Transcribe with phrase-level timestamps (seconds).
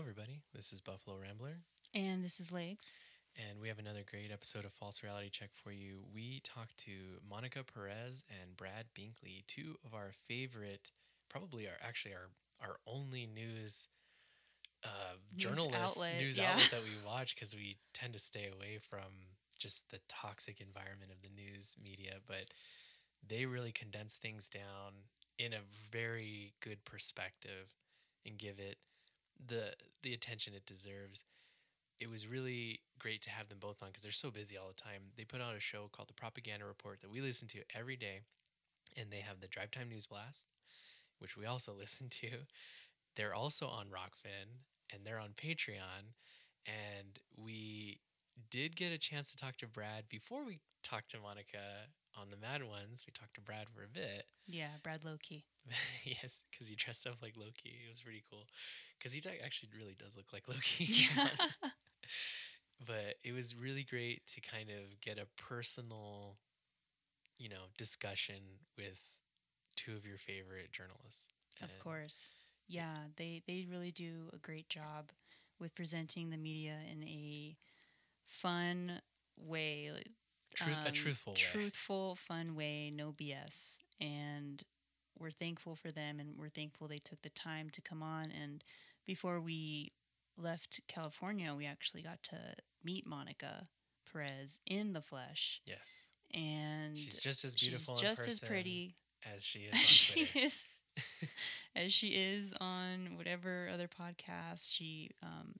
[0.00, 0.42] everybody.
[0.54, 1.56] This is Buffalo Rambler.
[1.92, 2.94] And this is Legs.
[3.36, 6.04] And we have another great episode of False Reality Check for you.
[6.14, 6.92] We talked to
[7.28, 10.92] Monica Perez and Brad Binkley, two of our favorite,
[11.28, 12.28] probably our actually our
[12.62, 13.88] our only news
[14.84, 16.50] uh, News journalists, outlet, news yeah.
[16.52, 19.26] outlet that we watch because we tend to stay away from
[19.58, 22.18] just the toxic environment of the news media.
[22.26, 22.52] But
[23.26, 24.92] they really condense things down
[25.38, 25.60] in a
[25.90, 27.72] very good perspective
[28.24, 28.76] and give it
[29.44, 31.24] the the attention it deserves.
[32.00, 34.80] It was really great to have them both on because they're so busy all the
[34.80, 35.10] time.
[35.16, 38.20] They put out a show called The Propaganda Report that we listen to every day,
[38.96, 40.46] and they have the Drive Time News Blast,
[41.18, 42.30] which we also listen to.
[43.16, 44.62] They're also on Rokfin
[44.92, 46.14] and they're on Patreon.
[46.66, 48.00] And we
[48.50, 51.88] did get a chance to talk to Brad before we talked to Monica
[52.20, 53.04] on the Mad Ones.
[53.06, 54.24] We talked to Brad for a bit.
[54.50, 55.44] Yeah, Brad Loki.
[56.04, 57.76] yes, because he dressed up like Loki.
[57.86, 58.46] It was pretty cool.
[58.98, 60.86] Because he actually really does look like Loki.
[61.14, 61.28] Yeah.
[62.86, 66.36] but it was really great to kind of get a personal,
[67.38, 68.36] you know, discussion
[68.76, 69.00] with
[69.76, 71.30] two of your favorite journalists.
[71.62, 72.34] of And course.
[72.68, 75.10] Yeah, they they really do a great job
[75.58, 77.56] with presenting the media in a
[78.26, 79.00] fun
[79.38, 79.90] way.
[80.54, 81.38] Truth, a um, truthful way.
[81.38, 83.78] truthful, fun way, no BS.
[84.00, 84.62] And
[85.18, 88.30] we're thankful for them and we're thankful they took the time to come on.
[88.30, 88.64] And
[89.06, 89.92] before we
[90.36, 92.38] left California, we actually got to
[92.84, 93.64] meet Monica
[94.10, 95.60] Perez in the flesh.
[95.66, 96.08] Yes.
[96.34, 98.96] And She's just as beautiful just as pretty
[99.34, 100.66] as she is she is
[101.76, 105.54] as she is on whatever other podcast she um,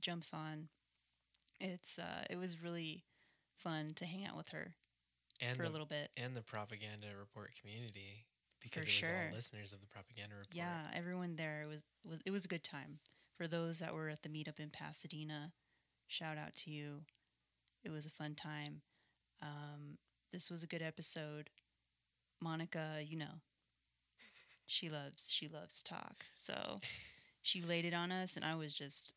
[0.00, 0.68] jumps on.
[1.60, 3.04] It's uh, it was really
[3.62, 4.74] fun to hang out with her
[5.40, 6.10] and for the, a little bit.
[6.16, 8.26] and the propaganda report community
[8.60, 9.28] because For it was sure.
[9.30, 10.54] all listeners of the propaganda report.
[10.54, 12.98] Yeah, everyone there was, was it was a good time.
[13.36, 15.52] For those that were at the meetup in Pasadena,
[16.06, 17.02] shout out to you.
[17.84, 18.82] It was a fun time.
[19.42, 19.98] Um,
[20.32, 21.50] this was a good episode.
[22.40, 23.40] Monica, you know,
[24.66, 26.24] she loves she loves talk.
[26.32, 26.78] So
[27.42, 29.14] she laid it on us, and I was just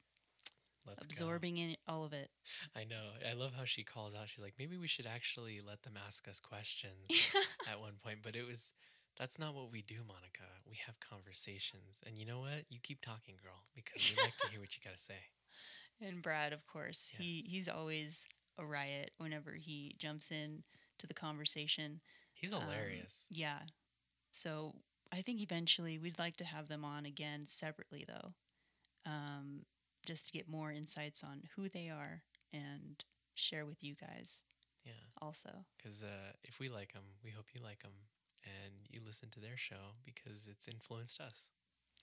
[0.87, 1.11] Let's go.
[1.11, 2.29] absorbing in all of it.
[2.75, 3.11] I know.
[3.27, 4.29] I love how she calls out.
[4.29, 7.09] She's like, maybe we should actually let them ask us questions
[7.69, 8.19] at one point.
[8.23, 8.73] But it was,
[9.17, 10.43] that's not what we do, Monica.
[10.69, 12.01] We have conversations.
[12.05, 12.65] And you know what?
[12.69, 15.19] You keep talking, girl, because we like to hear what you got to say.
[16.01, 20.63] and Brad, of course, he he's always a riot whenever he jumps in
[20.99, 21.99] to the conversation.
[22.33, 23.25] He's Um, hilarious.
[23.31, 23.59] Yeah.
[24.31, 24.75] So
[25.11, 28.33] I think eventually we'd like to have them on again separately, though,
[29.05, 29.61] um,
[30.05, 32.21] just to get more insights on who they are
[32.53, 34.43] and share with you guys
[34.85, 34.93] yeah.
[35.21, 35.49] also.
[35.77, 37.91] Because uh, if we like them, we hope you like them.
[38.43, 41.49] And you listen to their show because it's influenced us.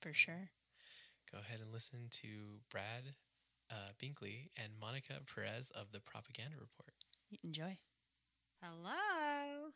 [0.01, 0.51] For So sure.
[1.31, 3.15] Go ahead and listen to Brad
[3.71, 6.93] uh, Binkley and Monica Perez of the Propaganda Report.
[7.45, 7.79] Enjoy.
[8.61, 9.71] Hello.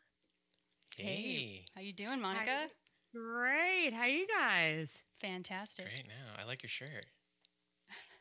[0.97, 1.63] Hey.
[1.75, 2.67] How you doing, Monica?
[3.13, 3.93] Great.
[3.93, 5.01] How you guys?
[5.19, 5.85] Fantastic.
[5.85, 6.41] Great now.
[6.41, 7.05] I like your shirt.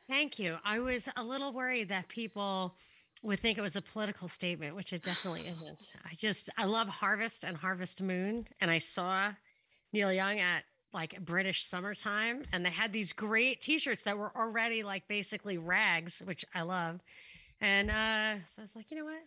[0.09, 0.57] Thank you.
[0.65, 2.77] I was a little worried that people
[3.23, 5.93] would think it was a political statement, which it definitely isn't.
[6.05, 9.33] I just I love Harvest and Harvest Moon, and I saw
[9.93, 14.83] Neil Young at like British summertime, and they had these great T-shirts that were already
[14.83, 17.01] like basically rags, which I love.
[17.61, 19.23] And uh, so I was like, you know what?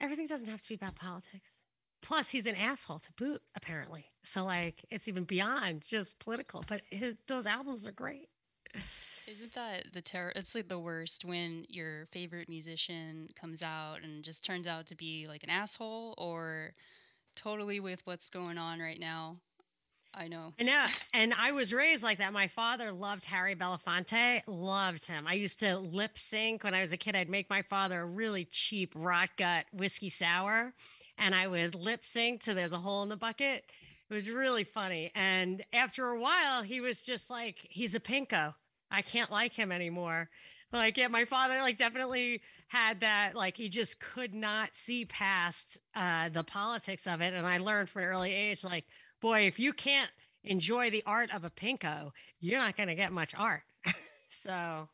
[0.00, 1.60] Everything doesn't have to be about politics.
[2.02, 4.06] Plus, he's an asshole to boot, apparently.
[4.24, 6.64] So like, it's even beyond just political.
[6.66, 8.29] But his, those albums are great.
[8.74, 10.32] Isn't that the terror?
[10.34, 14.96] It's like the worst when your favorite musician comes out and just turns out to
[14.96, 16.72] be like an asshole or
[17.36, 19.36] totally with what's going on right now.
[20.12, 20.54] I know.
[20.58, 20.86] I know.
[21.14, 22.32] And I was raised like that.
[22.32, 25.28] My father loved Harry Belafonte, loved him.
[25.28, 27.14] I used to lip sync when I was a kid.
[27.14, 30.72] I'd make my father a really cheap rot gut whiskey sour
[31.20, 33.64] and I would lip sync to There's a Hole in the Bucket.
[34.10, 35.12] It was really funny.
[35.14, 38.54] And after a while, he was just like, he's a pinko.
[38.90, 40.28] I can't like him anymore.
[40.72, 43.36] Like, yeah, my father like definitely had that.
[43.36, 47.34] Like, he just could not see past uh, the politics of it.
[47.34, 48.84] And I learned from an early age, like,
[49.20, 50.10] boy, if you can't
[50.42, 52.10] enjoy the art of a pinko,
[52.40, 53.62] you're not going to get much art.
[54.28, 54.88] so,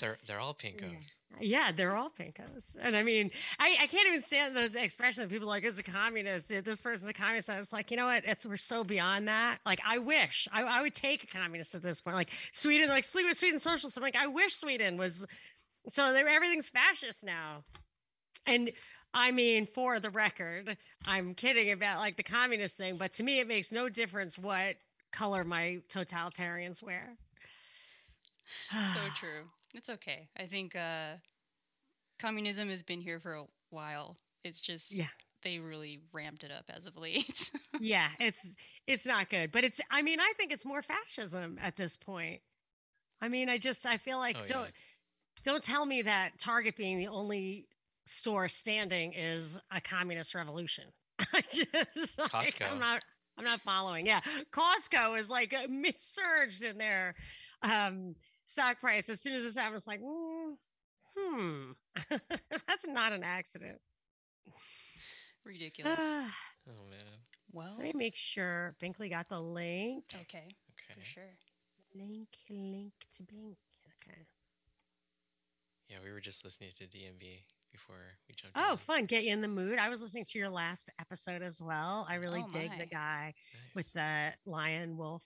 [0.00, 1.16] They're they're all pinkos.
[1.40, 2.76] yeah, they're all pinkos.
[2.80, 5.24] And I mean, I, I can't even stand those expressions.
[5.24, 6.48] Of people like, it's a communist.
[6.48, 7.48] This person's a communist.
[7.48, 8.24] I was like, you know what?
[8.26, 9.58] It's we're so beyond that.
[9.64, 12.16] Like, I wish I, I would take a communist at this point.
[12.16, 13.96] Like Sweden, like Sweden, Sweden socialists.
[13.96, 15.24] I'm like, I wish Sweden was
[15.88, 17.64] so they everything's fascist now.
[18.46, 18.72] And
[19.14, 20.76] I mean, for the record,
[21.06, 24.76] I'm kidding about like the communist thing, but to me, it makes no difference what
[25.12, 27.16] color my totalitarians wear.
[28.70, 29.48] so true.
[29.74, 30.28] It's okay.
[30.38, 31.14] I think uh,
[32.18, 34.16] communism has been here for a while.
[34.44, 35.08] It's just Yeah.
[35.42, 37.50] they really ramped it up as of late.
[37.80, 38.54] yeah, it's
[38.86, 39.52] it's not good.
[39.52, 42.40] But it's I mean, I think it's more fascism at this point.
[43.20, 44.70] I mean, I just I feel like Oh, don't
[45.44, 47.66] don't tell me that Target being the only
[48.06, 50.84] store standing is a communist revolution.
[51.32, 52.70] I just like, Costco.
[52.70, 53.02] I'm not
[53.36, 54.06] I'm not following.
[54.06, 54.20] Yeah.
[54.52, 57.14] Costco is like uh, mi- surged in there.
[57.62, 58.14] um
[58.46, 59.76] stock price as soon as this happened.
[59.76, 60.54] It's like, mm,
[61.16, 61.70] hmm,
[62.66, 63.78] that's not an accident.
[65.44, 65.98] Ridiculous.
[66.00, 66.34] Ah,
[66.68, 66.98] Oh man.
[67.52, 70.02] well, let me make sure Binkley got the link.
[70.22, 70.98] okay, Okay.
[71.00, 71.30] for sure.
[71.94, 73.56] Link, link to Bink.
[74.02, 74.26] Okay.
[75.88, 78.56] Yeah, we were just listening to DMB before we jumped.
[78.58, 78.78] Oh, in.
[78.78, 79.04] fun.
[79.06, 79.78] Get you in the mood.
[79.78, 82.04] I was listening to your last episode as well.
[82.10, 82.78] I really Oh, dig my.
[82.78, 83.34] the guy
[83.76, 85.22] with the lion wolf.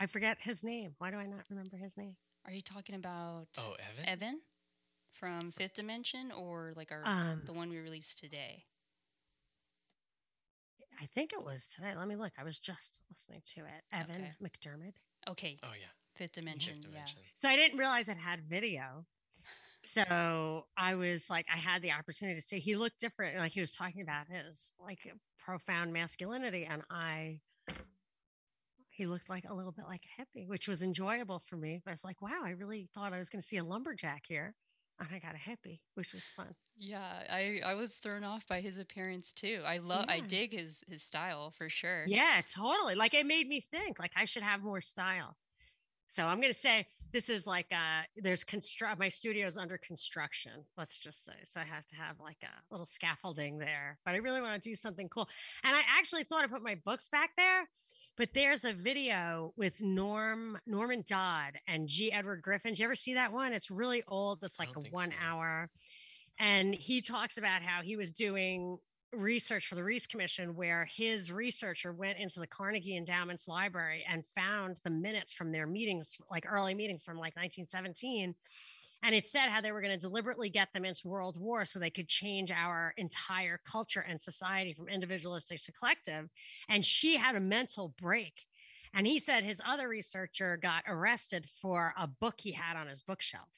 [0.00, 0.94] I forget his name.
[0.96, 2.16] Why do I not remember his name?
[2.44, 4.08] Are you talking about Oh, Evan.
[4.08, 4.40] Evan
[5.12, 8.64] from Fifth Dimension or like our Um, the one we released today?
[11.00, 11.94] I think it was today.
[11.94, 12.32] Let me look.
[12.38, 13.84] I was just listening to it.
[13.92, 14.32] Evan Okay.
[14.42, 14.94] McDermott.
[15.28, 15.86] Okay, Oh yeah.
[16.16, 16.76] Fifth Dimension.
[16.76, 16.90] Fifth Yeah.
[16.90, 17.22] Dimension.
[17.34, 19.06] So I didn't realize it had video.
[19.84, 23.38] So I was like, I had the opportunity to see he looked different.
[23.38, 24.98] Like he was talking about his like
[25.38, 26.64] profound masculinity.
[26.68, 27.40] And I,
[28.98, 31.80] he looked like a little bit like a hippie, which was enjoyable for me.
[31.84, 34.24] But I was like, wow, I really thought I was going to see a lumberjack
[34.26, 34.56] here.
[34.98, 36.56] And I got a hippie, which was fun.
[36.76, 39.62] Yeah, I I was thrown off by his appearance too.
[39.64, 42.04] I love I dig his his style for sure.
[42.08, 42.96] Yeah, totally.
[42.96, 45.36] Like it made me think like I should have more style.
[46.08, 49.78] So I'm going to say this is like uh there's construct my studio is under
[49.78, 51.34] construction, let's just say.
[51.44, 54.00] So I have to have like a little scaffolding there.
[54.04, 55.28] But I really want to do something cool.
[55.62, 57.68] And I actually thought I put my books back there,
[58.18, 62.72] but there's a video with Norm Norman Dodd and G Edward Griffin.
[62.72, 63.52] Did you ever see that one?
[63.52, 64.40] It's really old.
[64.42, 65.14] It's like a one so.
[65.24, 65.70] hour.
[66.40, 68.78] And he talks about how he was doing
[69.12, 74.26] research for the Reece Commission, where his researcher went into the Carnegie Endowment's library and
[74.34, 78.34] found the minutes from their meetings, like early meetings from like 1917.
[79.02, 81.78] And it said how they were going to deliberately get them into World War so
[81.78, 86.28] they could change our entire culture and society from individualistic to collective.
[86.68, 88.46] And she had a mental break.
[88.92, 93.02] And he said his other researcher got arrested for a book he had on his
[93.02, 93.48] bookshelf.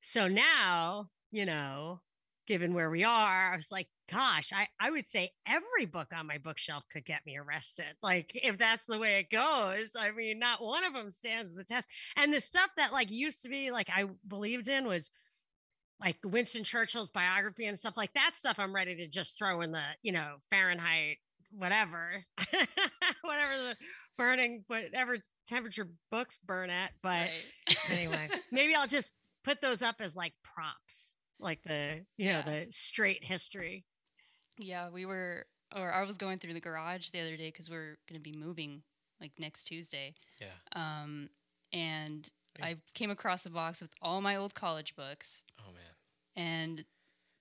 [0.00, 2.00] So now, you know,
[2.48, 6.26] given where we are, I was like, gosh, I, I would say every book on
[6.26, 7.84] my bookshelf could get me arrested.
[8.02, 11.62] Like, if that's the way it goes, I mean, not one of them stands the
[11.62, 11.86] test.
[12.16, 15.10] And the stuff that like used to be like I believed in was
[16.00, 18.58] like Winston Churchill's biography and stuff like that stuff.
[18.58, 21.18] I'm ready to just throw in the, you know, Fahrenheit,
[21.50, 22.24] whatever,
[23.22, 23.76] whatever the
[24.16, 26.92] burning, whatever temperature books burn at.
[27.02, 27.90] But Right.
[27.90, 29.12] anyway, maybe I'll just
[29.44, 32.64] put those up as like props, like the you know Yeah.
[32.64, 33.84] the straight history.
[34.58, 35.46] Yeah, we were,
[35.76, 38.32] or I was going through the garage the other day because we're going to be
[38.36, 38.82] moving
[39.20, 40.14] like next Tuesday.
[40.40, 40.46] Yeah.
[40.74, 41.28] Um,
[41.72, 42.28] and
[42.60, 45.94] I came across a box with all my old college books Oh man.
[46.34, 46.84] and,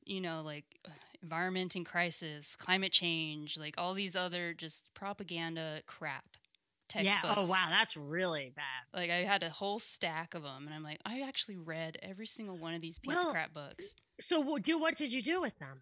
[0.05, 0.65] you know, like
[1.23, 6.37] environment and crisis, climate change, like all these other just propaganda crap
[6.87, 7.25] textbooks.
[7.25, 7.33] Yeah.
[7.37, 8.63] Oh wow, that's really bad.
[8.93, 12.27] Like I had a whole stack of them, and I'm like, I actually read every
[12.27, 13.93] single one of these piece Well- of crap books.
[14.19, 15.81] So do what did you do with them?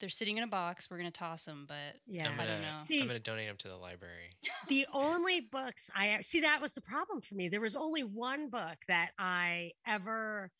[0.00, 0.90] They're sitting in a box.
[0.90, 1.76] We're gonna toss them, but
[2.06, 2.26] Yeah.
[2.28, 2.78] I'm I gonna, don't know.
[2.86, 4.30] See- I'm gonna donate them to the library.
[4.68, 7.48] the only books I see that was the problem for me.
[7.50, 10.50] There was only one book that I ever.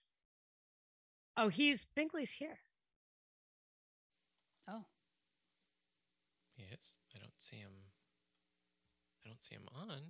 [1.39, 2.59] Oh, he's Binkley's here.
[4.69, 4.85] oh,
[6.57, 6.99] He is.
[7.15, 7.71] I don't see him.
[9.41, 10.01] I don't see him on.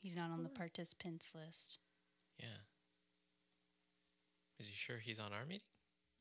[0.00, 1.78] he's not on the participants list.
[2.40, 2.64] Yeah.
[4.58, 5.66] Is he sure he's on our meeting?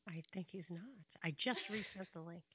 [0.07, 0.81] I think he's not.
[1.23, 2.43] I just resent the link.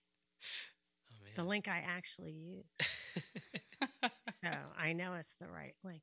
[1.10, 2.68] Oh The link I actually used.
[4.42, 6.02] So I know it's the right link.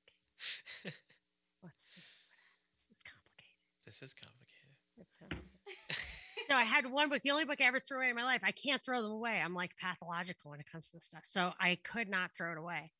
[0.83, 2.01] Let's see.
[2.89, 3.55] This is complicated.
[3.85, 4.75] this is complicated.
[4.97, 6.47] It's complicated.
[6.49, 8.41] so I had one book, the only book I ever threw away in my life.
[8.43, 9.39] I can't throw them away.
[9.41, 11.21] I'm like pathological when it comes to this stuff.
[11.23, 12.91] So I could not throw it away.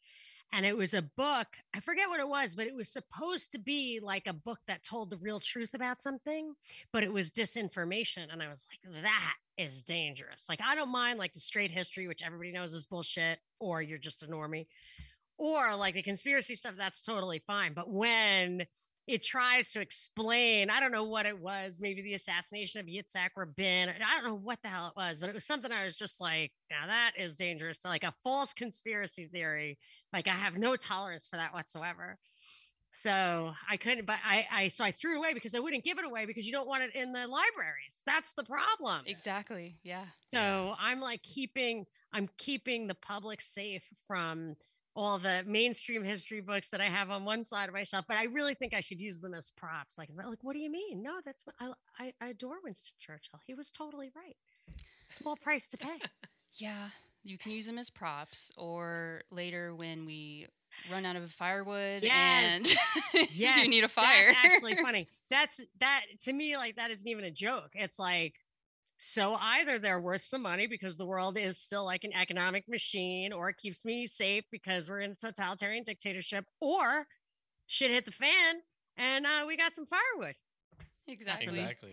[0.53, 3.59] And it was a book, I forget what it was, but it was supposed to
[3.59, 6.53] be like a book that told the real truth about something,
[6.93, 8.31] but it was disinformation.
[8.31, 10.45] And I was like, that is dangerous.
[10.47, 13.97] Like, I don't mind like the straight history, which everybody knows is bullshit, or you're
[13.97, 14.67] just a normie,
[15.37, 17.73] or like the conspiracy stuff, that's totally fine.
[17.73, 18.65] But when
[19.07, 23.29] it tries to explain, I don't know what it was, maybe the assassination of Yitzhak
[23.35, 23.89] Rabin.
[23.89, 26.19] I don't know what the hell it was, but it was something I was just
[26.19, 27.85] like, now that is dangerous.
[27.85, 29.77] Like a false conspiracy theory.
[30.11, 32.17] Like I have no tolerance for that whatsoever.
[32.89, 35.99] So I couldn't, but I, I, so I threw it away because I wouldn't give
[35.99, 38.01] it away because you don't want it in the libraries.
[38.07, 39.03] That's the problem.
[39.05, 39.77] Exactly.
[39.83, 40.05] Yeah.
[40.33, 44.55] So I'm like keeping, I'm keeping the public safe from
[44.95, 48.17] all the mainstream history books that I have on one side of my shelf, but
[48.17, 49.97] I really think I should use them as props.
[49.97, 51.03] Like, like, what do you mean?
[51.03, 53.39] No, that's what I, I, I adore Winston Churchill.
[53.45, 54.37] He was totally right.
[55.09, 55.97] Small price to pay.
[56.53, 56.87] Yeah.
[57.25, 60.47] You can use them as props or later when we
[60.91, 62.75] run out of firewood Yes.
[63.13, 64.27] and Yes, you need a fire.
[64.27, 65.07] That's actually funny.
[65.29, 67.71] That's that to me, like that isn't even a joke.
[67.73, 68.35] It's like
[68.97, 73.33] so either they're worth some money because the world is still like an economic machine,
[73.33, 77.07] or it keeps me safe because we're in a totalitarian dictatorship, or
[77.67, 78.55] shit hit the fan
[78.97, 80.35] and uh, we got some firewood.
[81.07, 81.47] exactly.
[81.47, 81.91] Exactly.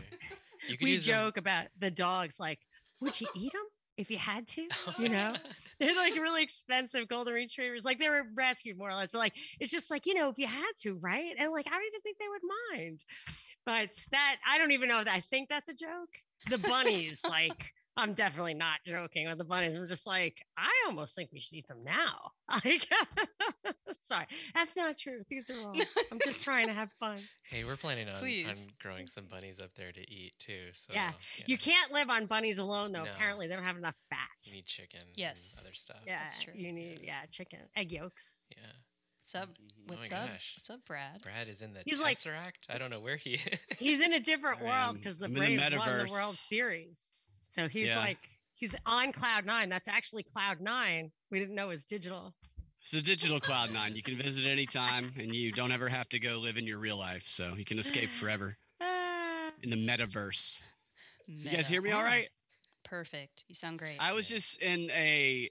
[0.69, 2.61] You could We use 'em- joke about the dogs, like,
[3.01, 3.65] would you eat them
[3.97, 4.69] if you had to?
[4.99, 5.35] You know,
[5.81, 7.85] they're like really expensive golden retrievers.
[7.85, 9.11] Like they were rescued more or less.
[9.11, 11.35] But like it's just like, you know, if you had to, right?
[11.37, 13.05] And like I don't even think they would mind.
[13.67, 16.21] But that I don't even know that I think that's a joke.
[16.51, 19.75] The bunnies, like I'm definitely not joking with the bunnies.
[19.75, 22.33] I'm just like, I almost think we should eat them now.
[22.65, 22.87] Like
[24.01, 25.23] sorry, that's not true.
[25.27, 25.75] These are all
[26.13, 27.17] I'm just trying to have fun.
[27.49, 28.67] Hey, we're planning on, on Please.
[28.83, 30.69] growing some bunnies up there to eat too.
[30.75, 31.13] So Yeah,
[31.47, 33.05] You can't live on bunnies alone though.
[33.05, 33.11] No.
[33.11, 34.19] Apparently they don't have enough fat.
[34.45, 35.01] You need chicken.
[35.15, 35.57] Yes.
[35.59, 36.03] And other stuff.
[36.07, 36.53] Yeah, That's true.
[36.55, 38.45] you need yeah, chicken, egg yolks.
[38.51, 38.73] Yeah.
[39.33, 39.49] What's up?
[39.55, 39.91] Mm-hmm.
[39.91, 40.29] Oh What's up?
[40.29, 40.53] gosh.
[40.57, 41.23] What's up, Brad?
[41.23, 42.69] Brad is in the He's like- Tesseract.
[42.69, 43.61] I don't know where he is.
[43.79, 46.35] He's in a different I world because the I'm in the Braves won the World.
[46.35, 47.17] Series.
[47.51, 47.99] So he's Yeah.
[47.99, 48.19] like
[48.55, 49.69] he's on cloud nine.
[49.69, 51.13] That's actually cloud nine.
[51.31, 52.35] We didn't know it was digital.
[52.83, 53.95] It's a digital cloud nine.
[53.97, 56.97] You can visit anytime, and you don't ever have to go live in your real
[56.97, 57.23] life.
[57.25, 58.57] So you can escape forever
[59.63, 60.61] in the metaverse.
[61.27, 62.29] You guys hear me all right?
[62.85, 63.45] Perfect.
[63.49, 63.97] You sound great.
[63.99, 65.49] I was just in a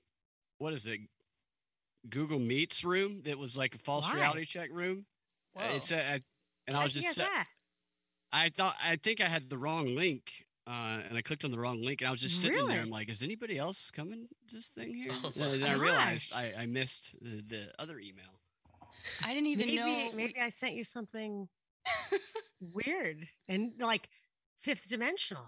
[0.60, 1.00] what is it?
[2.10, 4.16] Google Meets room that was like a false Why?
[4.16, 5.06] reality check room.
[5.56, 5.76] Uh, Whoa.
[5.76, 6.24] It's a, a-
[6.68, 7.44] and I was just get sa-
[8.32, 10.46] I thought I think I had the wrong link.
[10.68, 12.68] Uh, and I clicked on the wrong link, and I was just sitting there.
[12.68, 12.80] Really?
[12.80, 15.74] I'm like, "Is anybody else coming to this thing here?" Oh and then my I
[15.74, 16.32] realized.
[16.34, 18.40] I, I missed the, the other email.
[19.26, 20.12] I didn't even maybe know.
[20.14, 21.50] maybe I sent you something
[22.62, 24.08] weird and like
[24.62, 25.46] fifth dimensional.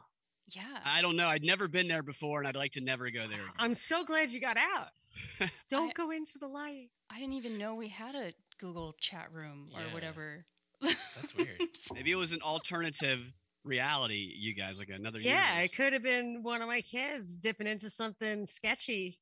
[0.50, 0.64] yeah.
[0.84, 1.28] I don't know.
[1.28, 3.54] I'd never been there before, and I'd like to never go there again.
[3.60, 4.88] I'm so glad you got out.
[5.70, 6.90] Don't I- go into the light.
[7.12, 9.94] I didn't even know we had a Google chat room or Yeah.
[9.94, 10.46] whatever.
[10.82, 11.60] That's weird.
[11.94, 13.20] Maybe it was an alternative
[13.64, 14.34] reality.
[14.38, 15.20] You guys like another.
[15.20, 15.72] Yeah, universe.
[15.72, 19.20] it could have been one of my kids dipping into something sketchy.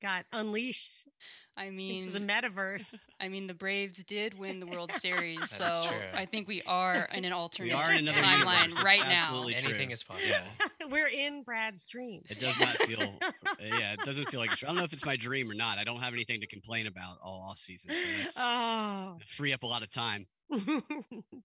[0.00, 1.08] Got unleashed
[1.56, 3.04] I into the metaverse.
[3.20, 5.98] I mean, the Braves did win the World Series, so true.
[6.14, 9.24] I think we are in an alternate are in timeline right now.
[9.24, 9.70] absolutely true.
[9.70, 10.36] Anything is possible.
[10.60, 10.86] Yeah.
[10.90, 12.22] We're in Brad's dream.
[12.28, 13.12] It does not feel.
[13.22, 14.50] uh, yeah, it doesn't feel like.
[14.52, 15.78] I don't know if it's my dream or not.
[15.78, 17.90] I don't have anything to complain about all off season,
[18.28, 20.26] so Oh, free up a lot of time.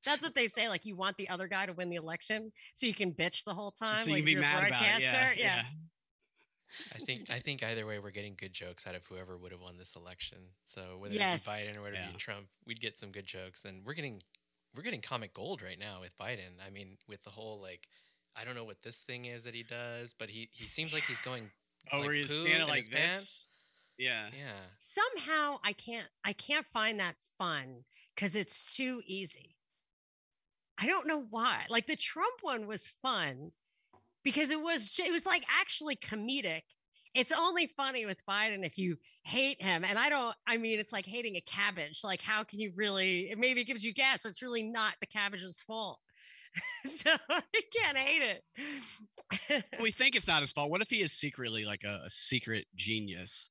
[0.05, 0.69] that's what they say.
[0.69, 3.53] Like you want the other guy to win the election, so you can bitch the
[3.55, 3.97] whole time.
[3.97, 5.01] so you like can be mad about it.
[5.01, 5.41] Yeah, broadcaster.
[5.41, 5.63] yeah.
[6.93, 9.61] I think I think either way we're getting good jokes out of whoever would have
[9.61, 10.37] won this election.
[10.65, 11.45] So whether Yes.
[11.45, 13.65] it be Biden or whether it be Trump, we'd get some good jokes.
[13.65, 14.21] And we're getting
[14.75, 16.57] we're getting comic gold right now with Biden.
[16.65, 17.87] I mean, with the whole like
[18.35, 21.03] I don't know what this thing is that he does, but he he seems like
[21.03, 21.51] he's going
[21.91, 22.99] Oh, like where he's standing like his this.
[22.99, 23.47] pants.
[23.97, 24.27] Yeah.
[24.35, 24.53] Yeah.
[24.79, 26.07] Somehow I can't.
[26.25, 27.83] I can't find that fun
[28.15, 29.55] because it's too easy.
[30.79, 31.65] I don't know why.
[31.69, 33.51] Like the Trump one was fun
[34.23, 36.61] because it was it was like actually comedic.
[37.15, 39.83] It's only funny with Biden if you hate him.
[39.83, 42.01] And I don't, I mean, it's like hating a cabbage.
[42.03, 45.05] Like, how can you really, it maybe gives you gas, but it's really not the
[45.05, 45.99] cabbage's fault.
[46.85, 49.63] so you can't hate it.
[49.81, 50.71] We think it's not his fault.
[50.71, 53.49] What if he is secretly like a, a secret genius,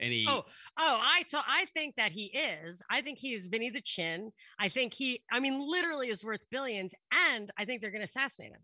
[0.00, 0.26] and he?
[0.28, 0.44] Oh,
[0.78, 2.82] oh, I to- I think that he is.
[2.90, 4.32] I think he is Vinny the Chin.
[4.58, 8.06] I think he, I mean, literally is worth billions, and I think they're going to
[8.06, 8.62] assassinate him.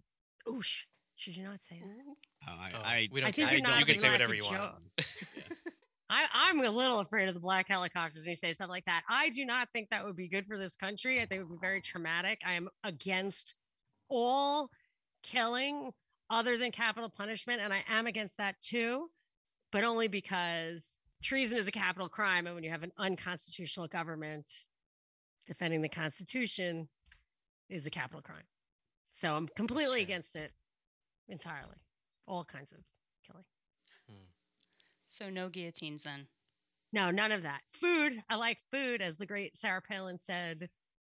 [0.49, 0.85] Oosh.
[1.21, 1.87] Should you not say that?
[1.87, 2.49] Mm-hmm.
[2.49, 3.59] oh, I, Oh, I, we don't I think care.
[3.59, 4.73] you're not you can say whatever you want.
[6.09, 9.03] I, I'm a little afraid of the black helicopters when you say stuff like that.
[9.07, 11.21] I do not think that would be good for this country.
[11.21, 12.41] I think it would be very traumatic.
[12.47, 13.55] I am against
[14.09, 14.71] all
[15.23, 15.91] killing
[16.31, 19.11] other than capital punishment, and I am against that too,
[19.73, 22.47] but only because treason is a capital crime.
[22.47, 24.51] And when you have an unconstitutional government,
[25.47, 26.89] defending the Constitution
[27.69, 28.45] is a capital crime.
[29.13, 30.53] So I'm completely against it
[31.31, 31.77] entirely.
[32.27, 32.79] All kinds of
[33.27, 33.45] killing.
[34.09, 34.27] Hmm.
[35.07, 36.27] So no guillotines then.
[36.93, 37.61] No, none of that.
[37.71, 38.23] Food.
[38.29, 40.69] I like food, as the great Sarah Palin said.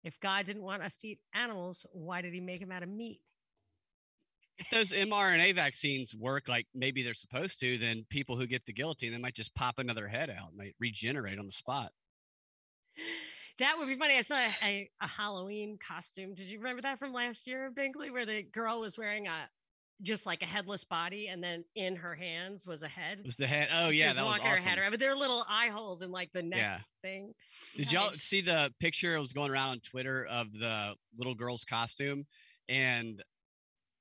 [0.05, 2.89] If God didn't want us to eat animals, why did he make them out of
[2.89, 3.21] meat?
[4.59, 8.73] if those mRNA vaccines work like maybe they're supposed to, then people who get the
[8.73, 11.91] guillotine, they might just pop another head out, might regenerate on the spot.
[13.59, 14.17] That would be funny.
[14.17, 16.35] I saw a, a, a Halloween costume.
[16.35, 19.49] Did you remember that from last year, Binkley, where the girl was wearing a
[20.03, 23.21] just like a headless body, and then in her hands was a head.
[23.25, 23.69] Was the head?
[23.75, 24.69] Oh She yeah, that was walking her awesome.
[24.71, 26.79] head around, but there are little eye holes in like the neck Yeah.
[27.03, 27.33] thing.
[27.77, 29.15] Did y'all see the picture?
[29.17, 32.25] It was going around on Twitter of the little girl's costume,
[32.69, 33.23] and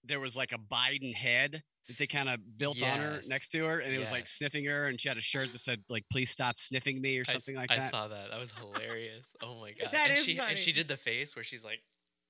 [0.03, 3.63] there was like a Biden head that they kind of built on her next to
[3.65, 6.05] her, and it was like sniffing her, and she had a shirt that said like
[6.11, 7.91] "Please stop sniffing me" or I s- something like I that.
[7.91, 8.31] saw that.
[8.31, 9.35] That was hilarious.
[9.43, 9.91] Oh my god.
[9.91, 10.51] That and is she funny.
[10.51, 11.81] and she did the face where she's like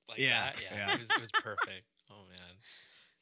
[0.10, 0.62] like Yeah, that.
[0.62, 0.78] Yeah.
[0.88, 0.94] yeah.
[0.96, 1.84] It was it was perfect.
[2.12, 2.53] Oh man.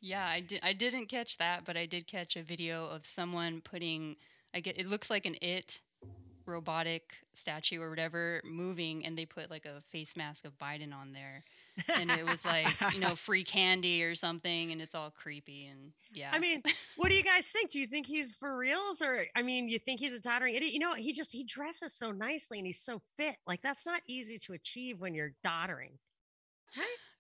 [0.02, 0.60] Yeah, I did.
[0.64, 4.16] I didn't catch that, but I did catch a video of someone putting.
[4.54, 4.80] I get.
[4.80, 5.82] It looks like an it
[6.48, 11.14] robotic statue or whatever moving, and they put like a face mask of Biden on
[11.14, 11.44] there,
[11.88, 15.92] and it was like you know free candy or something, and it's all creepy and
[16.14, 16.32] yeah.
[16.34, 16.64] I mean,
[16.98, 17.70] what do you guys think?
[17.70, 20.74] Do you think he's for reals, or I mean, you think he's a doddering idiot?
[20.74, 23.36] You know, he just he dresses so nicely and he's so fit.
[23.46, 26.00] Like that's not easy to achieve when you're doddering.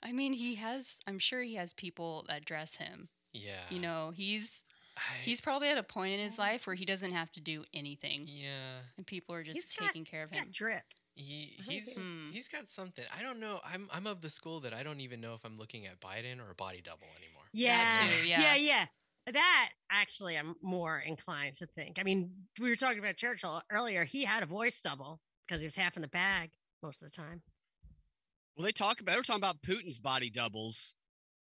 [0.03, 1.00] I mean, he has.
[1.08, 3.10] I'm sure he has people that dress him.
[3.34, 3.62] Yeah.
[3.70, 4.63] You know, he's
[4.98, 7.63] I, he's probably at a point in his life where he doesn't have to do
[7.74, 8.79] anything, yeah.
[8.98, 10.43] and people are just He's got- taking care He's of him.
[10.46, 10.84] got drip.
[11.15, 12.31] He he's it's- Hmm.
[12.31, 13.05] he's got something.
[13.17, 13.60] I don't know.
[13.63, 16.39] I'm I'm of the school that I don't even know if I'm looking at Biden
[16.46, 17.43] or a body double anymore.
[17.53, 18.55] Yeah, too, yeah, yeah.
[18.55, 18.86] yeah.
[19.31, 22.00] That actually, I'm more inclined to think.
[22.00, 24.03] I mean, we were talking about Churchill earlier.
[24.03, 27.15] He had a voice double because he was half in the bag most of the
[27.15, 27.43] time.
[28.62, 30.96] Well, they talk about they were talking about Putin's body doubles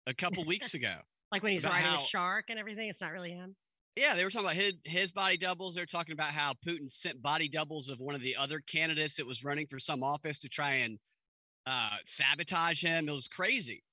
[0.07, 0.93] a couple weeks ago.
[1.31, 3.55] Like when he's riding how- a shark and everything, it's not really him.
[3.97, 5.75] Yeah, they were talking about his, his body doubles.
[5.75, 9.27] They're talking about how Putin sent body doubles of one of the other candidates that
[9.27, 10.97] was running for some office to try and
[11.67, 13.09] uh, sabotage him.
[13.09, 13.83] It was crazy.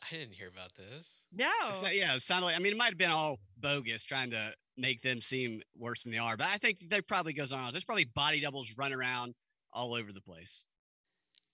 [0.00, 1.24] I didn't hear about this.
[1.32, 4.04] No, It's not- yeah, it sounded like, I mean, it might have been all bogus
[4.04, 7.52] trying to make them seem worse than they are, but I think there probably goes
[7.52, 7.72] on.
[7.72, 9.34] There's probably body doubles running around
[9.72, 10.66] all over the place.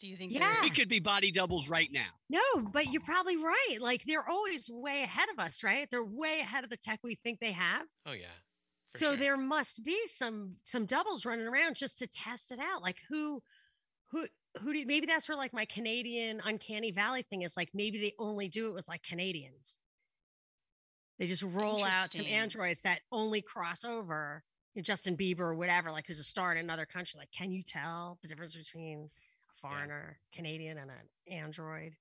[0.02, 0.32] Do you think?
[0.32, 0.40] Yeah.
[0.40, 2.08] they're- We could be body doubles right now.
[2.28, 2.40] no,
[2.72, 3.78] but you're probably right.
[3.80, 5.88] Like they're always way ahead of us, right?
[5.90, 7.86] They're way ahead of the tech we think they have.
[8.04, 8.26] Oh yeah.
[8.96, 9.16] so sure.
[9.16, 12.82] there must be some some doubles running around just to test it out.
[12.82, 13.44] Like who
[14.10, 14.26] who
[14.60, 18.14] who do maybe that's where like my Canadian uncanny valley thing is like maybe they
[18.18, 19.78] only do it with like Canadians.
[21.20, 24.42] They just roll out some androids that only cross over
[24.74, 27.18] you know, Justin Bieber or whatever, like who's a star in another country.
[27.18, 29.10] Like, can you tell the difference between
[29.62, 30.96] foreigner, Canadian, and an
[31.34, 31.94] android?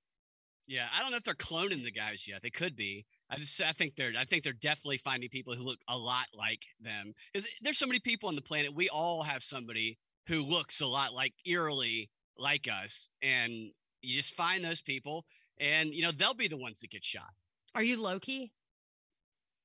[0.67, 2.41] Yeah, I don't know if they're cloning the guys yet.
[2.41, 3.05] They could be.
[3.29, 6.25] I just I think they're I think they're definitely finding people who look a lot
[6.33, 7.13] like them.
[7.33, 8.73] Because there's so many people on the planet.
[8.75, 9.97] We all have somebody
[10.27, 13.51] who looks a lot like eerily like us, and
[14.01, 15.25] you just find those people,
[15.59, 17.29] and you know they'll be the ones that get shot.
[17.75, 18.51] Are you Loki?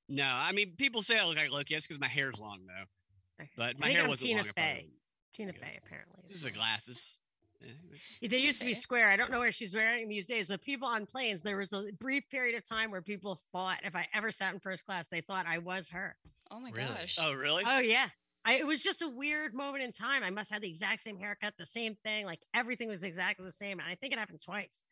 [0.09, 1.75] No, I mean people say I look like Loki.
[1.75, 3.45] That's because my hair's long though.
[3.57, 4.49] But my hair I'm wasn't Tina long.
[4.49, 4.87] if I were- Fey.
[5.35, 5.61] Tina Yeah.
[5.61, 6.23] Fey, apparently.
[6.27, 7.19] This is is the glasses.
[7.61, 7.73] Yeah,
[8.21, 9.11] Yeah, They used to be square.
[9.11, 11.87] I don't know where she's wearing these days, but people on planes, there was a
[11.99, 15.21] brief period of time where people thought if I ever sat in first class, they
[15.21, 16.17] thought I was her.
[16.51, 16.89] Oh my Really?
[16.89, 17.17] gosh.
[17.21, 17.65] Oh really?
[17.67, 18.09] Oh, yeah.
[18.45, 20.23] I, it was just a weird moment in time.
[20.23, 22.27] I must have the exact same haircut, the same thing.
[22.27, 23.81] Like everything was exactly the same.
[23.81, 24.85] And I think it happened twice.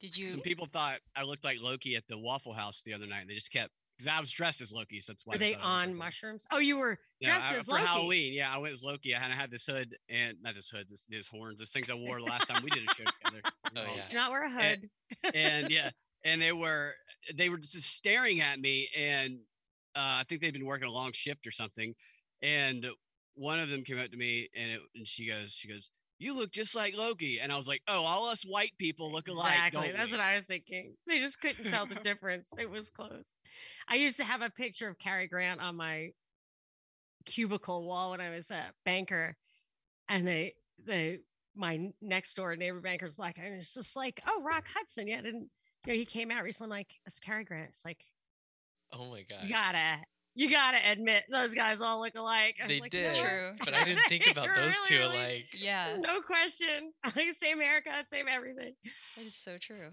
[0.00, 0.28] Did you?
[0.28, 3.22] Some people thought I looked like Loki at the Waffle House the other night.
[3.22, 5.34] And they just kept because I was dressed as Loki, so that's why.
[5.34, 6.46] Were they thought I looked on mushrooms?
[6.52, 7.84] Oh, you were Yeah, dressed I- as for Loki.
[7.86, 8.32] Halloween.
[8.32, 9.14] Yeah, I went as Loki.
[9.14, 11.90] I had, I had this hood and not this hood, this, this horns, this things
[11.90, 13.42] I wore the last time we did a show together.
[13.76, 14.06] Oh, yeah.
[14.08, 14.88] Do not wear a hood.
[15.34, 15.90] and yeah,
[16.24, 16.94] and they were
[17.34, 19.40] they were just staring at me, and
[19.94, 21.94] uh, I think they'd been working a long shift or something,
[22.40, 22.86] and
[23.34, 26.34] one of them came up to me and it, and she goes, she goes, "You
[26.36, 29.52] look just like Loki," and I was like, "Oh, all us white people look alike."
[29.52, 29.88] Exactly.
[29.88, 30.94] don't That's we?" what I was thinking.
[31.06, 32.50] They just couldn't tell the difference.
[32.58, 33.26] It was close.
[33.88, 36.10] I used to have a picture of Cary Grant on my
[37.26, 39.36] cubicle wall when I was a banker,
[40.08, 41.18] and they they
[41.56, 45.08] my next door neighbor banker's black, and it's just like, oh, Rock Hudson.
[45.08, 45.48] Yeah, I didn't
[45.86, 46.66] you know he came out recently.
[46.66, 47.68] I'm like, it's Cary Grant.
[47.70, 47.98] It's like
[48.92, 49.42] Oh my god.
[49.44, 49.96] you gotta
[50.34, 52.56] you gotta admit those guys all look alike.
[52.60, 53.12] I was They like, did.
[53.16, 53.50] "No, True.
[53.64, 55.16] But I didn't think about those two really, really.
[55.32, 55.46] alike.
[55.52, 56.92] Yeah, No question.
[57.16, 58.74] Like same haircut, same everything.
[59.16, 59.90] that is so true.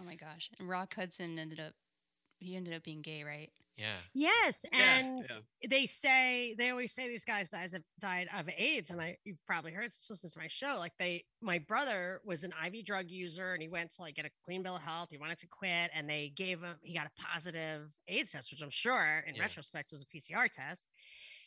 [0.00, 0.50] Oh my gosh.
[0.58, 1.72] And Rock Hudson ended up.
[2.38, 3.50] He ended up being gay, right?
[3.76, 3.96] Yeah.
[4.12, 5.68] Yes, and yeah.
[5.68, 9.44] they say they always say these guys dies of, died of AIDS, and I you've
[9.46, 10.06] probably heard this.
[10.08, 10.76] Listen to my show.
[10.78, 14.26] Like they, my brother was an IV drug user, and he went to like get
[14.26, 15.08] a clean bill of health.
[15.10, 16.76] He wanted to quit, and they gave him.
[16.82, 19.42] He got a positive AIDS test, which I'm sure in Yeah.
[19.42, 20.88] retrospect was a PCR test.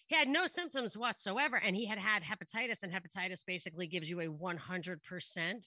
[0.07, 4.19] He had no symptoms whatsoever, and he had had hepatitis, and hepatitis basically gives you
[4.21, 5.65] a 100 percent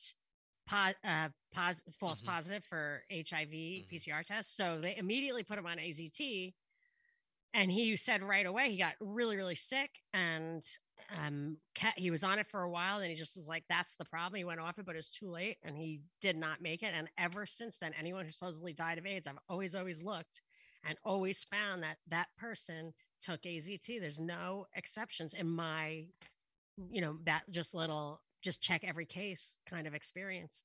[0.70, 2.26] po- uh, pos- false Mhm.
[2.26, 3.88] positive for HIV Mhm.
[3.88, 4.54] PCR test.
[4.56, 6.54] So they immediately put him on AZT
[7.52, 10.62] and he said right away he got really really sick and
[11.10, 13.96] um ca- he was on it for a while and he just was like that's
[13.96, 16.82] the problem he went off it but it's too late and he did not make
[16.84, 20.42] it and ever since then anyone who supposedly died of aids i've always always looked
[20.84, 26.06] and always found that that person took azt there's no exceptions in my
[26.88, 30.64] you know that just little just check every case kind of experience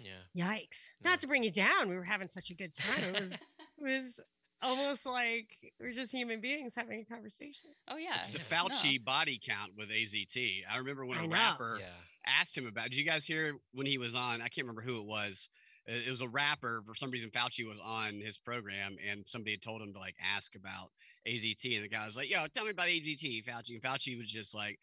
[0.00, 0.46] Yeah.
[0.48, 1.10] yikes Yeah.
[1.10, 3.32] not to bring you down we were having such a good time it was
[3.78, 4.20] it was
[4.62, 8.14] almost like we're just human beings having a conversation Oh yeah.
[8.16, 8.62] It's the Yeah.
[8.62, 8.68] No.
[8.68, 10.62] Fauci body count with AZT.
[10.70, 11.32] I remember when a I know.
[11.32, 11.88] rapper Yeah.
[12.26, 12.84] asked him about.
[12.90, 14.40] Did you guys hear when he was on?
[14.40, 15.48] I can't remember who it was.
[15.86, 16.82] It it was a rapper.
[16.84, 20.16] For some reason, Fauci was on his program, and somebody had told him to like
[20.20, 20.90] ask about
[21.28, 24.32] AZT, and the guy was like, "Yo, tell me about AZT, Fauci." And Fauci was
[24.32, 24.80] just like,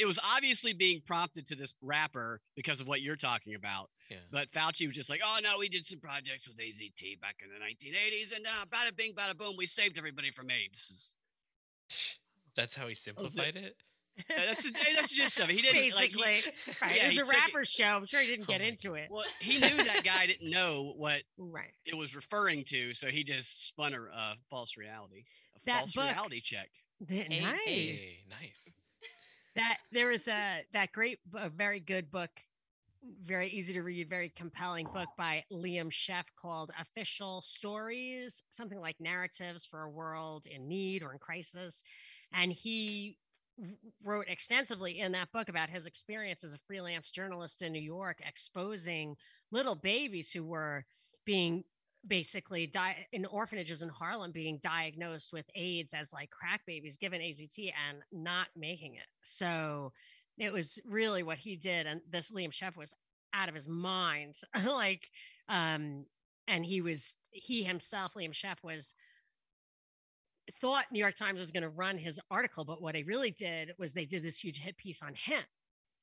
[0.00, 3.88] it was obviously being prompted to this rapper because of what you're talking about.
[4.10, 4.18] Yeah.
[4.30, 7.48] But Fauci was just like, "Oh no, we did some projects with AZT back in
[7.48, 11.14] the 1980s, and uh, bada bing, bada boom, we saved everybody from AIDS."
[12.56, 13.76] That's how he simplified it.
[14.28, 15.56] That's the, that's the gist of it.
[15.56, 18.04] He didn't like, he- basically right yeah, it was a took it- rapper's show i'm
[18.04, 20.92] sure he didn't Oh get my into it Well, he knew that guy didn't know
[20.98, 25.24] what right it was referring to, so he just spun a uh, false reality,
[25.56, 26.68] a That false book- reality check.
[27.08, 27.74] Th- Hey, nice hey.
[27.96, 28.74] Hey, nice.
[29.54, 32.30] That there was a that great a very good book
[33.24, 38.96] very easy to read very compelling book by liam sheff called official stories something like
[39.00, 41.82] narratives for a world in need or in crisis.
[42.32, 43.18] And he
[44.04, 48.18] wrote extensively in that book about his experience as a freelance journalist in new york
[48.26, 49.14] exposing
[49.50, 50.84] little babies who were
[51.26, 51.62] being
[52.06, 57.20] basically di- in orphanages in Harlem being diagnosed with AIDS as like crack babies given
[57.20, 59.06] AZT and not making it.
[59.22, 59.92] So
[60.38, 61.86] it was really what he did.
[61.86, 62.94] And this Liam Sheff was
[63.32, 64.34] out of his mind.
[64.66, 65.08] like,
[65.48, 66.06] um,
[66.48, 68.94] and he was, he himself, Liam Sheff was
[70.60, 73.72] thought New York Times was going to run his article, but what he really did
[73.78, 75.42] was they did this huge hit piece on him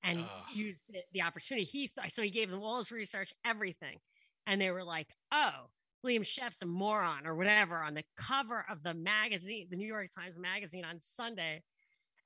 [0.03, 0.27] and Ugh.
[0.53, 1.65] used it, the opportunity.
[1.65, 3.99] He th- so he gave them all his research, everything,
[4.47, 5.69] and they were like, "Oh,
[6.05, 10.09] Liam Sheff's a moron or whatever on the cover of the magazine, the New York
[10.15, 11.61] Times magazine on Sunday.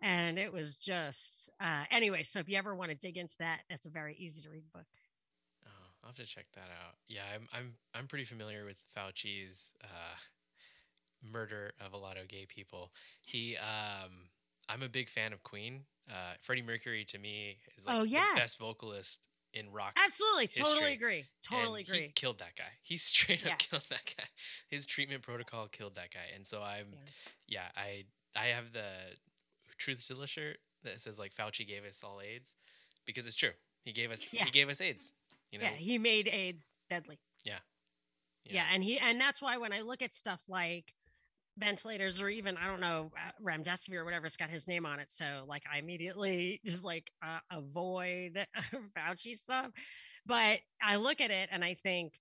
[0.01, 2.23] And it was just, uh, anyway.
[2.23, 4.63] So if you ever want to dig into that, it's a very easy to read
[4.73, 4.85] book.
[5.65, 5.69] Oh,
[6.03, 6.95] I'll have to check that out.
[7.07, 10.17] Yeah, I'm I'm I'm pretty familiar with Fauci's uh,
[11.31, 12.91] murder of a lot of gay people.
[13.21, 14.11] He, um,
[14.69, 15.81] I'm a big fan of Queen.
[16.09, 18.25] Uh, Freddie Mercury to me is like Oh, yeah.
[18.35, 19.93] the best vocalist in rock.
[20.03, 20.47] Absolutely.
[20.47, 21.25] Totally agree.
[21.47, 22.01] Totally and agree.
[22.03, 22.71] He killed that guy.
[22.81, 23.55] He straight up Yeah.
[23.55, 24.23] killed that guy.
[24.69, 26.33] His treatment protocol killed that guy.
[26.35, 26.87] And so I'm,
[27.47, 27.61] Yeah.
[27.75, 28.85] yeah, I I have the
[29.79, 32.55] Truthzilla shirt that says like Fauci gave us all AIDS
[33.05, 33.51] because it's true.
[33.85, 34.45] He gave us Yeah.
[34.45, 35.13] he gave us AIDS.
[35.51, 35.65] You know.
[35.65, 35.71] yeah.
[35.75, 37.19] He made AIDS deadly.
[37.43, 37.59] Yeah.
[38.43, 38.65] Yeah.
[38.73, 40.93] And he, and that's why when I look at stuff like,
[41.57, 44.99] ventilators or even I don't know uh, remdesivir or whatever it's got his name on
[44.99, 48.45] it so like I immediately just like uh, avoid
[48.97, 49.67] Fauci stuff
[50.25, 52.13] but I look at it and I think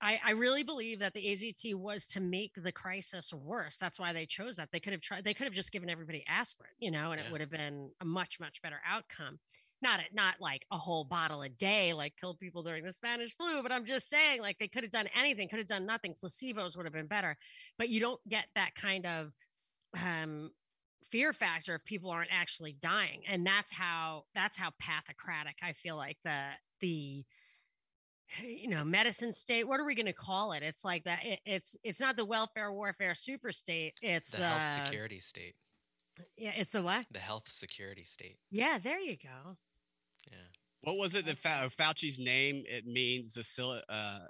[0.00, 3.78] I, I really believe that the AZT was to make the crisis worse.
[3.78, 4.68] That's why they chose that.
[4.70, 5.24] They could have tried.
[5.24, 7.26] They could have just given everybody aspirin, you know, and Yeah.
[7.28, 9.38] it would have been a much much better outcome.
[9.82, 13.36] Not a- not like a whole bottle a day, like killed people during the Spanish
[13.36, 13.62] flu.
[13.62, 15.48] But I'm just saying, like they could have done anything.
[15.48, 16.14] Could have done nothing.
[16.14, 17.36] Placebos would have been better.
[17.78, 19.32] But you don't get that kind of
[20.02, 20.50] um,
[21.10, 25.96] fear factor if people aren't actually dying, and that's how that's how pathocratic I feel
[25.96, 26.42] like the
[26.80, 27.24] the
[28.42, 31.38] you know medicine state what are we going to call it it's like that it,
[31.46, 35.54] it's it's not the welfare warfare super state it's the the, health security state.
[36.36, 38.38] yeah it's the what The health security state.
[38.50, 39.56] yeah there you go
[40.30, 40.38] Yeah.
[40.82, 42.64] What was it that Fa- Fauci's name?
[42.68, 44.20] It means the sil- uh,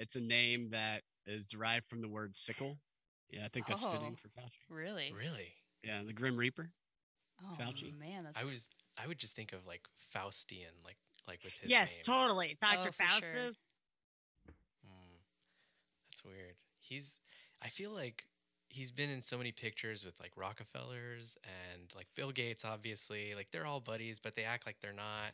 [0.00, 2.78] it's a name that is derived from the word sickle.
[3.30, 4.16] Yeah, I think that's fitting Oh.
[4.16, 4.52] for Fauci.
[4.70, 5.12] Really?
[5.12, 5.52] Really?
[5.82, 6.70] Yeah, the Grim Reaper.
[7.42, 7.96] Oh Fauci.
[7.98, 9.82] man, that's I was I would just think of like
[10.14, 12.04] Faustian, like like with his yes name.
[12.16, 13.06] totally dr Oh, for sure.
[13.08, 13.68] faustus
[14.86, 15.18] Mm,
[16.10, 16.56] that's weird.
[16.80, 17.18] He's
[17.60, 18.24] I feel like
[18.68, 23.34] he's been in so many pictures with like Rockefellers and like Bill Gates obviously.
[23.34, 25.32] Like they're all buddies, but they act like they're not.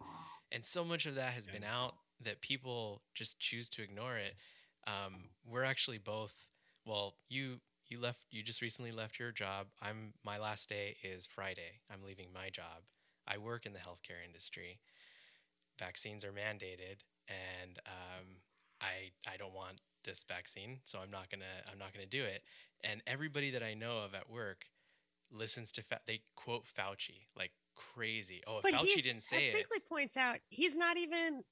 [0.52, 4.34] And so much of that has been out that people just choose to ignore it.
[4.86, 6.34] Um, we're actually both
[6.86, 9.66] well, you you left you just recently left your job.
[9.82, 11.80] I'm my last day is Friday.
[11.92, 12.84] I'm leaving my job.
[13.26, 14.78] I work in the healthcare industry.
[15.78, 18.26] Vaccines are mandated and um,
[18.80, 22.42] I I don't want this vaccine, so I'm not gonna I'm not gonna do it.
[22.84, 24.66] And everybody that I know of at work
[25.32, 28.42] listens to Fa- they quote Fauci like crazy.
[28.46, 31.42] Oh, but Fauci didn't as say it, Binkley points out he's not even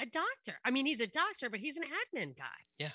[0.00, 2.44] a doctor i mean he's a doctor but he's an admin guy
[2.78, 2.90] Yeah.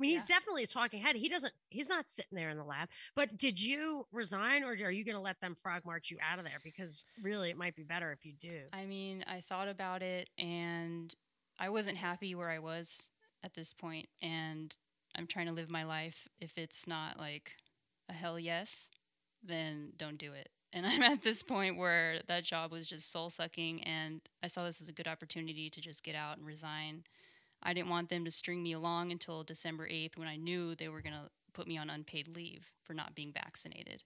[0.00, 1.14] I mean, he's definitely a talking head.
[1.14, 2.88] He doesn't, he's not sitting there in the lab.
[3.14, 6.40] But did you resign or are you going to let them frog march you out
[6.40, 6.58] of there?
[6.64, 8.62] Because really, it might be better if you do.
[8.72, 11.14] I mean, I thought about it and
[11.60, 13.12] I wasn't happy where I was
[13.44, 14.74] at this point and
[15.16, 16.28] I'm trying to live my life.
[16.40, 17.52] If it's not like
[18.08, 18.90] a hell yes,
[19.42, 20.48] then don't do it.
[20.74, 24.64] And I'm at this point where that job was just soul sucking and I saw
[24.64, 27.04] this as a good opportunity to just get out and resign.
[27.62, 30.88] I didn't want them to string me along until December 8th when I knew they
[30.88, 34.02] were going to put me on unpaid leave for not being vaccinated.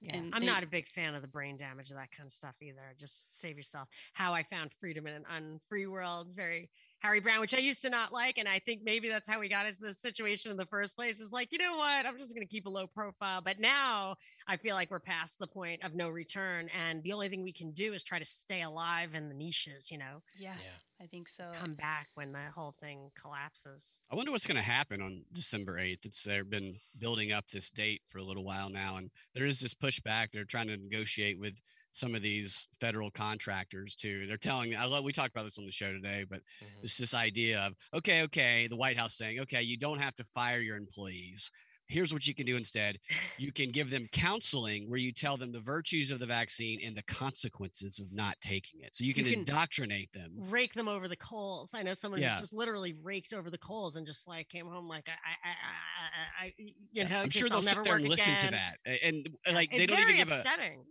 [0.00, 0.16] Yeah.
[0.16, 2.32] and I'm they- not a big fan of the brain damage of that kind of
[2.32, 2.94] stuff either.
[2.98, 3.88] Just save yourself.
[4.14, 7.90] How I found freedom in an unfree world, very Harry Browne, which I used to
[7.90, 8.38] not like.
[8.38, 11.20] And I think maybe that's how we got into this situation in the first place.
[11.20, 12.06] Is like, you know what?
[12.06, 13.40] I'm just going to keep a low profile.
[13.40, 14.16] But now
[14.48, 16.68] I feel like we're past the point of no return.
[16.76, 19.90] And the only thing we can do is try to stay alive in the niches,
[19.90, 20.70] you know, Yeah, Yeah.
[21.00, 21.44] I think so.
[21.52, 24.00] come back when the whole thing collapses.
[24.10, 26.04] I wonder what's going to happen on December 8th.
[26.04, 29.60] It's they've been building up this date for a little while now, and there is
[29.60, 30.32] this pushback.
[30.32, 31.60] They're trying to negotiate with
[31.92, 34.26] some of these federal contractors too.
[34.26, 36.82] They're telling I love we talked about this on the show today, but Mhm.
[36.82, 40.24] it's this idea of okay, okay, the White House saying, okay, you don't have to
[40.24, 41.50] fire your employees.
[41.88, 42.98] Here's what you can do instead.
[43.38, 46.96] You can give them counseling where you tell them the virtues of the vaccine and
[46.96, 48.94] the consequences of not taking it.
[48.94, 50.32] So you can, can- indoctrinate them.
[50.36, 51.72] Rake them over the coals.
[51.74, 52.34] I know someone Yeah.
[52.34, 55.48] who just literally raked over the coals and just like came home like I, I,
[55.48, 56.54] I, I, I
[56.92, 58.78] you know, I'm sure I'll they'll sit never there and listen to that.
[59.02, 60.42] And, like it's they don't even give a.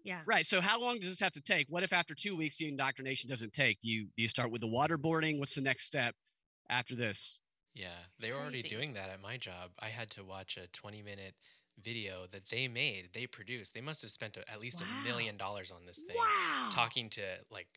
[0.04, 0.22] Yeah.
[0.26, 0.46] Right.
[0.46, 1.68] So how long does this have to take?
[1.70, 3.80] What if after two weeks the indoctrination doesn't take?
[3.82, 5.40] Do you do you start with the waterboarding?
[5.40, 6.16] What's the next step
[6.70, 7.40] after this?
[7.78, 8.76] Yeah, they were already Crazy.
[8.76, 9.72] doing that at my job.
[9.80, 11.36] I had to watch a 20 minute
[11.80, 13.74] video that they made, they produced.
[13.76, 14.88] They must have spent a, at least Wow.
[14.88, 16.70] a million dollars on this thing, Wow.
[16.72, 17.68] talking to like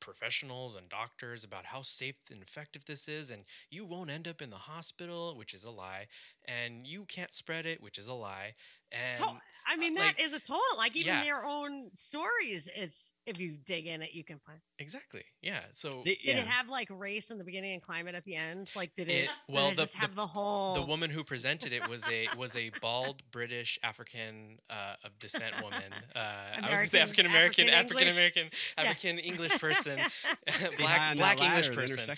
[0.00, 4.42] professionals and doctors about how safe and effective this is, and you won't end up
[4.42, 6.08] in the hospital, which is a lie,
[6.46, 8.54] and you can't spread it, which is a lie,
[8.90, 9.24] and
[9.66, 11.22] I mean, uh, that like- is a total like even Yeah.
[11.24, 12.68] their own stories.
[12.74, 14.60] It's if you dig in it, you can find.
[14.78, 15.60] exactly, yeah.
[15.72, 16.38] So They- Did yeah.
[16.40, 18.70] it have like race in the beginning and climate at the end?
[18.76, 19.12] Like, did it?
[19.12, 20.74] It- did well, it the- just the- have the whole.
[20.74, 25.54] the woman who presented it was a was a bald British African uh, of descent
[25.62, 25.92] woman.
[26.14, 29.98] Uh, I was gonna say African American, American, African American, African English person,
[30.76, 32.14] black that black English person.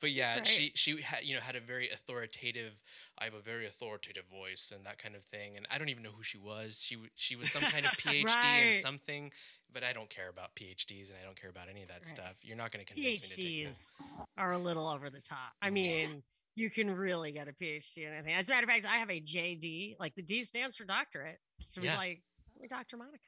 [0.00, 0.46] but yeah, Right.
[0.46, 2.74] she she had you know had a very authoritative.
[3.18, 5.56] I have a very authoritative voice and that kind of thing.
[5.56, 6.82] And I don't even know who she was.
[6.84, 9.30] She she was some kind of PhD in something.
[9.72, 12.04] But I don't care about PhDs and I don't care about any of that Right.
[12.06, 12.34] stuff.
[12.42, 13.94] You're not going to convince me to take this.
[13.98, 15.52] PhDs are a little over the top.
[15.62, 16.22] I mean,
[16.54, 18.34] you can really get a PhD in anything.
[18.34, 19.96] As a matter of fact, I have a JD.
[19.98, 21.38] Like the D stands for doctorate.
[21.72, 21.92] So Yeah.
[21.92, 21.96] yeah.
[21.98, 22.22] like,
[22.60, 22.96] I'm Dr.
[22.96, 23.18] Monica.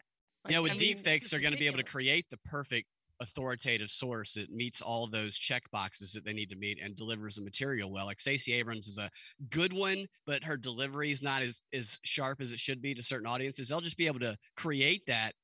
[0.48, 2.38] yeah, with I mean, it's deepfakes, just they're going to be able to create the
[2.38, 2.86] perfect
[3.20, 7.36] authoritative source that meets all those check boxes that they need to meet and delivers
[7.36, 8.06] the material well.
[8.06, 9.10] Like Stacey Abrams is a
[9.50, 13.02] good one, but her delivery is not as as sharp as it should be to
[13.02, 13.68] certain audiences.
[13.68, 15.34] They'll just be able to create that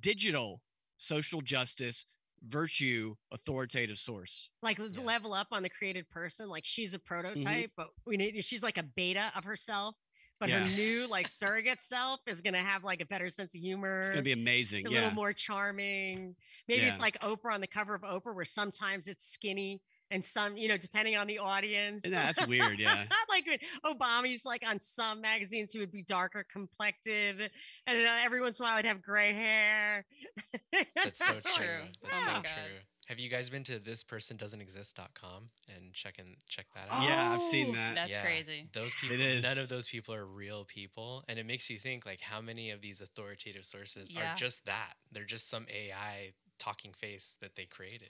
[0.00, 0.60] digital
[0.98, 2.04] social justice
[2.48, 4.50] virtue authoritative source.
[4.62, 4.86] like Yeah.
[5.02, 6.48] level up on the created person.
[6.48, 7.06] Like she's a Mm-hmm.
[7.06, 9.94] prototype, but we need she's like a beta of herself.
[10.42, 10.64] But Yeah.
[10.66, 14.00] her new like surrogate self is gonna have like a better sense of humor.
[14.00, 14.88] It's going to be amazing.
[14.88, 15.02] a Yeah.
[15.02, 16.34] little more charming.
[16.66, 16.88] Maybe Yeah.
[16.88, 20.66] it's like Oprah on the cover of Oprah, where sometimes it's skinny and some, you
[20.66, 22.02] know, depending on the audience.
[22.04, 22.80] Yeah, that's weird.
[22.80, 23.04] Yeah.
[23.30, 23.44] like
[23.86, 27.48] Obama used like on some magazines, he would be darker complected,
[27.86, 30.04] and every once in a while he'd have gray hair.
[30.96, 31.40] That's so true.
[31.54, 31.66] true.
[32.02, 32.78] That's Oh so true.
[33.12, 37.02] Have you guys been to thispersondoesn'texist.com and check and check that out?
[37.02, 37.94] Yeah, I've seen Oh, that.
[37.94, 38.22] That's Yeah.
[38.22, 38.70] crazy.
[38.72, 39.42] Those people, is.
[39.42, 42.70] none of those people are real people, and it makes you think like how many
[42.70, 44.32] of these authoritative sources Yeah.
[44.32, 44.94] are just that?
[45.10, 48.08] They're just some AI talking face that they created.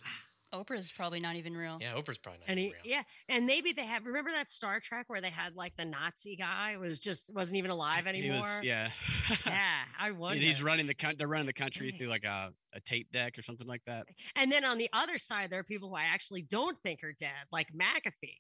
[0.53, 1.79] Oprah's probably not even real.
[1.81, 2.97] Yeah, Oprah's probably not and even he, real.
[2.99, 4.05] yeah, and maybe they have.
[4.07, 7.71] Remember that Star Trek where they had like the Nazi guy was just wasn't even
[7.71, 8.39] alive He anymore.
[8.39, 8.91] was, yeah.
[9.47, 10.39] yeah, I And wonder.
[10.43, 11.17] he's running the country.
[11.19, 14.07] They're running the country through like a, a tape deck or something like that.
[14.37, 17.13] And then on the other side, there are people who I actually don't think are
[17.19, 18.39] dead, like McAfee.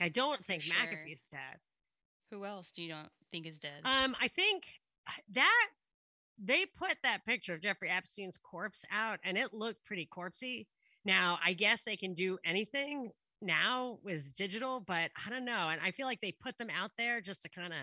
[0.00, 0.74] I don't think sure.
[0.76, 1.58] McAfee's dead.
[2.30, 3.80] Who else do you don't think is dead?
[3.84, 4.64] Um, I think
[5.34, 5.66] that
[6.42, 10.66] they put that picture of Jeffrey Epstein's corpse out, and it looked pretty corpsey.
[11.08, 15.70] Now, I guess they can do anything now with digital, but I don't know.
[15.70, 17.78] And I feel like they put them out there just to kind of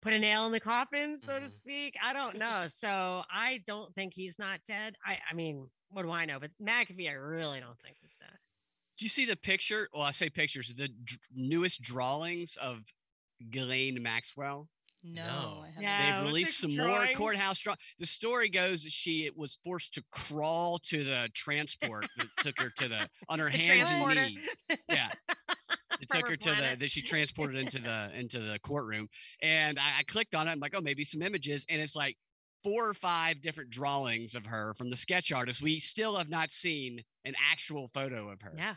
[0.00, 1.50] put a nail in the coffin, so to Mhm.
[1.50, 1.96] speak.
[2.02, 2.66] I don't know.
[2.66, 4.96] So I don't think he's not dead.
[5.04, 6.40] I, I mean, what do I know?
[6.40, 8.38] But McAfee, I really don't think he's dead.
[8.96, 9.90] Do you see the picture?
[9.92, 10.72] Well, I say pictures.
[10.72, 12.84] The dr- newest drawings of
[13.50, 14.70] Ghislaine Maxwell.
[15.02, 15.62] No, no.
[15.62, 15.82] I haven't.
[15.82, 16.02] Yeah.
[16.02, 17.74] They've what's the released some more courthouse draw.
[17.98, 22.58] The story goes that she it was forced to crawl to the transport that took
[22.58, 24.38] her to the on her The hands and knees.
[24.88, 25.10] Yeah,
[26.00, 29.08] it took her to the that she transported into the into the courtroom,
[29.42, 30.52] and I, I clicked on it.
[30.52, 32.16] I'm like, oh, maybe some images, and it's like
[32.62, 35.62] four or five different drawings of her from the sketch artist.
[35.62, 38.52] We still have not seen an actual photo of her.
[38.56, 38.74] Yeah.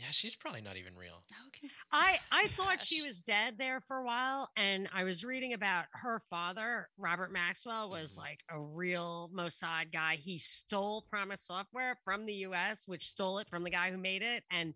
[0.00, 1.24] Yeah, she's probably not even real.
[1.48, 1.68] Okay.
[1.92, 5.84] I I thought she was dead there for a while, and I was reading about
[5.92, 8.18] her father, Robert Maxwell, was Mhm.
[8.18, 10.16] like a real Mossad guy.
[10.16, 14.22] He stole PROMIS software from the U.S., which stole it from the guy who made
[14.22, 14.74] it, and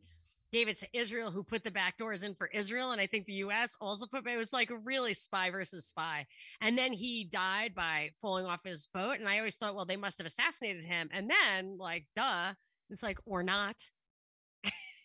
[0.53, 3.27] gave it to Israel, who put the back doors in for Israel, and I think
[3.27, 3.75] the U.S.
[3.81, 4.27] also put.
[4.27, 6.27] It was like really spy versus spy,
[6.61, 9.97] and then he died by falling off his boat, and I always thought, well, they
[9.97, 12.55] must have assassinated him, and then like, duh,
[12.91, 13.91] it's like or not.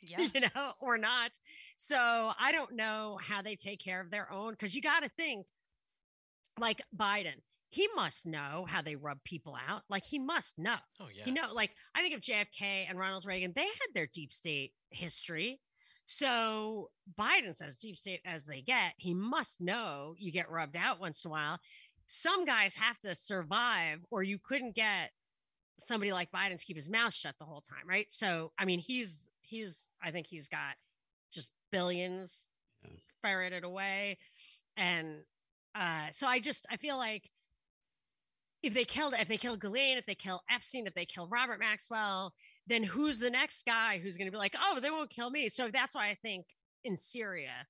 [0.08, 0.28] Yeah.
[0.34, 1.32] you know, or not.
[1.76, 5.10] So I don't know how they take care of their own because you got to
[5.10, 5.46] think
[6.60, 9.84] like Biden, he must know how they rub people out.
[9.90, 10.76] Like he must know.
[11.00, 11.24] Oh yeah.
[11.26, 14.74] You know, like I think of JFK and Ronald Reagan, they had their deep state
[14.90, 15.60] history.
[16.06, 18.94] So Biden's as deep state as they get.
[18.98, 21.60] He must know you get rubbed out once in a while.
[22.08, 25.12] Some guys have to survive, or you couldn't get
[25.80, 28.08] somebody like Biden to keep his mouth shut the whole time, right?
[28.12, 30.76] So I mean, he's he's I think he's got
[31.32, 32.48] just billions
[32.84, 32.92] Yeah.
[33.22, 34.18] ferreted away.
[34.78, 35.24] And
[35.76, 37.30] uh so I just I feel like
[38.62, 41.60] if they killed if they kill Ghislaine, if they kill Epstein, if they kill Robert
[41.60, 42.34] Maxwell,
[42.68, 45.50] then who's the next guy who's going to be like, oh, they won't kill me?
[45.50, 46.46] So that's why I think
[46.84, 47.66] in Syria,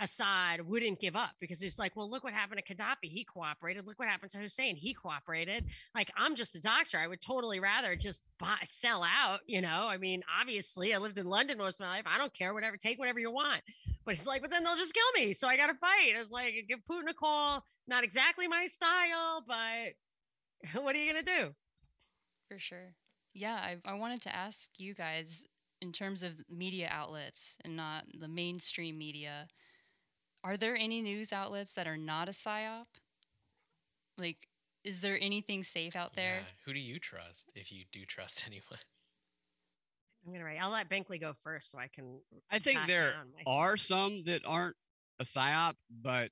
[0.00, 3.10] Assad wouldn't give up because he's like, well, look what happened to Gaddafi.
[3.10, 3.86] He cooperated.
[3.86, 4.76] Look what happened to Hussein.
[4.76, 5.64] He cooperated.
[5.94, 6.98] Like, I'm just a doctor.
[6.98, 9.40] I would totally rather just buy, sell out.
[9.46, 12.04] You know, I mean, obviously, I lived in London most of my life.
[12.06, 12.54] I don't care.
[12.54, 13.62] Whatever, take whatever you want.
[14.04, 15.32] But he's like, but then they'll just kill me.
[15.32, 16.14] So I got to fight.
[16.18, 17.64] It's like, give Putin a call.
[17.86, 19.94] Not exactly my style, but
[20.82, 21.54] what are you going to do?
[22.48, 22.94] For sure.
[23.34, 25.44] Yeah, I, I wanted to ask you guys
[25.80, 29.46] in terms of media outlets and not the mainstream media,
[30.48, 32.86] are there any news outlets that are not a psyop?
[34.16, 34.48] Like,
[34.82, 36.38] is there anything safe out there?
[36.40, 36.54] Yeah.
[36.64, 38.80] Who do you trust if you do trust anyone?
[40.24, 40.58] I'm going to write.
[40.58, 42.20] I'll let Binkley go first so I can.
[42.50, 43.12] I think there
[43.46, 44.76] are some that aren't
[45.20, 46.30] a psyop, but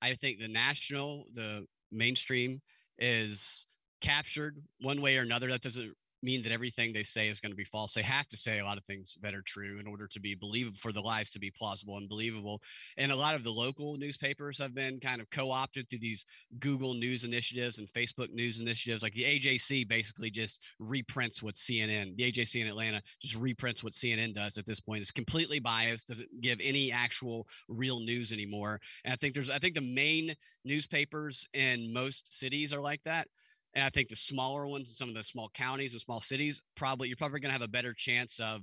[0.00, 2.60] I think the national, the mainstream
[2.98, 3.66] is
[4.00, 5.50] captured one way or another.
[5.50, 7.94] That doesn't mean that everything they say is going to be false.
[7.94, 10.34] They have to say a lot of things that are true in order to be
[10.34, 12.60] believable, for the lies to be plausible and believable.
[12.96, 16.24] And a lot of the local newspapers have been kind of co opted through these
[16.60, 19.02] Google News initiatives and Facebook News initiatives.
[19.02, 23.92] Like the AJC basically just reprints what CNN, the AJC in Atlanta, just reprints what
[23.92, 25.00] CNN does at this point.
[25.00, 28.80] It's completely biased, doesn't give any actual real news anymore.
[29.04, 33.28] And I think there's, I think the main newspapers in most cities are like that.
[33.74, 37.08] And I think the smaller ones, some of the small counties and small cities, probably
[37.08, 38.60] you're probably going to have a better chance of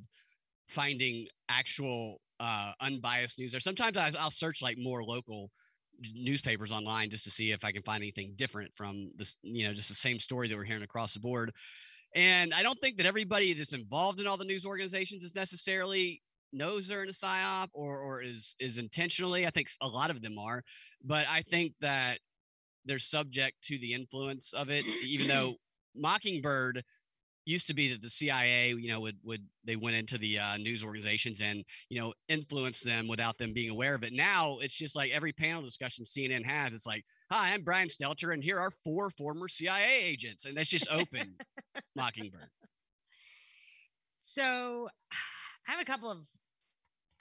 [0.67, 3.59] finding actual uh, unbiased news there.
[3.59, 5.49] Sometimes I, I'll search like more local
[6.13, 9.73] newspapers online just to see if I can find anything different from this, you know,
[9.73, 11.51] just the same story that we're hearing across the board.
[12.15, 16.21] And I don't think that everybody that's involved in all the news organizations is necessarily
[16.51, 19.45] knows they're in a psyop or or is is intentionally.
[19.45, 20.63] I think a lot of them are,
[21.03, 22.19] but I think that
[22.85, 25.55] they're subject to the influence of it, even though
[25.95, 26.83] Mockingbird
[27.45, 30.57] used to be that the CIA, you know, would would they went into the uh,
[30.57, 34.13] news organizations and you know influence them without them being aware of it.
[34.13, 36.73] Now it's just like every panel discussion CNN has.
[36.73, 40.69] It's like, "Hi, I'm Brian Stelter, and here are four former CIA agents," and that's
[40.69, 41.35] just open
[41.95, 42.49] Mockingbird.
[44.19, 44.89] So
[45.67, 46.27] I have a couple of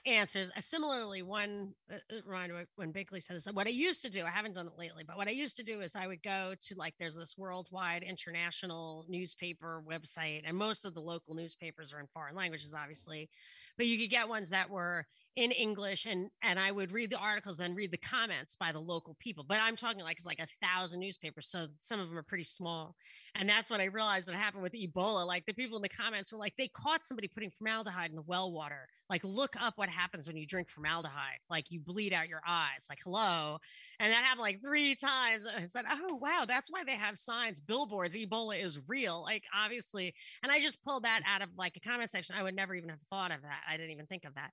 [0.05, 0.51] answers.
[0.55, 1.95] Uh, similarly, one uh,
[2.31, 3.47] uh, when Binkley said this.
[3.51, 5.63] What I used to do, I haven't done it lately, but what I used to
[5.63, 10.85] do is I would go to like there's this worldwide international newspaper website, and most
[10.85, 13.29] of the local newspapers are in foreign languages, obviously,
[13.77, 17.17] but you could get ones that were in English, and and I would read the
[17.17, 19.45] articles, then read the comments by the local people.
[19.47, 22.43] But I'm talking like it's like a thousand newspapers, so some of them are pretty
[22.43, 22.95] small.
[23.35, 25.25] And that's what I realized what happened with Ebola.
[25.25, 28.21] Like the people in the comments were like, they caught somebody putting formaldehyde in the
[28.23, 28.87] well water.
[29.09, 31.39] Like, look up what happens when you drink formaldehyde.
[31.49, 32.87] Like, you bleed out your eyes.
[32.89, 33.57] Like, hello.
[33.99, 35.45] And that happened like three times.
[35.45, 38.15] I said, oh, wow, that's why they have signs, billboards.
[38.15, 39.21] Ebola is real.
[39.21, 40.13] Like, obviously.
[40.43, 42.35] And I just pulled that out of like a comment section.
[42.37, 43.61] I would never even have thought of that.
[43.69, 44.51] I didn't even think of that.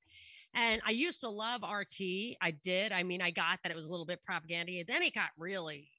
[0.55, 2.01] And I used to love RT.
[2.41, 2.93] I did.
[2.93, 4.73] I mean, I got that it was a little bit propaganda.
[4.87, 5.91] Then it got really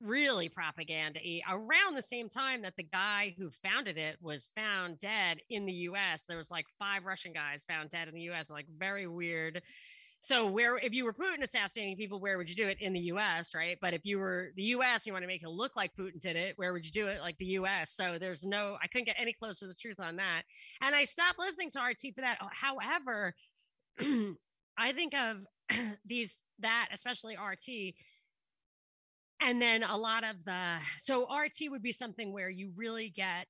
[0.00, 1.20] really propaganda
[1.50, 5.72] around the same time that the guy who founded it was found dead in the
[5.72, 6.24] US.
[6.24, 9.62] There was like five Russian guys found dead in the US, like very weird.
[10.20, 13.00] So where if you were Putin assassinating people, where would you do it in the
[13.12, 13.78] US, right?
[13.80, 16.36] But if you were the US, you want to make it look like Putin did
[16.36, 17.92] it, where would you do it like the US?
[17.92, 20.42] So there's no I couldn't get any closer to the truth on that.
[20.80, 22.38] And I stopped listening to RT for that.
[22.50, 23.34] However,
[24.78, 25.46] I think of
[26.04, 27.94] these that especially RT
[29.40, 33.46] and then a lot of the so RT would be something where you really get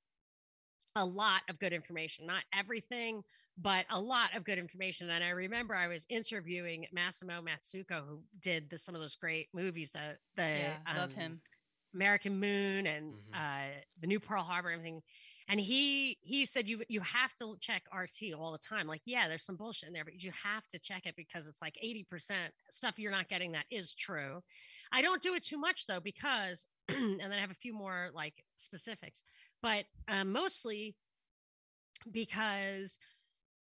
[0.95, 3.23] a lot of good information, not everything,
[3.59, 5.11] but a lot of good information.
[5.11, 9.49] And I remember I was interviewing Massimo Mazzucco, who did the, some of those great
[9.53, 11.43] movies, the, the yeah, love um, him.
[11.95, 13.33] American Moon and Mhm.
[13.35, 15.03] uh, the new Pearl Harbor and everything.
[15.49, 18.87] And he he said you you have to check RT all the time.
[18.89, 21.63] Like, yeah, there's some bullshit in there, but you have to check it because it's
[21.63, 24.43] like 80% stuff you're not getting that is true.
[24.93, 28.11] I don't do it too much though, because and then I have a few more
[28.15, 29.23] like specifics,
[29.63, 30.95] but um, mostly
[32.11, 32.99] because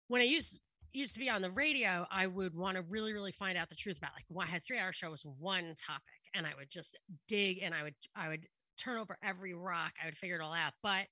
[0.08, 0.60] when I used
[0.94, 3.76] used to be on the radio, I would want to really, really find out the
[3.76, 6.04] truth about like when I had three hour show was one topic
[6.34, 6.98] and I would just
[7.28, 8.46] dig and I would I would
[8.78, 9.94] turn over every rock.
[10.02, 10.74] I would figure it all out.
[10.82, 11.08] But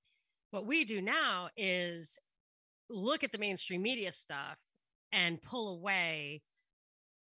[0.52, 2.18] what we do now is
[2.90, 4.60] look at the mainstream media stuff
[5.12, 6.42] and pull away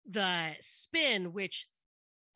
[0.09, 1.67] the spin, which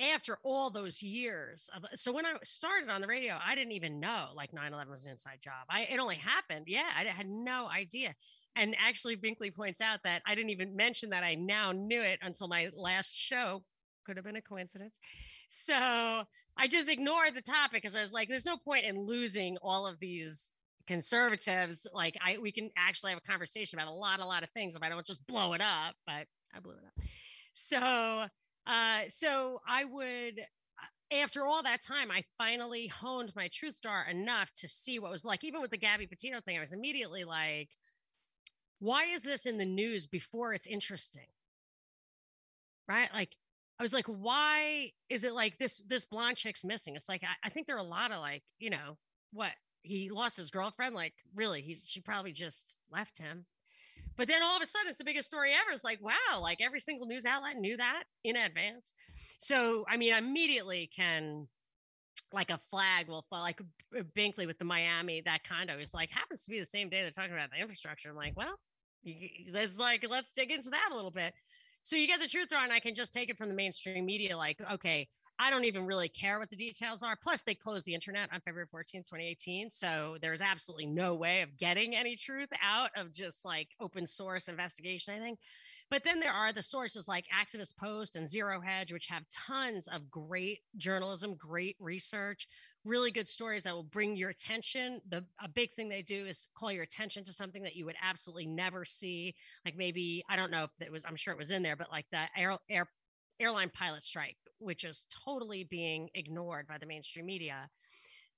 [0.03, 4.01] after all those years of, so when I started on the radio, I didn't even
[4.01, 5.67] know like 9-11 was an inside job.
[5.71, 6.67] I it only happened.
[6.69, 8.15] Yeah, I had no idea.
[8.55, 12.19] And actually, Binkley points out that I didn't even mention that I now knew it
[12.23, 13.63] until my last show.
[14.05, 14.99] Could have been a coincidence.
[15.49, 19.57] So I just ignored the topic because I was like, there's no point in losing
[19.63, 20.55] all of these
[20.87, 21.87] conservatives.
[21.93, 24.77] Like I we can actually have a conversation about a lot, a lot of things
[24.77, 27.05] if I don't just blow it up, but I blew it up.
[27.55, 28.27] So
[28.67, 30.41] uh so I would
[31.13, 35.25] after all that time, I finally honed my truth star enough to see what was
[35.25, 37.69] like, even with the Gabby Petito thing, I was immediately like,
[38.79, 41.27] why is this in the news before it's interesting?
[42.89, 43.11] Right?
[43.13, 43.37] Like,
[43.79, 45.83] I was like, why is it like this?
[45.87, 46.97] This blonde chick's missing.
[46.97, 48.97] It's like I, I think there are a lot of like, you know,
[49.33, 49.51] what
[49.83, 50.95] he lost his girlfriend.
[50.95, 53.47] Like, really, he she probably just left him.
[54.17, 55.73] But then all of a sudden, it's the biggest story ever.
[55.73, 58.95] It's like, wow, like every single news outlet knew that in advance.
[59.39, 61.49] So, I mean, immediately can,
[62.33, 63.61] like a flag will fly, like
[64.17, 67.11] Binkley with the Miami, that condo is like, happens to be the same day they're
[67.11, 68.11] talking about the infrastructure.
[68.11, 68.55] I'm like, well,
[69.53, 71.35] there's like, let's dig into that a little bit.
[71.83, 74.37] So you get the truth on, I can just take it from the mainstream media,
[74.37, 75.09] like, okay,
[75.43, 77.17] I don't even really care what the details are.
[77.17, 79.71] Plus, they closed the internet on February 14th, 2018.
[79.71, 84.47] So there's absolutely no way of getting any truth out of just like open source
[84.47, 85.41] investigation, I think.
[85.91, 89.89] But then there are the sources like Activist Post and Zero Hedge, which have tons
[89.89, 92.47] of great journalism, great research,
[92.85, 95.01] really good stories that will bring your attention.
[95.09, 97.97] The a big thing they do is call your attention to something that you would
[98.01, 99.35] absolutely never see.
[99.65, 101.91] Like maybe I don't know if it was, I'm sure it was in there, but
[101.91, 102.87] like the air, air
[103.43, 107.69] airline pilot strike, which is totally being ignored by the mainstream media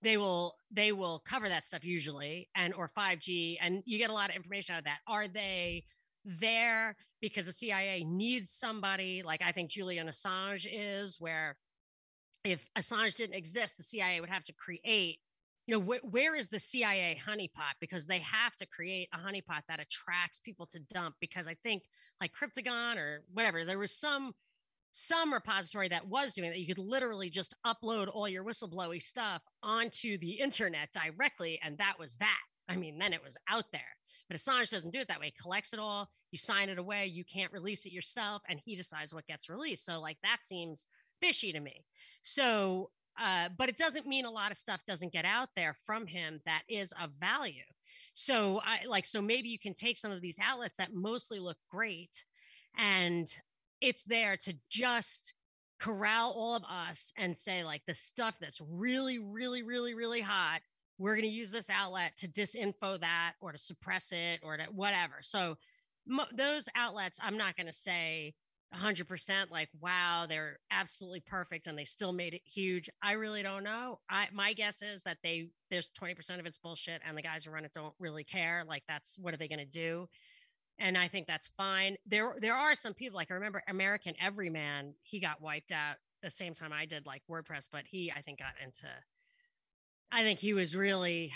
[0.04, 4.12] they will they will cover that stuff usually and or 5g and you get a
[4.12, 4.98] lot of information out of that.
[5.08, 5.84] Are they
[6.24, 9.22] there because the cia needs somebody?
[9.24, 11.56] Like i think julian assange is where
[12.44, 15.18] if assange didn't exist the cia would have to create
[15.66, 17.74] you know wh- where is the cia honeypot?
[17.80, 21.84] Because they have to create a honeypot that attracts people to dump because i think
[22.20, 24.34] like cryptagon or whatever there was some
[24.96, 26.58] some repository that was doing that.
[26.60, 31.94] You could literally just upload all your whistleblowy stuff onto the internet directly and that
[31.98, 32.38] was that.
[32.68, 33.82] I mean then it was out there.
[34.28, 35.26] But assange doesn't do it that way.
[35.26, 36.08] He collects it all.
[36.30, 37.06] You sign it away.
[37.06, 39.84] You can't release it yourself and he decides what gets released.
[39.84, 40.86] So like that seems
[41.20, 41.84] fishy to me.
[42.22, 42.90] So
[43.20, 46.40] uh, but it doesn't mean a lot of stuff doesn't get out there from him
[46.46, 47.64] that is of value.
[48.12, 51.58] So i like so maybe you can take some of these outlets that mostly look
[51.68, 52.24] great
[52.78, 53.26] and
[53.80, 55.34] it's there to just
[55.80, 60.60] corral all of us and say like the stuff that's really really really really hot
[60.98, 64.64] we're going to use this outlet to disinfo that or to suppress it or to
[64.64, 65.14] whatever.
[65.20, 65.56] So
[66.06, 68.34] mo- those outlets i'm not going to say
[68.74, 72.90] 100% like wow they're absolutely perfect and they still made it huge.
[73.02, 74.00] I really don't know.
[74.10, 77.52] I my guess is that they there's 20% of it's bullshit and the guys who
[77.52, 80.08] run it don't really care like that's what are they going to do
[80.78, 81.96] and I think that's fine.
[82.06, 84.94] There, there are some people like I remember American Everyman.
[85.02, 88.38] He got wiped out the same time I did, like WordPress, but he I think
[88.38, 88.86] got into.
[90.10, 91.32] I think he was really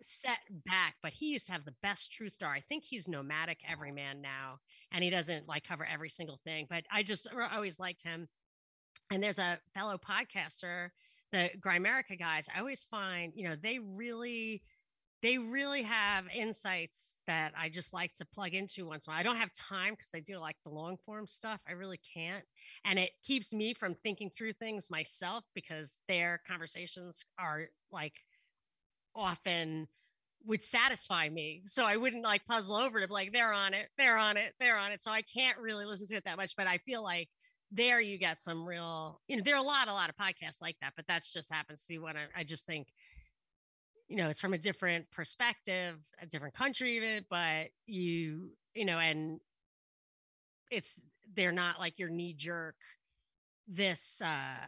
[0.00, 2.52] set back, but he used to have the best truth star.
[2.52, 4.58] I think he's nomadic everyman now,
[4.90, 6.66] and he doesn't like cover every single thing.
[6.68, 8.28] But I just always liked him.
[9.10, 10.88] And there's a fellow podcaster,
[11.32, 12.48] the Grimerica guys.
[12.54, 14.62] I always find, you know, they really
[15.22, 19.20] they really have insights that I just like to plug into once in a while.
[19.20, 21.60] I don't have time because I do like the long form stuff.
[21.66, 22.44] I really can't.
[22.84, 28.14] And it keeps me from thinking through things myself because their conversations are like
[29.14, 29.86] often
[30.44, 31.62] would satisfy me.
[31.66, 34.76] So I wouldn't like puzzle over to like, they're on it, they're on it, they're
[34.76, 35.02] on it.
[35.02, 37.28] So I can't really listen to it that much, but I feel like
[37.70, 40.60] there you get some real, you know, there are a lot, a lot of podcasts
[40.60, 42.88] like that, but that's just happens to be one I, I just think,
[44.12, 48.98] you know, it's from a different perspective, a different country even, but you, you know,
[48.98, 49.40] and
[50.70, 51.00] it's,
[51.34, 52.74] they're not like your knee jerk,
[53.66, 54.66] this, uh,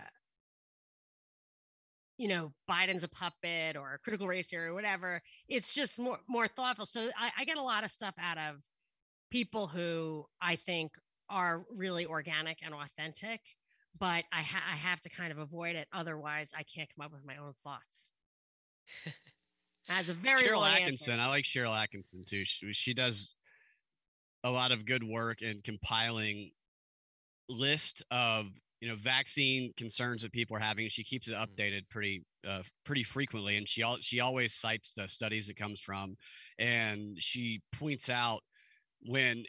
[2.17, 5.21] you know, Biden's a puppet or a critical race theory or whatever.
[5.47, 6.87] It's just more more thoughtful.
[6.87, 8.63] So I, I get a lot of stuff out of
[9.31, 10.93] people who I think
[11.29, 13.41] are really organic and authentic,
[13.99, 15.89] but I, ha- I have to kind of avoid it.
[15.93, 18.11] Otherwise, I can't come up with my own thoughts.
[19.89, 20.81] As a very Sharyl Attkisson.
[20.89, 21.13] answer.
[21.13, 22.45] I like Sharyl Attkisson too.
[22.45, 23.35] She, she does
[24.43, 26.51] a lot of good work in compiling
[27.49, 28.47] list of
[28.81, 30.89] you know vaccine concerns that people are having.
[30.89, 31.47] She keeps it Mm.
[31.47, 35.81] updated pretty uh, pretty frequently, and she al- she always cites the studies it comes
[35.81, 36.17] from,
[36.59, 38.41] and she points out
[39.03, 39.45] when.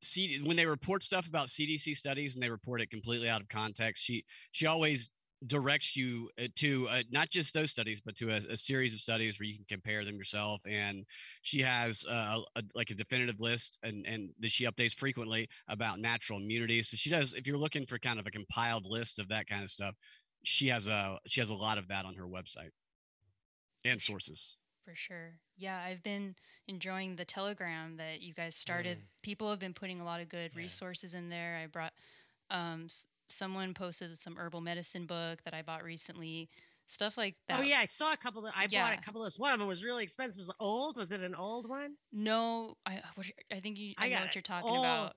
[0.00, 3.48] C- when they report stuff about CDC studies and they report it completely out of
[3.48, 5.10] context, she she always
[5.46, 9.00] directs you uh, to uh, not just those studies, but to a, a series of
[9.00, 10.62] studies where you can compare them yourself.
[10.68, 11.04] And
[11.42, 16.00] she has uh, a, like a definitive list, and and that she updates frequently about
[16.00, 16.82] natural immunity.
[16.82, 17.34] So she does.
[17.34, 19.94] If you're looking for kind of a compiled list of that kind of stuff,
[20.42, 22.70] she has a she has a lot of that on her website
[23.84, 24.56] and sources.
[24.84, 25.34] For sure.
[25.56, 26.34] Yeah, I've been
[26.66, 28.98] enjoying the Telegram that you guys started.
[28.98, 29.02] Mm.
[29.22, 30.62] People have been putting a lot of good Yeah.
[30.62, 31.60] resources in there.
[31.62, 31.92] I brought
[32.50, 32.88] um
[33.28, 36.48] someone posted some herbal medicine book that I bought recently.
[36.86, 37.60] Stuff like that.
[37.60, 38.52] Oh yeah, I saw a couple of.
[38.56, 39.38] I bought a couple of those.
[39.38, 40.38] One of them was really expensive.
[40.40, 40.96] It Was old?
[40.96, 41.96] Was it an old one?
[42.12, 44.78] No, I what, I think you I I, know what you're talking Old.
[44.86, 45.12] about.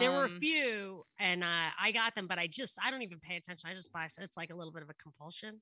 [0.00, 3.02] there were a Um, few, and uh, I got them, but I just I don't
[3.02, 3.70] even pay attention.
[3.70, 4.08] I just buy.
[4.08, 5.60] So it's like a little bit of a compulsion.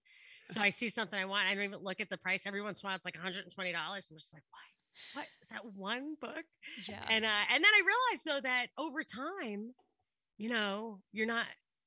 [0.48, 1.46] So I see something I want.
[1.46, 2.46] I don't even look at the price.
[2.46, 4.08] Every once in a while, it's like 120 dollars.
[4.10, 5.20] I'm just like, why?
[5.20, 6.44] What is that one book?
[6.88, 7.04] Yeah.
[7.10, 9.74] And uh, and then I realized though that over time,
[10.38, 11.44] you know, you're not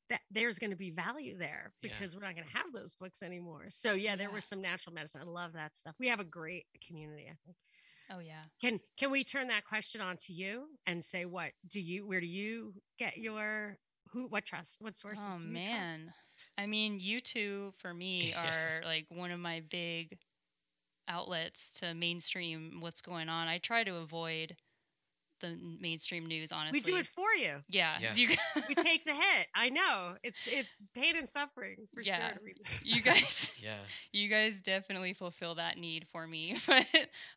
[0.09, 1.89] that there's going to be value there Yeah.
[1.89, 3.65] because we're not going to have those books anymore.
[3.69, 4.35] So yeah, there Yeah.
[4.35, 5.21] was some natural medicine.
[5.21, 5.95] I love that stuff.
[5.99, 7.23] We have a great community.
[7.29, 7.57] I think.
[8.11, 8.43] oh yeah.
[8.61, 12.19] Can can we turn that question on to you and say what do you where
[12.19, 13.77] do you get your
[14.11, 15.25] who what trust what sources?
[15.27, 15.69] Oh do you trust?
[15.69, 16.13] man.
[16.57, 20.17] I mean, you two for me are like one of my big
[21.07, 23.47] outlets to mainstream what's going on.
[23.47, 24.55] I try to avoid
[25.43, 26.79] the mainstream news, honestly.
[26.79, 27.57] We do it for you.
[27.69, 27.95] Yeah.
[28.01, 28.13] Yeah.
[28.15, 28.29] You,
[28.67, 29.47] We take the hit.
[29.55, 32.31] I know it's it's pain and suffering for Yeah.
[32.31, 32.41] sure.
[32.43, 33.77] We- you guys Yeah.
[34.11, 36.55] you guys definitely fulfill that need for me.
[36.67, 36.87] But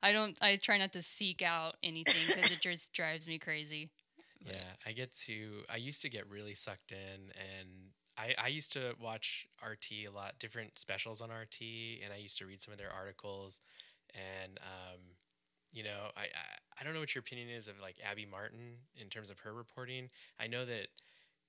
[0.02, 3.90] I don't I try not to seek out anything because it just drives me crazy.
[4.44, 5.62] But- Yeah, I get to.
[5.70, 7.68] I used to get really sucked in, and
[8.18, 11.60] I I used to watch RT a lot, different specials on RT,
[12.04, 13.60] and I used to read some of their articles,
[14.14, 15.00] and um,
[15.76, 18.78] you know, I, I I don't know what your opinion is of like Abby Martin
[19.00, 20.08] in terms of her reporting.
[20.40, 20.88] I know that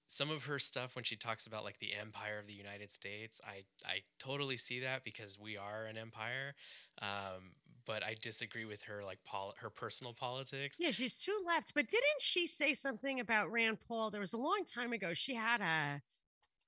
[0.06, 3.40] some of her stuff when she talks about like the empire of the United States,
[3.46, 6.56] I I totally see that because we are an empire.
[7.02, 7.54] Um,
[7.86, 10.78] but I disagree with her like pol- her personal politics.
[10.80, 11.74] Yeah, she's too left.
[11.74, 14.12] But didn't she say something about Rand Paul?
[14.12, 15.14] There was a long time ago.
[15.14, 16.02] She had a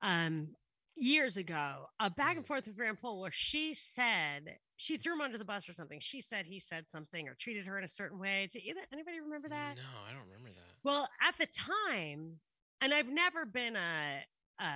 [0.01, 0.55] um
[0.95, 2.47] years ago a back and Mhm.
[2.47, 5.99] forth with Rand Paul where she said she threw him under the bus or something.
[5.99, 8.47] She said he said something or treated her in a certain way.
[8.49, 9.75] Did either anybody remember that?
[9.75, 10.73] No, I don't remember that.
[10.85, 12.39] Well, at the time,
[12.79, 14.23] and I've never been a,
[14.57, 14.71] a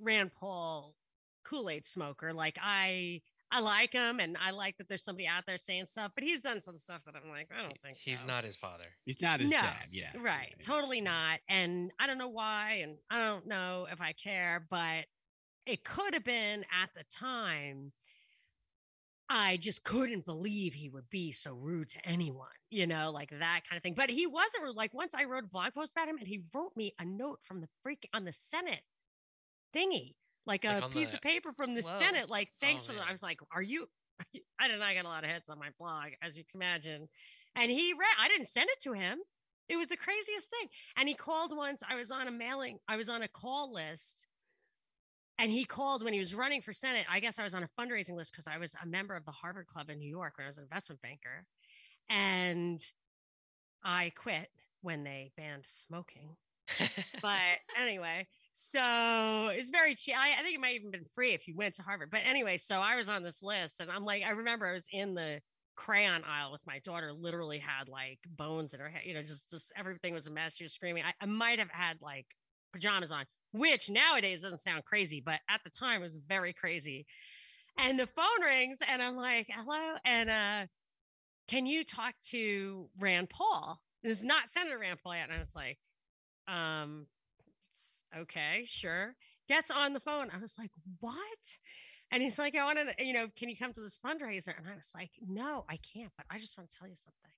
[0.00, 0.96] Rand Paul
[1.44, 2.32] Kool Aid smoker.
[2.32, 6.10] Like I, I like him, and I like that there's somebody out there saying stuff.
[6.16, 8.26] But he's done some stuff that I'm like, I don't think he's so.
[8.26, 8.86] not his father.
[9.04, 9.86] He's not his No, dad.
[9.92, 10.10] Yeah.
[10.18, 10.48] right.
[10.50, 10.66] yeah.
[10.66, 11.38] Totally not.
[11.48, 15.04] And I don't know why, and I don't know if I care, but
[15.64, 17.92] it could have been at the time.
[19.28, 23.60] I just couldn't believe he would be so rude to anyone, you know, like that
[23.68, 23.94] kind of thing.
[23.94, 24.76] But he wasn't rude.
[24.76, 27.40] Like once I wrote a blog post about him and he wrote me a note
[27.42, 28.82] from the freak on the Senate
[29.74, 30.14] thingy,
[30.46, 31.98] like a Like piece the- of paper from the Whoa.
[31.98, 32.30] Senate.
[32.30, 33.86] Like, oh, thanks Oh, for the, I was like, are you,
[34.60, 37.08] I did not get a lot of hits on my blog, as you can imagine.
[37.56, 39.18] And he read, I didn't send it to him.
[39.68, 40.68] It was the craziest thing.
[40.96, 41.82] And he called once.
[41.88, 44.26] I was on a mailing, I was on a call list.
[45.38, 47.06] And he called when he was running for Senate.
[47.10, 49.32] I guess I was on a fundraising list because I was a member of the
[49.32, 51.44] Harvard Club in New York when I was an investment banker.
[52.08, 52.80] And
[53.84, 54.48] I quit
[54.82, 56.36] when they banned smoking.
[57.20, 57.38] But
[57.80, 60.14] anyway, so it's very cheap.
[60.16, 62.10] I, I think it might even been free if you went to Harvard.
[62.10, 64.86] But anyway, so I was on this list and I'm like, I remember I was
[64.92, 65.40] in the
[65.76, 69.50] crayon aisle with my daughter, literally had like bones in her head, you know, just
[69.50, 70.54] just everything was a mess.
[70.56, 71.02] She was screaming.
[71.04, 72.26] I, I might have had like
[72.72, 73.24] pajamas on,
[73.54, 77.06] which nowadays doesn't sound crazy, but at the time it was very crazy.
[77.78, 79.94] And the phone rings and I'm like, hello.
[80.04, 80.66] And uh
[81.46, 83.80] can you talk to Rand Paul?
[84.02, 85.28] This is not Senator Rand Paul yet.
[85.28, 85.78] And I was like,
[86.48, 87.06] um,
[88.16, 89.14] okay, sure.
[89.46, 90.30] Gets on the phone.
[90.34, 91.14] I was like, what?
[92.10, 94.56] And he's like, I want to, you know, can you come to this fundraiser?
[94.56, 97.30] And I was like, no, I can't, but I just want to tell you something.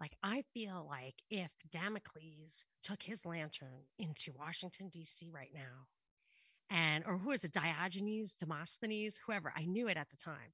[0.00, 5.30] Like, I feel like if Damocles took his lantern into Washington, D.C.
[5.32, 5.86] right now,
[6.70, 10.52] and or who is it diogenes demosthenes whoever i knew it at the time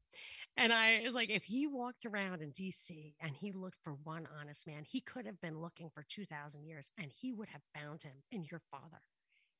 [0.57, 4.29] and i was like if he walked around in dc and he looked for one
[4.41, 8.05] honest man he could have been looking for 2000 years and he would have found
[8.05, 9.03] him in your father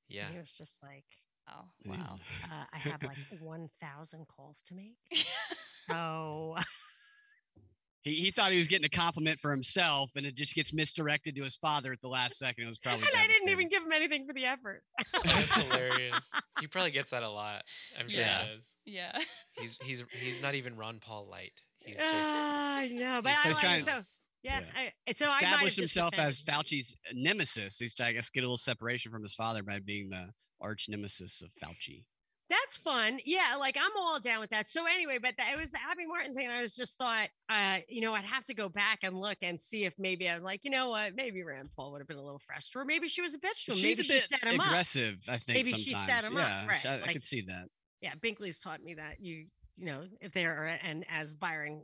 [0.09, 0.27] Yeah.
[0.27, 1.05] and he was just like
[1.49, 1.97] Oh, wow.
[2.45, 4.97] uh, i have like 1000 calls to make
[5.89, 6.55] so
[8.05, 11.35] He, he thought he was getting a compliment for himself, and it just gets misdirected
[11.37, 12.65] to his father at the last second.
[12.65, 13.07] It was probably.
[13.11, 14.83] and i didn't even give him anything for the effort
[15.25, 16.31] That's hilarious.
[16.61, 17.63] He probably gets that a lot.
[17.99, 18.45] I'm sure Yeah.
[18.45, 18.77] he does.
[18.85, 19.19] yeah.
[19.59, 21.53] He's he's he's not even Ron Paul light.
[21.81, 24.03] He's just Ah, I know but he's I like, trying- so
[24.43, 24.91] yeah, Yeah.
[25.09, 26.67] I, so I might have established just himself as offended.
[26.67, 27.79] Fauci's nemesis.
[27.79, 30.29] He's I guess get a little separation from his father by being the
[30.61, 32.05] arch nemesis of Fauci.
[32.51, 33.21] That's fun.
[33.25, 34.69] Yeah, like I'm all down with that.
[34.69, 36.47] So anyway, but that, it was the Abby Martin thing.
[36.47, 39.39] And I was just thought, uh, you know, I'd have to go back and look
[39.41, 42.09] and see if maybe I was like, you know what, maybe Rand Paul would have
[42.09, 43.79] been a little fresher, or maybe she was a bitch to him.
[43.79, 44.67] She's maybe a she bit set him up.
[44.67, 45.57] aggressive, I think.
[45.57, 46.23] Maybe she sometimes.
[46.23, 47.65] set him up, yeah, right, I, I like- could see that.
[48.03, 49.47] Yeah, Binkley's taught me that you,
[49.79, 51.83] you know, if there are, and as Byron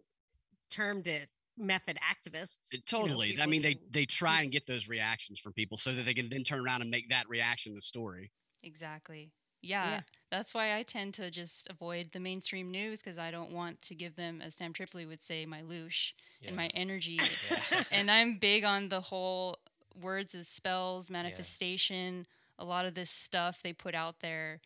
[0.70, 2.58] termed it, method activists.
[2.72, 3.28] It- you know, totally.
[3.28, 6.12] I people mean, they they try and get those reactions from people so that they
[6.14, 8.30] can then turn around and make that reaction the story.
[8.62, 9.32] Exactly.
[9.62, 10.00] Yeah,
[10.30, 13.94] that's why I tend to just avoid the mainstream news because I don't want to
[13.94, 16.48] give them, as Sam Tripoli would say, my loosh yeah.
[16.48, 17.20] and my energy.
[17.50, 17.84] Yeah.
[17.92, 19.58] and I'm big on the whole
[20.00, 22.26] words as spells, manifestation.
[22.58, 24.60] A lot of this stuff they put out there,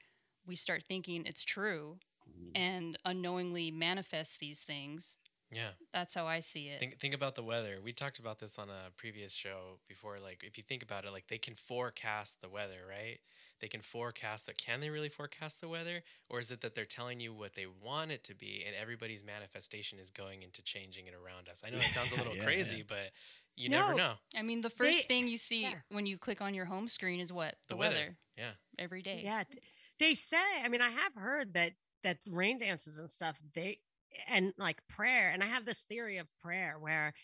[0.47, 1.99] we start thinking it's true
[2.55, 5.19] and unknowingly manifest these things.
[5.51, 5.71] yeah.
[5.93, 6.81] That's how I see it.
[6.81, 7.79] Think think about the weather.
[7.83, 10.19] We talked about this on a previous show before.
[10.23, 13.19] Like, if you think about it, like they can forecast the weather, right?
[13.65, 14.59] They can forecast it.
[14.59, 17.65] Can they really forecast the weather, or is it that they're telling you what they
[17.65, 21.63] want it to be, and everybody's manifestation is going into changing it around us?
[21.67, 22.83] I know it sounds a little Yeah, crazy, yeah.
[22.87, 23.11] but
[23.57, 24.13] you never know.
[24.37, 25.77] I mean, the first They- thing you see yeah.
[25.89, 27.55] when you click on your home screen is what?
[27.69, 27.95] The The, weather.
[27.95, 28.17] weather.
[28.37, 28.51] Yeah.
[28.79, 29.23] Every day.
[29.25, 29.45] Yeah,
[29.99, 30.37] they say.
[30.63, 33.39] I mean, I have heard that that rain dances and stuff.
[33.55, 33.79] They
[34.29, 35.31] and like prayer.
[35.31, 37.15] And I have this theory of prayer where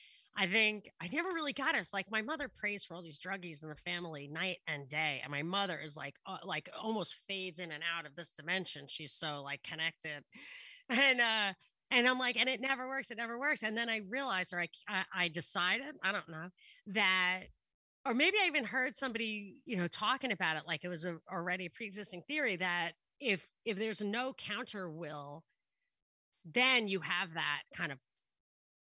[0.41, 1.79] I think I never really got it.
[1.79, 5.21] It's like my mother prays for all these druggies in the family night and day,
[5.23, 8.87] and my mother is like uh, like almost fades in and out of this dimension.
[8.89, 10.25] She's so like connected,
[10.89, 11.53] and uh.
[11.93, 13.11] And I'm like, and it never works.
[13.11, 13.65] It never works.
[13.65, 16.47] And then I realized, or I, I, I decided, I don't know,
[16.87, 17.47] that
[18.07, 21.17] or maybe I even heard somebody, you know, talking about it like it was a,
[21.29, 25.43] already a pre-existing theory that if if there's no counter will,
[26.45, 27.99] then you have that kind of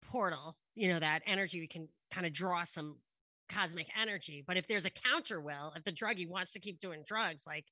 [0.04, 2.96] portal, you know, that energy we can kind of draw some
[3.50, 4.44] cosmic energy.
[4.48, 7.66] But if there's a counter will, if the druggie wants to keep doing drugs, like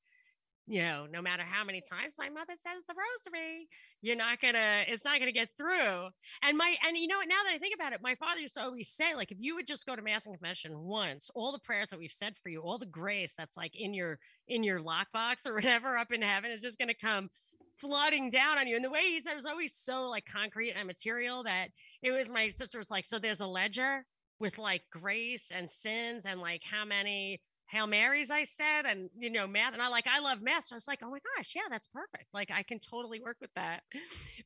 [0.70, 3.70] you know, no matter how many times my mother says the rosary,
[4.02, 6.10] you're not gonna, it's not gonna get through.
[6.44, 8.56] And my, and you know what, now that I think about it, my father used
[8.56, 11.54] to always say, like, if you would just go to Mass and Confession once, all
[11.54, 14.62] the prayers that we've said for you, all the grace that's like in your, in
[14.62, 17.30] your lockbox or whatever up in heaven is just gonna come
[17.78, 18.76] flooding down on you.
[18.76, 21.70] And the way he said it was always so like concrete and material that
[22.02, 24.06] it was my sister was like, so there's a ledger
[24.40, 29.30] with like grace and sins and like how many Hail Marys, I said, and you
[29.30, 29.74] know, math.
[29.74, 30.66] And I like, I love math.
[30.66, 32.28] So I was like, oh my gosh, yeah, that's perfect.
[32.34, 33.82] Like I can totally work with that.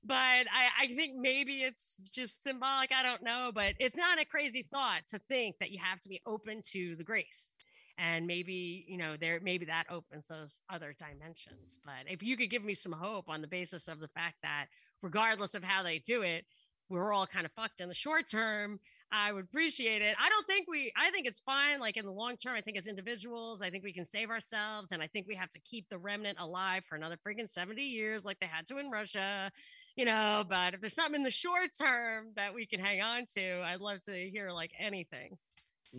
[0.04, 2.92] But I, I think maybe it's just symbolic.
[2.92, 6.10] I don't know, but it's not a crazy thought to think that you have to
[6.10, 7.56] be open to the grace.
[8.02, 11.80] And maybe, you know, there maybe that opens those other dimensions.
[11.86, 14.66] But if you could give me some hope on the basis of the fact that
[15.04, 16.46] regardless of how they do it,
[16.90, 18.80] we're all kind of fucked in the short term.
[19.14, 20.16] I would appreciate it.
[20.20, 21.80] I don't think we, I think it's fine.
[21.80, 24.92] Like in the long term, I think as individuals, I think we can save ourselves.
[24.92, 28.26] And I think we have to keep the remnant alive for another freaking 70 years,
[28.26, 29.52] like they had to in Russia,
[29.96, 30.44] you know.
[30.48, 33.82] But if there's something in the short term that we can hang on to, I'd
[33.82, 35.38] love to hear like anything.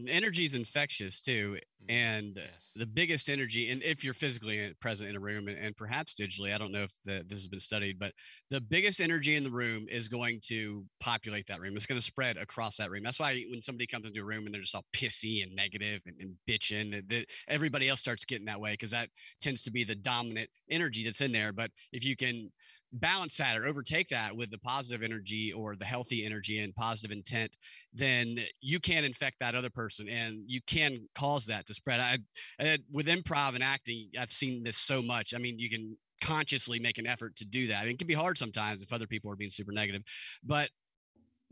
[0.09, 2.73] Energy is infectious too, Mm, and yes.
[2.77, 6.55] the biggest energy, and if you're physically present in a room and, and perhaps digitally,
[6.55, 8.13] I don't know if the, this has been studied, but
[8.51, 11.77] the biggest energy in the room is going to populate that room.
[11.77, 13.03] It's going to spread across that room.
[13.03, 16.01] That's why when somebody comes into a room and they're just all pissy and negative
[16.07, 19.09] and, and bitching, that everybody else starts getting that way because that
[19.41, 21.53] tends to be the dominant energy that's in there.
[21.53, 22.51] But if you can
[22.93, 27.11] balance that or overtake that with the positive energy or the healthy energy and positive
[27.17, 27.57] intent,
[27.93, 32.01] then you can infect that other person and you can cause that to spread.
[32.01, 32.19] I,
[32.61, 35.33] I with improv and acting, I've seen this so much.
[35.35, 37.83] I mean, you can consciously make an effort to do that.
[37.83, 40.03] And it can be hard sometimes if other people are being super negative,
[40.45, 40.71] but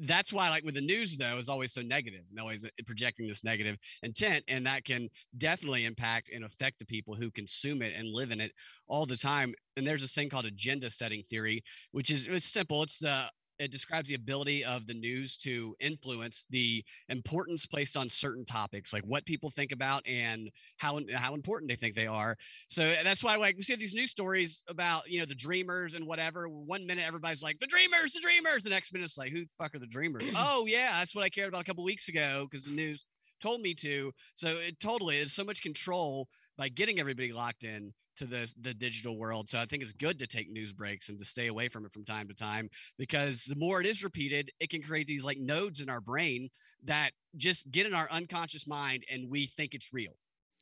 [0.01, 3.27] that's why like with the news though is always so negative and always uh, projecting
[3.27, 7.93] this negative intent and that can definitely impact and affect the people who consume it
[7.97, 8.53] and live in it
[8.89, 12.83] all the time and there's this thing called agenda setting theory which is it's simple
[12.83, 13.25] it's the
[13.61, 18.93] it describes the ability of the news to influence the importance placed on certain topics,
[18.93, 22.37] like what people think about and how how important they think they are.
[22.69, 26.07] So that's why, like, we see these news stories about you know the Dreamers and
[26.07, 26.49] whatever.
[26.49, 28.63] One minute everybody's like the Dreamers, the Dreamers.
[28.63, 30.27] The next minute it's like, who the fuck are the Dreamers?
[30.37, 33.05] oh yeah, that's what I cared about a couple weeks ago because the news
[33.41, 34.13] told me to.
[34.35, 38.75] So it totally is so much control by getting everybody locked in to the the
[38.75, 39.49] digital world.
[39.49, 41.93] So I think it's good to take news breaks and to stay away from it
[41.93, 45.39] from time to time because the more it is repeated, it can create these like
[45.39, 46.49] nodes in our brain
[46.85, 50.13] that just get in our unconscious mind and we think it's real.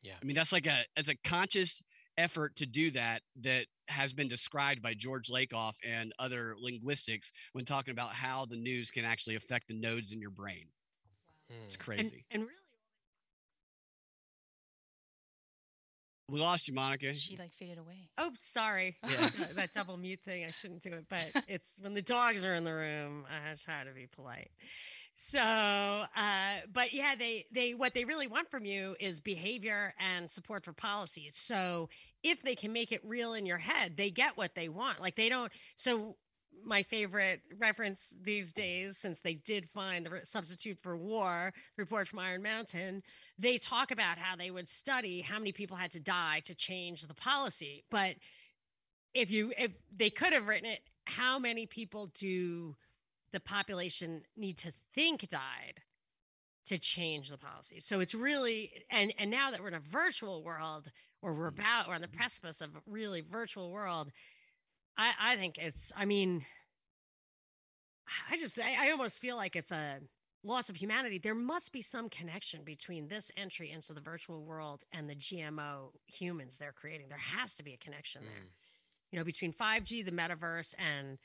[0.03, 0.15] Yeah.
[0.21, 1.83] I mean, that's like a as a conscious
[2.17, 7.65] effort to do that that has been described by George Lakoff and other linguistics when
[7.65, 10.67] talking about how the news can actually affect the nodes in your brain.
[11.51, 11.57] Hmm.
[11.65, 12.25] It's And, crazy.
[12.31, 12.53] and really,
[16.31, 17.15] we lost you, Monica.
[17.15, 18.09] She like faded away.
[18.19, 18.97] oh, sorry.
[19.09, 19.31] Yeah.
[19.39, 22.55] that, that double mute thing, I shouldn't do it, but it's when the dogs are
[22.55, 24.51] in the room, I try to be polite.
[25.17, 30.31] So, uh, but yeah, they they what they really want from you is behavior and
[30.31, 31.37] support for policies.
[31.37, 31.89] So,
[32.23, 35.01] if they can make it real in your head, they get what they want.
[35.01, 35.51] Like they don't.
[35.75, 36.17] So,
[36.65, 42.09] my favorite reference these days, since they did find the substitute for war, the report
[42.09, 43.03] from Iron Mountain,
[43.39, 47.03] they talk about how they would study how many people had to die to change
[47.03, 47.85] the policy.
[47.91, 48.17] But
[49.15, 52.77] if you if they could have written it, how many people do
[53.33, 55.81] the population need to think died
[56.67, 57.81] to change the policy?
[57.81, 60.91] So it's really and and now that we're in a virtual world,
[61.23, 61.61] or we're hmm.
[61.61, 64.13] about we're on the precipice of a really virtual world,
[64.99, 66.45] I I think it's I mean
[68.31, 69.99] I just I, I almost feel like it's a
[70.45, 71.19] loss of humanity.
[71.19, 75.91] There must be some connection between this entry into the virtual world and the GMO
[76.07, 77.09] humans they're creating.
[77.09, 78.51] There has to be a connection there Mm.
[79.13, 81.19] you know between 5g the metaverse and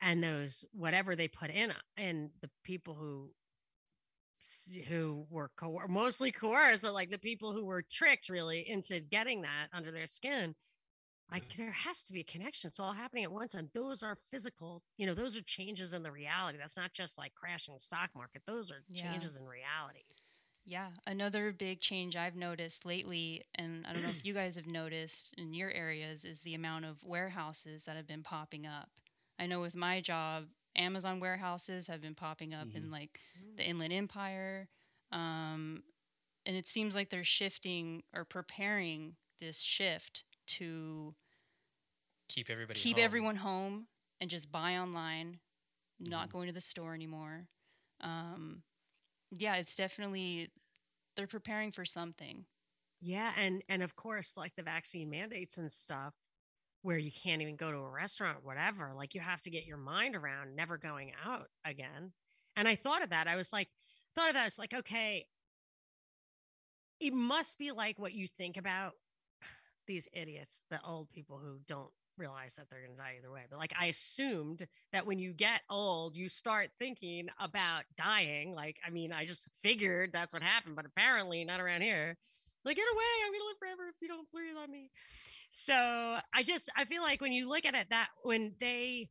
[0.00, 3.30] and those whatever they put in and the people who
[4.88, 9.42] who were co- mostly coerced so like the people who were tricked really into getting
[9.42, 10.54] that under their skin
[11.30, 12.68] like there has to be a connection.
[12.68, 16.02] It's all happening at once and those are physical you know those are changes in
[16.02, 16.58] the reality.
[16.58, 18.42] That's not just like crashing the stock market.
[18.46, 19.02] Those are Yeah.
[19.10, 20.04] changes in reality.
[20.64, 24.66] Yeah, another big change I've noticed lately, and I don't know if you guys have
[24.66, 28.88] noticed in your areas, is the amount of warehouses that have been popping up.
[29.38, 30.46] I know with my job,
[30.76, 33.20] Amazon warehouses have been popping up in like
[33.56, 34.68] the Inland Empire,
[35.12, 35.82] um,
[36.44, 41.14] and it seems like they're shifting or preparing this shift to
[42.28, 42.78] Keep everybody.
[42.80, 43.04] keep home.
[43.04, 43.88] everyone home
[44.20, 45.40] and just buy online,
[45.98, 46.32] not Mhm.
[46.32, 47.48] going to the store anymore.
[48.00, 48.64] Um,
[49.30, 50.50] yeah, it's definitely
[51.14, 52.46] they're preparing for something.
[53.00, 56.14] Yeah, and and of course, like the vaccine mandates and stuff,
[56.82, 58.92] where you can't even go to a restaurant, whatever.
[58.94, 62.14] Like you have to get your mind around never going out again.
[62.56, 63.28] And I thought of that.
[63.28, 63.70] I was like,
[64.14, 64.42] thought of that.
[64.42, 65.28] I was like, okay,
[67.00, 68.94] it must be like what you think about
[69.86, 73.42] these idiots, the old people who don't realize that they're going to die either way.
[73.48, 78.54] But like, I assumed that when you get old, you start thinking about dying.
[78.54, 82.16] Like, I mean, I just figured that's what happened, but apparently not around here.
[82.64, 83.04] Like, get away.
[83.24, 84.90] I'm going to live forever if you don't breathe on me.
[85.50, 85.74] So
[86.34, 89.08] I just, I feel like when you look at it, that when they,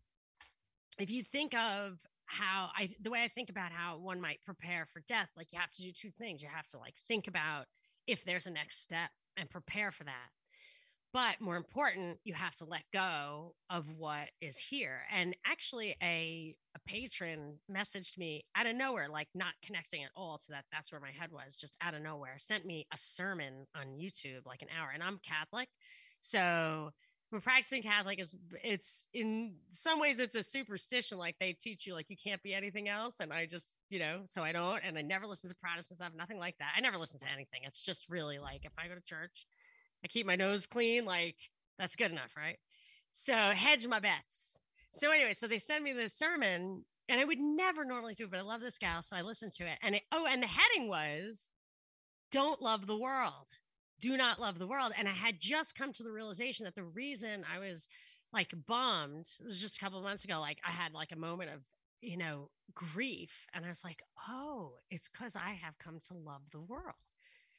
[1.00, 4.88] if you think of how I, the way I think about how one might prepare
[4.92, 6.42] for death, like you have to do two things.
[6.42, 7.66] You have to like think about
[8.08, 10.30] if there's a next step and prepare for that.
[11.16, 15.04] But more important, you have to let go of what is here.
[15.10, 20.38] And actually, a, a patron messaged me out of nowhere, like not connecting at all
[20.40, 20.66] to that.
[20.74, 22.34] That's where my head was, just out of nowhere.
[22.36, 24.90] Sent me a sermon on YouTube, like an hour.
[24.94, 25.70] And I'm Catholic.
[26.20, 26.92] So
[27.32, 31.18] we're practicing Catholic is it's in some ways it's a superstition.
[31.18, 33.22] Like they teach you like you can't be anything else.
[33.22, 36.12] And I just, you know, so I don't and I never listen to Protestant stuff,
[36.14, 36.74] nothing like that.
[36.76, 37.62] I never listen to anything.
[37.64, 39.48] It's just really like if I go to church,
[40.04, 41.36] I keep my nose clean, like
[41.78, 42.58] that's good enough, right?
[43.14, 44.60] So hedge my bets.
[44.92, 48.40] So anyway, so they send me this sermon, and I would never normally do but
[48.40, 49.78] I love this gal, so I listened to it.
[49.82, 51.50] And it, oh, and the heading was
[52.32, 53.58] "Don't love the world,
[54.00, 56.84] do not love the world." And I had just come to the realization that the
[56.84, 57.88] reason I was
[58.32, 60.40] like bummed this was just a couple months ago.
[60.40, 61.62] Like I had like a moment of
[62.02, 66.52] you know grief, and I was like, oh, it's because I have come to love
[66.52, 66.96] the world.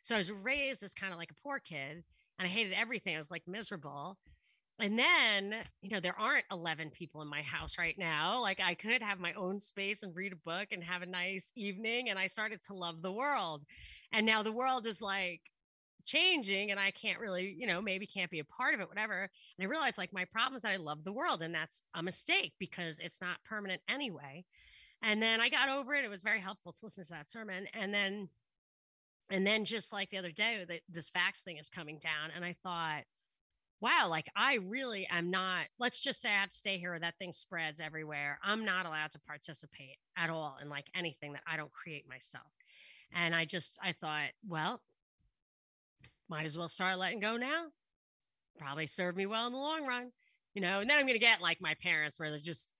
[0.02, 2.04] So I was raised as kind of like a poor kid
[2.38, 3.14] and I hated everything.
[3.14, 4.18] I was like miserable.
[4.78, 8.40] and then, you know, there aren't 11 people in my house right now.
[8.42, 11.50] Like I could have my own space and read a book and have a nice
[11.56, 12.10] evening.
[12.10, 13.64] And I started to love the world.
[14.12, 15.40] And now the world is like
[16.04, 19.22] changing and I can't really, you know, maybe can't be a part of it, whatever.
[19.58, 22.02] And I realized like my problem is that I love the world and that's a
[22.02, 24.44] mistake because it's not permanent anyway.
[25.02, 26.04] And then I got over it.
[26.04, 27.66] It was very helpful to listen to that sermon.
[27.74, 28.28] And then,
[29.30, 32.30] and then just like the other day, that this vax thing is coming down.
[32.34, 33.02] And I thought,
[33.80, 36.98] wow, like I really am not, let's just say I have to stay here or
[36.98, 38.38] that thing spreads everywhere.
[38.42, 42.46] I'm not allowed to participate at all in like anything that I don't create myself.
[43.14, 44.80] And I just, I thought, well,
[46.28, 47.66] might as well start letting go now.
[48.58, 50.10] Probably serve me well in the long run,
[50.54, 50.80] you know.
[50.80, 52.72] And then I'm to get like my parents, where they're just,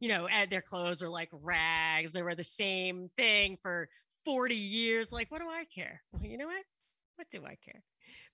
[0.00, 2.12] you know, their clothes are like rags.
[2.12, 3.88] They were the same thing for
[4.24, 5.12] 40 years.
[5.12, 6.00] Like, what do I care?
[6.12, 6.64] Well, you know what?
[7.16, 7.82] What do I care?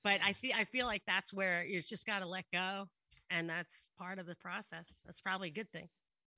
[0.03, 2.87] But I feel I feel like that's where you just got to let go,
[3.31, 4.95] and that's part of the process.
[5.05, 5.89] That's probably a good thing.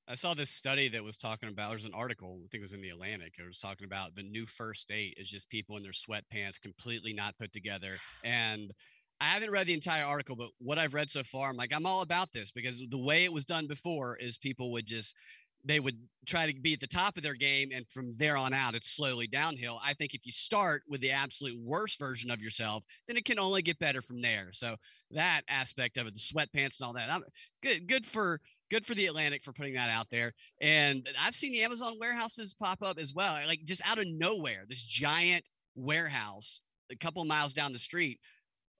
[0.08, 1.70] I saw this study that was talking about.
[1.70, 3.34] There's an article, I think it was in the Atlantic.
[3.38, 7.12] It was talking about the new first date is just people in their sweatpants, completely
[7.12, 7.98] not put together.
[8.24, 8.72] And
[9.20, 11.86] I haven't read the entire article, but what I've read so far, I'm like, I'm
[11.86, 15.16] all about this because the way it was done before is people would just
[15.64, 15.96] they would
[16.26, 18.90] try to be at the top of their game and from there on out it's
[18.90, 19.80] slowly downhill.
[19.84, 23.38] I think if you start with the absolute worst version of yourself then it can
[23.38, 24.48] only get better from there.
[24.52, 24.76] So
[25.10, 27.24] that aspect of it the sweatpants and all that I'm,
[27.62, 28.40] good good for
[28.70, 30.32] good for the atlantic for putting that out there.
[30.60, 34.64] And i've seen the amazon warehouses pop up as well like just out of nowhere
[34.68, 38.20] this giant warehouse a couple miles down the street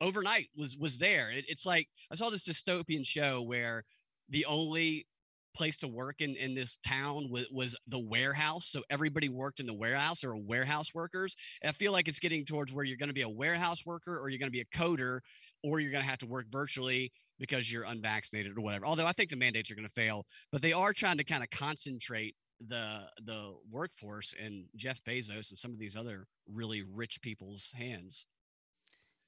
[0.03, 1.31] overnight was was there.
[1.31, 3.85] It, it's like i saw this dystopian show where
[4.29, 5.07] the only
[5.55, 9.67] place to work in in this town was, was the warehouse so everybody worked in
[9.67, 13.09] the warehouse or warehouse workers and i feel like it's getting towards where you're going
[13.09, 15.21] to be a warehouse worker or you're going to be a coder
[15.63, 19.13] or you're going to have to work virtually because you're unvaccinated or whatever although i
[19.13, 22.35] think the mandates are going to fail but they are trying to kind of concentrate
[22.69, 28.27] the the workforce in jeff bezos and some of these other really rich people's hands.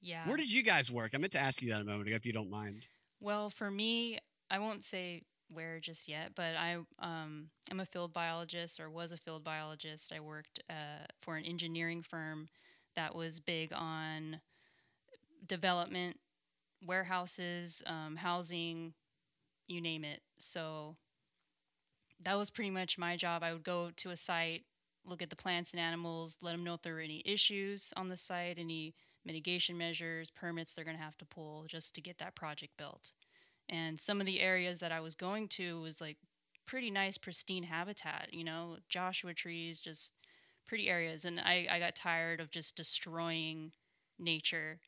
[0.00, 0.26] Yeah.
[0.28, 1.12] Where did you guys work?
[1.14, 2.88] I meant to ask you that a moment ago if you don't mind.
[3.20, 4.18] Well for me
[4.50, 9.12] i won't say where just yet, but I um, am a field biologist or was
[9.12, 10.12] a field biologist.
[10.14, 12.48] I worked uh, for an engineering firm
[12.96, 14.40] that was big on
[15.46, 16.18] development,
[16.84, 18.94] warehouses, um, housing,
[19.66, 20.22] you name it.
[20.38, 20.96] So
[22.22, 23.42] that was pretty much my job.
[23.42, 24.64] I would go to a site,
[25.04, 28.08] look at the plants and animals, let them know if there were any issues on
[28.08, 32.18] the site, any mitigation measures, permits they're going to have to pull just to get
[32.18, 33.12] that project built.
[33.68, 36.18] And some of the areas that I was going to was like
[36.66, 40.12] pretty nice, pristine habitat, you know, Joshua trees, just
[40.66, 41.24] pretty areas.
[41.24, 43.72] And I, I got tired of just destroying
[44.18, 44.80] nature.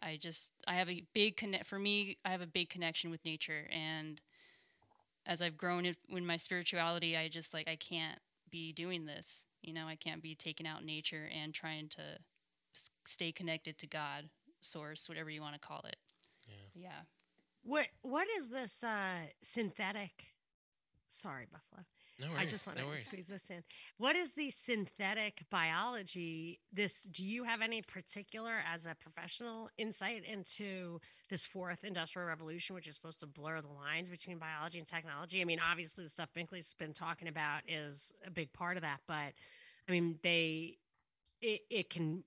[0.00, 3.24] I just, I have a big connect, for me, I have a big connection with
[3.24, 3.66] nature.
[3.70, 4.20] And
[5.26, 8.18] as I've grown in, in my spirituality, I just like, I can't
[8.50, 9.44] be doing this.
[9.62, 12.18] You know, I can't be taking out nature and trying to
[13.06, 14.28] stay connected to God,
[14.60, 15.96] source, whatever you want to call it.
[16.46, 16.82] Yeah.
[16.82, 17.00] Yeah.
[17.68, 20.24] What what is this uh synthetic?
[21.06, 21.84] Sorry, Buffalo.
[22.20, 22.40] No worries.
[22.40, 23.06] I just want no to worries.
[23.06, 23.62] squeeze this in.
[23.98, 26.60] What is the synthetic biology?
[26.72, 30.98] This do you have any particular as a professional insight into
[31.28, 35.42] this fourth industrial revolution, which is supposed to blur the lines between biology and technology?
[35.42, 39.00] I mean, obviously the stuff Binkley's been talking about is a big part of that,
[39.06, 39.34] but
[39.86, 40.78] I mean they
[41.42, 42.24] it, it can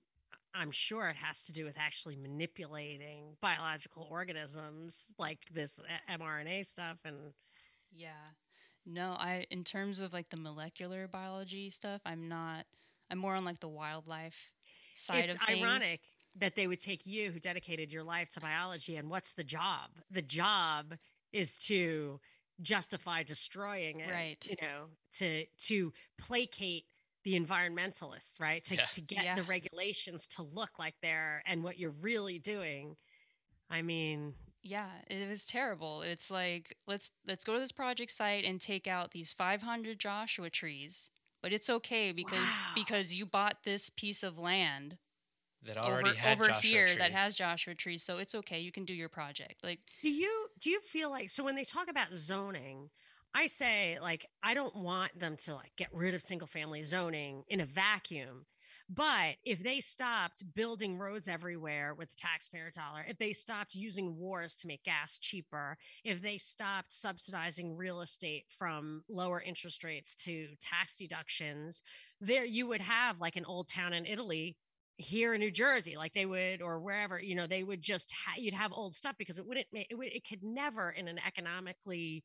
[0.53, 6.65] I'm sure it has to do with actually manipulating biological organisms like this uh, mRNA
[6.65, 7.33] stuff and
[7.91, 8.09] yeah.
[8.85, 12.65] No, I in terms of like the molecular biology stuff, I'm not
[13.09, 14.49] I'm more on like the wildlife
[14.95, 15.59] side it's of things.
[15.59, 15.99] It's ironic
[16.39, 19.89] that they would take you who dedicated your life to biology and what's the job?
[20.09, 20.95] The job
[21.33, 22.19] is to
[22.61, 24.09] justify destroying it.
[24.09, 24.47] Right.
[24.49, 24.85] You know,
[25.17, 26.85] to to placate
[27.23, 28.63] the environmentalists, right?
[28.65, 28.85] To, Yeah.
[28.85, 29.35] to get Yeah.
[29.35, 32.97] the regulations to look like they're and what you're really doing.
[33.69, 36.03] I mean, Yeah, it was terrible.
[36.03, 40.49] It's like let's let's go to this project site and take out these 500 Joshua
[40.51, 41.09] trees.
[41.41, 42.71] But it's okay because Wow.
[42.75, 44.99] because you bought this piece of land
[45.63, 48.59] That already over had over Joshua here that has Joshua trees, so it's okay.
[48.59, 49.63] You can do your project.
[49.63, 52.91] Like do you do you feel like so when they talk about zoning,
[53.33, 57.43] I say like I don't want them to like get rid of single family zoning
[57.47, 58.45] in a vacuum.
[58.93, 64.55] But if they stopped building roads everywhere with taxpayer dollar, if they stopped using wars
[64.57, 70.49] to make gas cheaper, if they stopped subsidizing real estate from lower interest rates to
[70.59, 71.83] tax deductions,
[72.19, 74.57] there you would have like an old town in Italy
[74.97, 78.35] here in New Jersey, like they would, or wherever, you know, they would just ha-
[78.37, 81.19] you'd have old stuff because it wouldn't make it, would, it could never in an
[81.25, 82.23] economically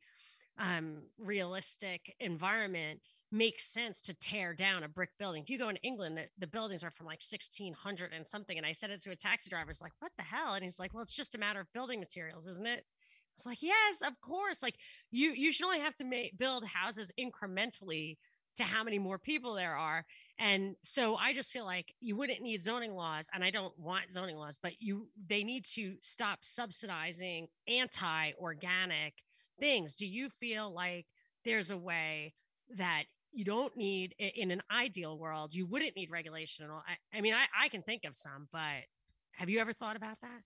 [0.59, 3.01] um, realistic environment
[3.33, 5.43] makes sense to tear down a brick building.
[5.43, 8.57] If you go in England, the, the buildings are from like 1600 and something.
[8.57, 10.55] And I said it to a taxi driver, it's like, what the hell?
[10.55, 12.85] And he's like, well, it's just a matter of building materials, isn't it?
[12.85, 14.63] I was like, yes, of course.
[14.63, 14.77] Like
[15.11, 18.17] you, you should only have to make build houses incrementally
[18.57, 20.07] to how many more people there are.
[20.39, 24.13] And so I just feel like you wouldn't need zoning laws and I don't want
[24.13, 29.15] zoning laws, but you they need to stop subsidizing anti-organic
[29.59, 29.97] things.
[29.97, 31.07] Do you feel like
[31.45, 32.35] there's a way
[32.77, 36.83] that you don't need in an ideal world, you wouldn't need regulation at all?
[36.87, 38.85] I, I mean, I, I can think of some, but
[39.33, 40.43] have you ever thought about that?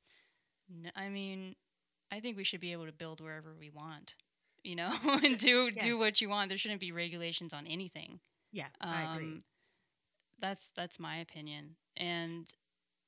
[0.69, 1.55] No, I mean,
[2.11, 4.17] I think we should be able to build wherever we want
[4.63, 4.93] you know,
[5.25, 5.83] and do yeah.
[5.83, 6.49] do what you want.
[6.49, 8.21] There shouldn't be regulations on anything.
[8.53, 9.27] Yeah, um, I agree.
[9.27, 9.39] Um,
[10.41, 12.53] that's that's my opinion, and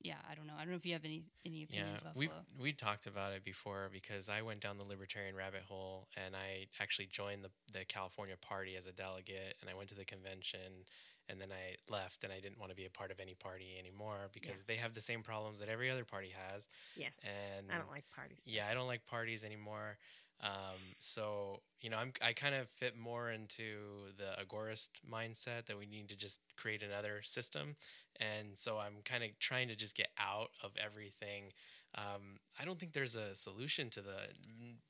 [0.03, 0.53] yeah, I don't know.
[0.55, 2.29] I don't know if you have any any opinions yeah, about we
[2.61, 6.67] we talked about it before because I went down the libertarian rabbit hole and I
[6.81, 10.85] actually joined the the California Party as a delegate, and I went to the convention.
[11.29, 13.77] And then I left, and I didn't want to be a part of any party
[13.79, 14.63] anymore because yeah.
[14.67, 16.67] they have the same problems that every other party has.
[16.97, 18.41] Yeah, and I don't like parties.
[18.45, 19.97] Yeah, I don't like parties anymore.
[20.43, 25.77] Um, so you know, I'm I kind of fit more into the agorist mindset that
[25.79, 27.77] we need to just create another system,
[28.19, 31.51] and so I'm kind of trying to just get out of everything.
[31.95, 34.17] Um, I don't think there's a solution to the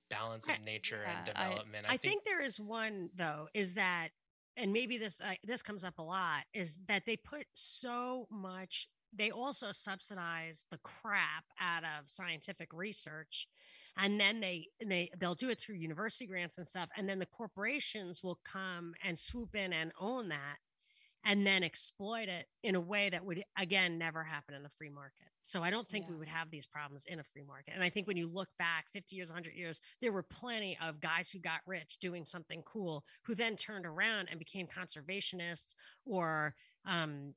[0.09, 1.85] balance of nature yeah, and development.
[1.87, 4.09] I, I, I think, think there is one though, is that
[4.57, 8.87] and maybe this uh, this comes up a lot is that they put so much
[9.15, 13.47] they also subsidize the crap out of scientific research
[13.97, 17.25] and then they they they'll do it through university grants and stuff and then the
[17.25, 20.57] corporations will come and swoop in and own that
[21.25, 24.89] and then exploit it in a way that would again never happen in the free
[24.89, 25.27] market.
[25.41, 26.11] So i don't think yeah.
[26.11, 27.73] we would have these problems in a free market.
[27.73, 30.99] And i think when you look back 50 years 100 years there were plenty of
[30.99, 36.55] guys who got rich doing something cool who then turned around and became conservationists or
[36.85, 37.33] um,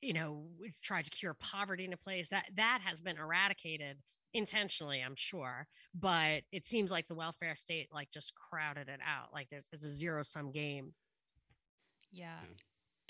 [0.00, 0.46] you know
[0.82, 3.98] tried to cure poverty in a place that that has been eradicated
[4.34, 5.66] intentionally i'm sure.
[5.94, 9.32] But it seems like the welfare state like just crowded it out.
[9.32, 10.92] Like there's it's a zero sum game.
[12.12, 12.40] Yeah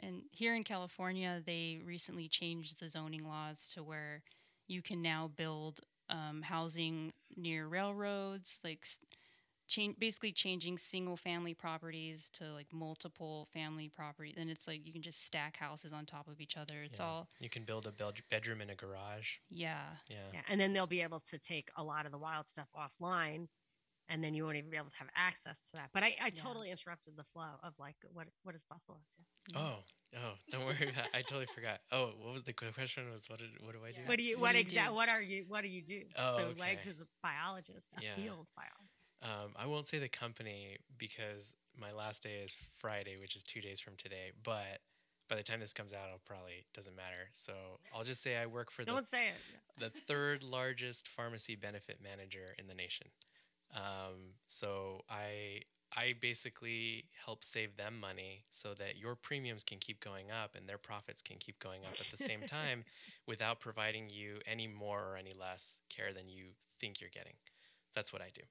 [0.01, 4.23] and here in california they recently changed the zoning laws to where
[4.69, 8.87] you can now build um, housing near railroads like
[9.69, 14.93] change basically changing single family properties to like multiple family property then it's like you
[14.93, 17.07] can just stack houses on top of each other it's yeah.
[17.07, 17.93] all you can build a
[18.31, 19.81] bedroom in a garage yeah.
[20.09, 22.69] yeah yeah and then they'll be able to take a lot of the wild stuff
[22.77, 23.49] offline
[24.09, 26.27] and then you won't even be able to have access to that but i, I
[26.27, 26.31] yeah.
[26.35, 29.23] totally interrupted the flow of like what what does buffalo do
[29.55, 29.77] oh
[30.17, 33.51] oh don't worry about i totally forgot oh what was the question was what did
[33.61, 35.69] what do i do what do you what, what exactly what are you what do
[35.69, 36.61] you do oh, so okay.
[36.61, 41.93] legs is a biologist a field biologist um, I won't say the company because my
[41.93, 44.33] last day is Friday, which is two days from today.
[44.45, 44.81] But
[45.29, 47.29] by the time this comes out, it probably doesn't matter.
[47.33, 47.53] So
[47.95, 49.35] I'll just say I work for the, Don't say it.
[49.79, 53.09] the third largest pharmacy benefit manager in the nation.
[53.75, 55.63] Um, so I
[55.95, 60.69] I basically help save them money so that your premiums can keep going up and
[60.69, 62.85] their profits can keep going up at the same time
[63.27, 66.47] without providing you any more or any less care than you
[66.81, 67.35] think you're getting.
[67.95, 68.43] That's what I do.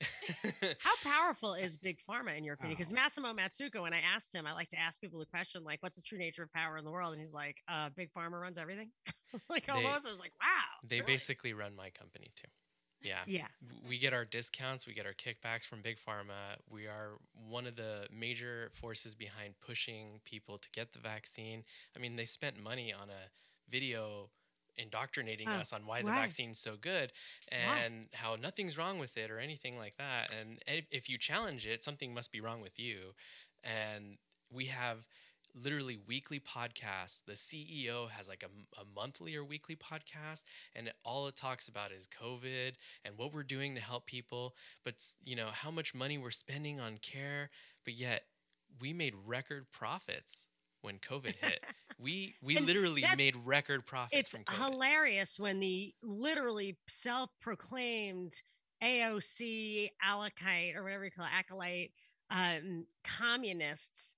[0.80, 2.76] How powerful is big pharma in your opinion?
[2.76, 2.96] Because oh.
[2.96, 5.96] Massimo Mazzucco, when I asked him, I like to ask people the question like, "What's
[5.96, 8.58] the true nature of power in the world?" And he's like, uh, "Big pharma runs
[8.58, 8.90] everything."
[9.48, 11.12] like almost, I was like, "Wow." They really?
[11.12, 12.48] basically run my company too.
[13.04, 13.20] Yeah.
[13.26, 13.46] Yeah.
[13.86, 16.56] We get our discounts, we get our kickbacks from Big Pharma.
[16.70, 17.12] We are
[17.48, 21.64] one of the major forces behind pushing people to get the vaccine.
[21.96, 23.30] I mean, they spent money on a
[23.70, 24.30] video
[24.76, 27.12] indoctrinating oh, us on why the vaccine's so good
[27.48, 30.32] and how nothing's wrong with it or anything like that.
[30.32, 33.14] And if, if you challenge it, something must be wrong with you.
[33.62, 34.18] And
[34.52, 35.06] we have
[35.54, 37.22] literally weekly podcasts.
[37.24, 40.44] The CEO has like a, a, monthly or weekly podcast,
[40.74, 42.72] and all it talks about is COVID
[43.04, 44.54] and what we're doing to help people.
[44.84, 47.50] But you know how much money we're spending on care,
[47.84, 48.24] but yet
[48.80, 50.48] we made record profits
[50.82, 51.64] when COVID hit.
[51.98, 54.34] we we literally made record profits.
[54.34, 58.42] It's hilarious when the literally self-proclaimed
[58.82, 61.92] AOC alakite or whatever you call it, acolyte
[62.30, 64.16] um, communists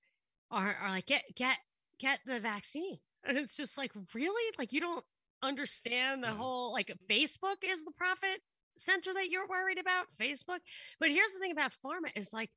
[0.50, 1.56] are, are like get get
[1.98, 5.04] get the vaccine, and it's just like really like you don't
[5.42, 6.36] understand the mm.
[6.36, 8.40] whole like Facebook is the profit
[8.78, 10.58] center that you're worried about Facebook.
[11.00, 12.50] But here's the thing about pharma is like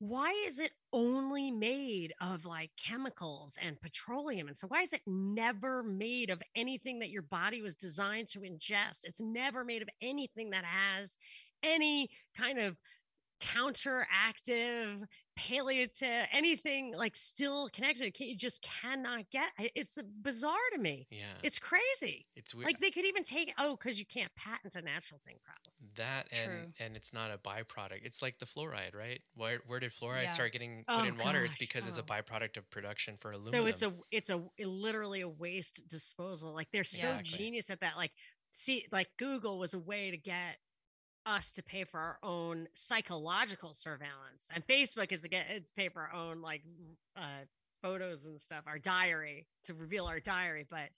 [0.00, 5.00] why is it only made of like chemicals and petroleum and so why is it
[5.06, 9.88] never made of anything that your body was designed to ingest it's never made of
[10.02, 11.16] anything that has
[11.62, 12.76] any kind of
[13.44, 15.02] counteractive
[15.36, 21.24] palliative anything like still connected you just cannot get it's bizarre to me Yeah.
[21.42, 22.66] it's crazy It's weird.
[22.66, 26.28] like they could even take oh because you can't patent a natural thing problem that
[26.32, 26.72] and True.
[26.80, 28.00] and it's not a byproduct.
[28.04, 29.20] It's like the fluoride, right?
[29.34, 30.30] Where where did fluoride Yeah.
[30.30, 31.44] start getting oh, put Oh, in water?
[31.44, 32.04] It's gosh, because it's a oh.
[32.04, 33.60] byproduct of production for aluminum.
[33.62, 36.54] So it's a it's a literally a waste disposal.
[36.54, 37.38] Like they're so Exactly.
[37.38, 37.96] genius at that.
[37.96, 38.12] Like
[38.50, 40.56] see, like Google was a way to get
[41.26, 46.02] us to pay for our own psychological surveillance, and Facebook is get to pay for
[46.02, 46.62] our own like
[47.16, 47.44] uh,
[47.82, 50.66] photos and stuff, our diary to reveal our diary.
[50.68, 50.90] But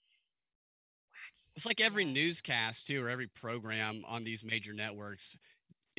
[1.55, 5.35] It's like every newscast too, or every program on these major networks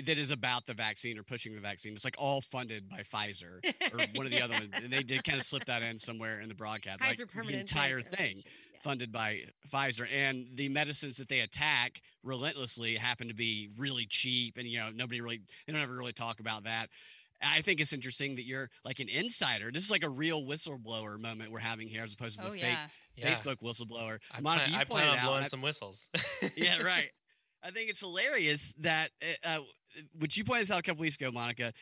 [0.06, 1.92] that is about the vaccine or pushing the vaccine.
[1.92, 3.58] It's like all funded by Pfizer
[3.92, 4.70] or one of the other ones.
[4.74, 7.00] And they did kind of slip that in somewhere in the broadcast.
[7.00, 8.42] Kaiser like the entire thing
[8.78, 8.82] Yeah.
[8.82, 14.56] funded by Pfizer, and the medicines that they attack relentlessly happen to be really cheap,
[14.56, 16.88] and you know nobody really they don't ever really talk about that.
[17.40, 19.70] I think it's interesting that you're like an insider.
[19.70, 22.52] This is like a real whistleblower moment we're having here, as opposed to the Oh
[22.52, 22.86] fake yeah.
[23.16, 23.32] yeah.
[23.32, 24.18] Facebook whistleblower.
[24.34, 26.08] I Monica, plan, you I plan on out, blowing I- some whistles.
[26.56, 27.10] yeah, right.
[27.62, 29.10] I think it's hilarious that,
[29.44, 29.58] uh, uh,
[30.18, 31.72] which you pointed this out a couple weeks ago, Monica,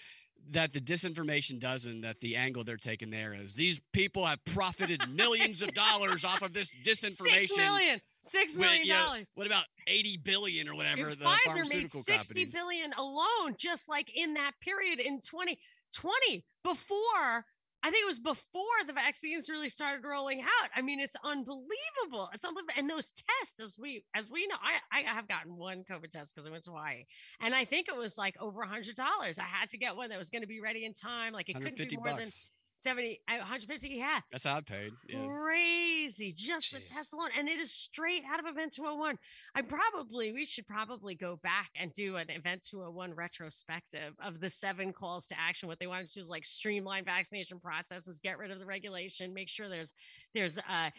[0.50, 4.44] that the disinformation does and that the angle they're taking there is these people have
[4.44, 7.42] profited millions of dollars off of this disinformation.
[7.42, 9.28] Six million, six with, you know, dollars.
[9.34, 11.90] what about 80 billion or whatever If the Pfizer pharmaceutical made
[12.22, 12.54] 60 companies.
[12.54, 17.44] billion alone, just like in that period in 2020, before
[17.86, 20.70] I think it was before the vaccines really started rolling out.
[20.74, 22.28] I mean, it's unbelievable.
[22.34, 22.74] It's unbelievable.
[22.76, 26.34] And those tests, as we as we know, I, I have gotten one COVID test
[26.34, 27.04] because I went to Hawaii.
[27.40, 29.38] And I think it was like over a hundred dollars.
[29.38, 31.32] I had to get one that was going to be ready in time.
[31.32, 32.44] Like it couldn't be 150 more than bucks.
[32.78, 33.88] 70, uh, 150.
[33.88, 34.92] Yeah That's how I paid.
[35.08, 35.26] Yeah.
[35.26, 36.94] crazy just the Jeez.
[36.94, 39.16] test alone and it is straight out of event 201
[39.54, 44.48] i probably we should probably go back and do an event 201 retrospective of the
[44.50, 48.38] seven calls to action what they wanted to do is like streamline vaccination processes get
[48.38, 49.92] rid of the regulation make sure there's
[50.34, 50.90] there's uh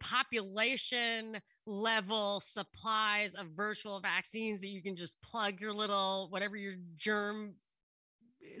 [0.00, 6.74] population level supplies of virtual vaccines that you can just plug your little whatever your
[6.96, 7.54] germ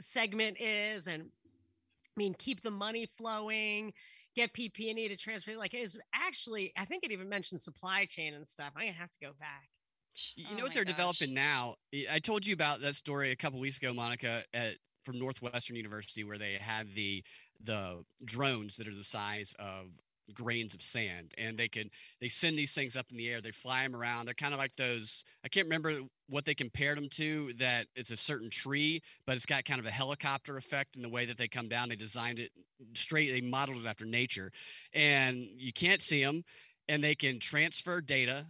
[0.00, 1.24] segment is and
[2.20, 3.92] mean, keep the money flowing,
[4.36, 5.56] get PP&E to transfer.
[5.56, 8.72] Like, it's actually, I think it even mentioned supply chain and stuff.
[8.76, 9.68] I'm gonna have to go back.
[10.36, 10.92] You Oh know what they're gosh.
[10.94, 11.76] developing now?
[11.94, 15.76] I- I told you about that story a couple weeks ago, Monica, at, from Northwestern
[15.76, 17.24] University, where they had the
[17.62, 19.86] the drones that are the size of
[20.34, 23.40] grains of sand, and they can they send these things up in the air.
[23.40, 24.26] They fly them around.
[24.26, 25.24] They're kind of like those.
[25.44, 25.92] I can't remember
[26.28, 27.52] what they compared them to.
[27.54, 31.08] That it's a certain tree, but it's got kind of a helicopter effect in the
[31.08, 31.88] way that they come down.
[31.88, 32.50] They designed it
[32.94, 33.30] straight.
[33.30, 34.50] They modeled it after nature,
[34.92, 36.44] and you can't see them,
[36.88, 38.46] and they can transfer data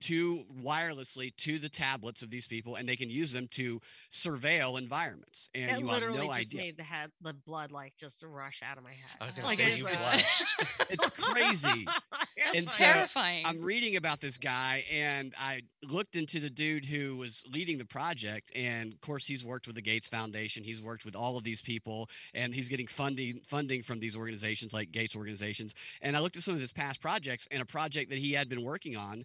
[0.00, 3.80] to wirelessly to the tablets of these people and they can use them to
[4.10, 7.70] surveil environments and That you have literally no just idea made the head, the blood
[7.72, 9.16] like just rush out of my head.
[9.20, 10.44] I was gonna Like, say it's you blushed.
[10.90, 11.86] it's crazy
[12.36, 13.44] It's And It's so, terrifying.
[13.46, 17.84] i'm reading about this guy and i looked into the dude who was leading the
[17.84, 21.44] project and of course he's worked with the gates foundation he's worked with all of
[21.44, 26.20] these people and he's getting funding funding from these organizations like gates organizations and i
[26.20, 28.96] looked at some of his past projects and a project that he had been working
[28.96, 29.24] on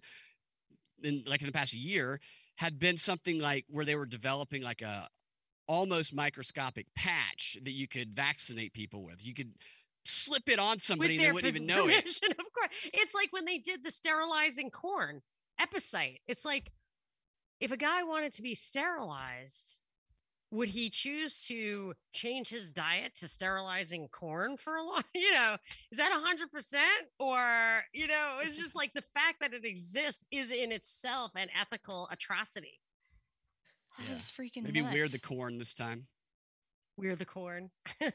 [1.02, 2.20] in like in the past year
[2.56, 5.08] had been something like where they were developing like a
[5.68, 9.26] almost microscopic patch that you could vaccinate people with.
[9.26, 9.52] You could
[10.04, 12.06] slip it on somebody and they wouldn't even know it.
[12.30, 15.22] Of course, it's like when they did the sterilizing corn
[15.60, 16.20] Epicyte.
[16.26, 16.70] It's like
[17.60, 19.80] if a guy wanted to be sterilized,
[20.50, 25.02] would he choose to change his diet to sterilizing corn for a long?
[25.14, 25.56] You know,
[25.90, 26.84] is that a hundred percent,
[27.18, 31.48] or you know, it's just like the fact that it exists is in itself an
[31.60, 32.80] ethical atrocity.
[33.98, 34.12] That Yeah.
[34.14, 34.94] is freaking maybe nuts.
[34.94, 36.06] we're the corn this time
[36.98, 37.70] We're the corn,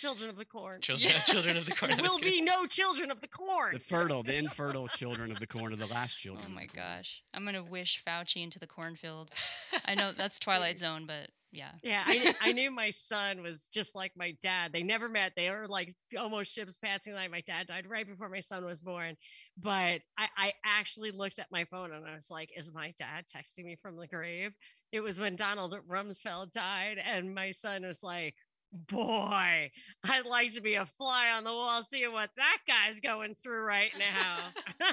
[0.00, 0.80] children of the corn.
[0.80, 1.18] Children, Yeah.
[1.26, 1.92] children of the corn.
[1.96, 3.74] There will be no children of the corn.
[3.74, 6.66] the fertile the infertile children of the corn are the last oh children Oh my
[6.66, 7.22] gosh.
[7.34, 9.30] I'm gonna wish Fauci into the cornfield.
[9.86, 11.72] I know that's Twilight Zone, but yeah.
[11.82, 14.72] Yeah, I, I knew my son was just like my dad.
[14.72, 15.32] They never met.
[15.36, 17.30] They were like almost ships passing line.
[17.30, 19.16] My dad died right before my son was born.
[19.58, 23.26] But I, I actually looked at my phone and I was like, is my dad
[23.26, 24.52] texting me from the grave?
[24.92, 26.96] It was when Donald Rumsfeld died.
[26.98, 28.34] And my son was like,
[28.72, 29.70] boy,
[30.04, 33.62] I'd like to be a fly on the wall, seeing what that guy's going through
[33.62, 34.86] right now.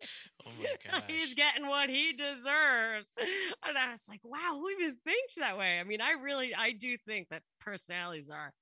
[0.46, 1.02] Oh my gosh.
[1.08, 3.12] He's getting what he deserves.
[3.66, 5.78] And I was like, wow, who even thinks that way?
[5.78, 8.52] I mean, I really, I do think that personalities are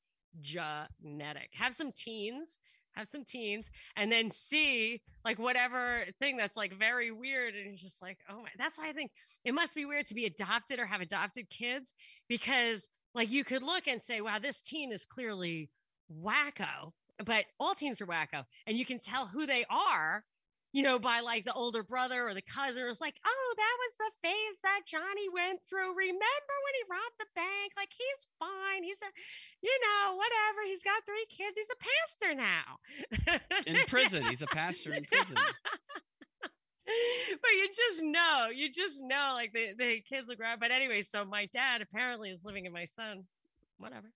[0.41, 1.51] genetic.
[1.53, 2.59] Have some teens,
[2.93, 7.55] have some teens, and then see like whatever thing that's like very weird.
[7.55, 9.11] And you're just like, oh my, that's why I think
[9.45, 11.95] it must be weird to be adopted or have adopted kids
[12.29, 15.71] because like you could look and say, wow, this teen is clearly
[16.13, 16.93] wacko,
[17.25, 18.45] but all teens are wacko.
[18.67, 20.25] And you can tell who they are
[20.77, 22.83] you know, by like the older brother or the cousin.
[22.83, 25.97] It was like, oh, that was the phase that Johnny went through.
[25.97, 27.73] Remember when he robbed the bank?
[27.79, 28.85] Like he's fine.
[28.85, 29.09] He's a,
[29.63, 30.67] you know, whatever.
[30.67, 31.57] He's got three kids.
[31.57, 32.77] He's a pastor now.
[33.67, 34.27] In prison.
[34.27, 35.39] He's a pastor in prison.
[36.87, 40.61] but you just know, you just know, like the, the kids will grow up.
[40.61, 43.25] But anyway, so my dad apparently is living in my son.
[43.79, 44.09] Whatever.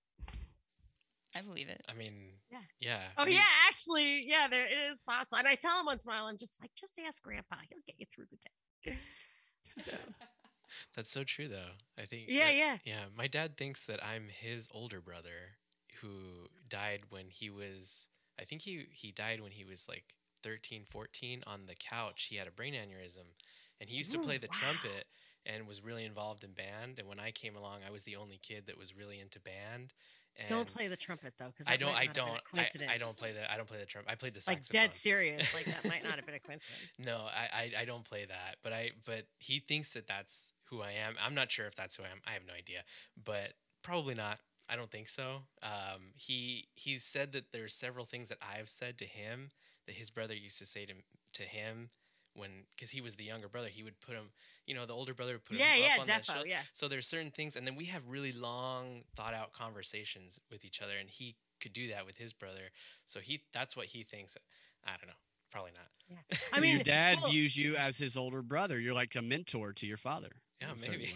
[1.37, 1.83] I believe it.
[1.89, 2.59] I mean, Yeah.
[2.81, 3.01] yeah.
[3.17, 5.39] Oh we- yeah, actually, yeah, there it is possible.
[5.39, 7.57] And I tell him once in a while, I'm just like, just ask grandpa.
[7.69, 8.97] He'll get you through the day.
[9.85, 9.93] So
[10.97, 11.73] That's so true, though.
[11.99, 12.25] I think.
[12.29, 12.77] yeah, that- yeah.
[12.85, 15.57] Yeah, my dad thinks that I'm his older brother
[16.01, 18.09] who died when he was
[18.41, 20.05] I think he he died when he was like
[20.43, 22.29] 13, 14 on the couch.
[22.31, 23.35] He had a brain aneurysm
[23.81, 24.59] and he used to play the wow.
[24.61, 25.07] trumpet
[25.47, 28.39] and was really involved in band and when I came along I was the only
[28.43, 29.95] kid that was really into band
[30.39, 33.33] and Don't play the trumpet though, because I don't I don't I, I don't play
[33.33, 34.11] the I don't play the trumpet.
[34.11, 34.81] I played the saxophone.
[34.81, 35.55] like dead serious.
[35.55, 36.79] Like that might not have been a coincidence.
[36.99, 40.83] No, I, I I don't play that, but I but he thinks that that's who
[40.83, 41.17] I am.
[41.23, 42.21] I'm not sure if that's who I am.
[42.27, 42.85] I have no idea,
[43.23, 44.41] but probably not.
[44.69, 45.43] I don't think so.
[45.62, 49.51] Um, he he's said that there's several things that I've said to him
[49.86, 50.94] that his brother used to say to
[51.35, 51.89] to him
[52.35, 53.69] when because he was the younger brother.
[53.69, 54.31] He would put him,
[54.66, 56.47] you know, the older brother would put yeah, him yeah, up on the defo, shelf.
[56.47, 56.61] yeah.
[56.73, 60.81] So there's certain things, and then we have really long, thought out conversations with each
[60.82, 62.70] other, and he could do that with his brother.
[63.07, 64.36] So he that's what he thinks.
[64.85, 65.15] I don't know.
[65.51, 66.20] Probably not.
[66.32, 68.78] I So mean, your dad well- views you as his older brother.
[68.78, 70.31] You're like a mentor to your father.
[70.61, 71.07] Yeah, maybe.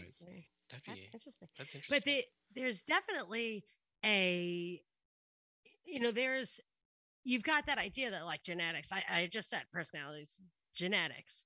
[0.70, 1.48] That'd That's interesting.
[1.58, 1.86] that's interesting.
[1.90, 2.24] But the,
[2.54, 3.64] there's definitely
[4.04, 4.82] a,
[5.84, 6.60] you know, there's,
[7.24, 10.40] you've got that idea that like genetics, I, I just said personalities,
[10.74, 11.44] genetics,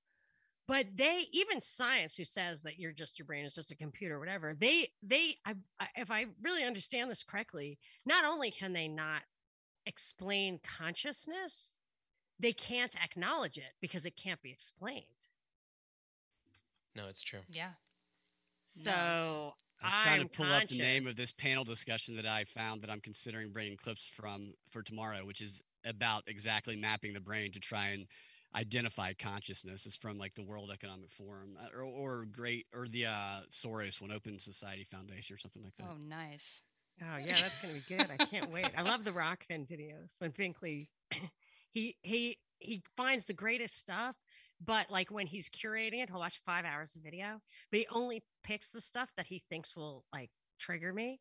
[0.66, 4.16] but they, even science who says that you're just, your brain is just a computer,
[4.16, 8.72] or whatever, they, they, I, I, if I really understand this correctly, not only can
[8.74, 9.22] they not
[9.86, 11.78] explain consciousness,
[12.38, 15.04] they can't acknowledge it because it can't be explained.
[16.94, 17.40] no, it's true.
[17.50, 17.70] Yeah.
[18.64, 22.16] So it's- I was trying I'm to pull up the name of this panel discussion
[22.16, 26.76] that I found that I'm considering bringing clips from for tomorrow, which is about exactly
[26.76, 28.06] mapping the brain to try and
[28.54, 29.86] identify consciousness.
[29.86, 34.00] is from like the World Economic Forum uh, or, or great or the uh, Soros
[34.00, 35.86] one, Open Society Foundation or something like that.
[35.90, 36.64] Oh, nice.
[37.00, 38.10] Oh yeah, that's gonna be good.
[38.10, 38.70] I can't wait.
[38.76, 40.88] I love the Rokfin videos when Binkley
[41.70, 44.16] he he he finds the greatest stuff,
[44.64, 47.40] but like when he's curating it, he'll watch five hours of video,
[47.70, 51.20] but he only picks the stuff that he thinks will like trigger me.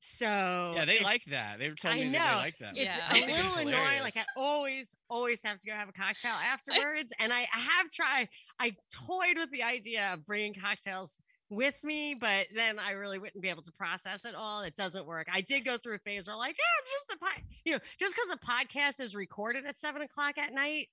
[0.00, 1.58] So yeah, they like that.
[1.58, 2.36] They were telling I me that know.
[2.38, 2.76] they like that.
[2.76, 3.06] It's Yeah.
[3.06, 4.00] a I think it's little annoying.
[4.02, 7.12] Like I always, always have to go have a cocktail afterwards.
[7.18, 8.28] and I, I have tried,
[8.58, 8.72] I
[9.06, 11.20] toyed with the idea of bringing cocktails
[11.50, 14.62] with me, but then I really wouldn't be able to process it all.
[14.62, 15.26] It doesn't work.
[15.32, 17.78] I did go through a phase where like, yeah, it's just a pod, you know,
[17.98, 20.88] just because a podcast is recorded at seven o'clock at night,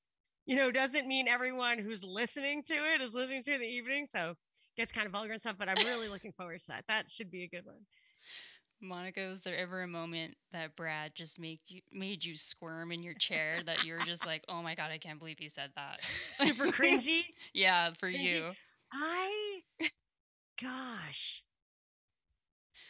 [0.46, 3.68] you know, doesn't mean everyone who's listening to it is listening to it in the
[3.68, 4.06] evening.
[4.06, 4.38] So it
[4.82, 6.84] gets kind of vulgar and stuff, but I'm really looking forward to that.
[6.88, 7.86] That should be a good one.
[8.82, 13.02] Monica, was there ever a moment that Brad just make you made you squirm in
[13.02, 15.72] your chair that you were just like, oh my god, I can't believe he said
[15.76, 16.00] that?
[16.38, 17.22] Super cringy.
[17.54, 18.24] yeah, for Cringy.
[18.24, 18.52] you.
[18.94, 19.62] I,
[20.62, 21.44] gosh,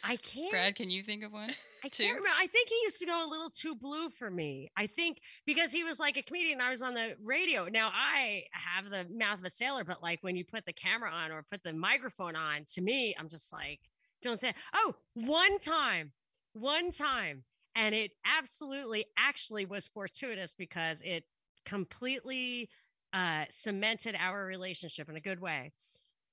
[0.04, 0.50] I can't.
[0.50, 1.50] Brad, can you think of one?
[1.84, 2.04] I too?
[2.04, 2.36] can't remember.
[2.38, 4.70] I think he used to go a little too blue for me.
[4.76, 7.66] I think because he was like a comedian, I was on the radio.
[7.66, 11.10] Now I have the mouth of a sailor, but like when you put the camera
[11.10, 13.80] on or put the microphone on, to me, I'm just like,
[14.22, 14.54] don't say.
[14.74, 16.12] Oh, one time,
[16.52, 21.24] one time, and it absolutely, actually was fortuitous because it
[21.64, 22.68] completely
[23.12, 25.72] uh, cemented our relationship in a good way.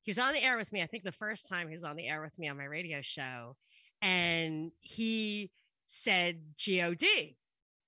[0.04, 0.82] He was on the air with me.
[0.82, 3.02] I think the first time he was on the air with me on my radio
[3.02, 3.56] show,
[4.02, 5.52] and he
[5.88, 7.36] said God,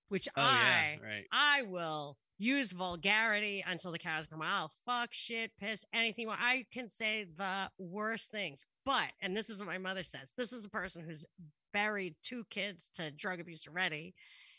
[0.10, 1.26] which Oh I yeah, right.
[1.32, 4.72] I will use vulgarity until the cows come out.
[4.85, 6.30] Fuck, shit, piss, anything.
[6.30, 8.65] I can say the worst things.
[8.85, 11.26] But, and this is what my mother says this is a person who's
[11.73, 14.14] buried two kids to drug abuse already,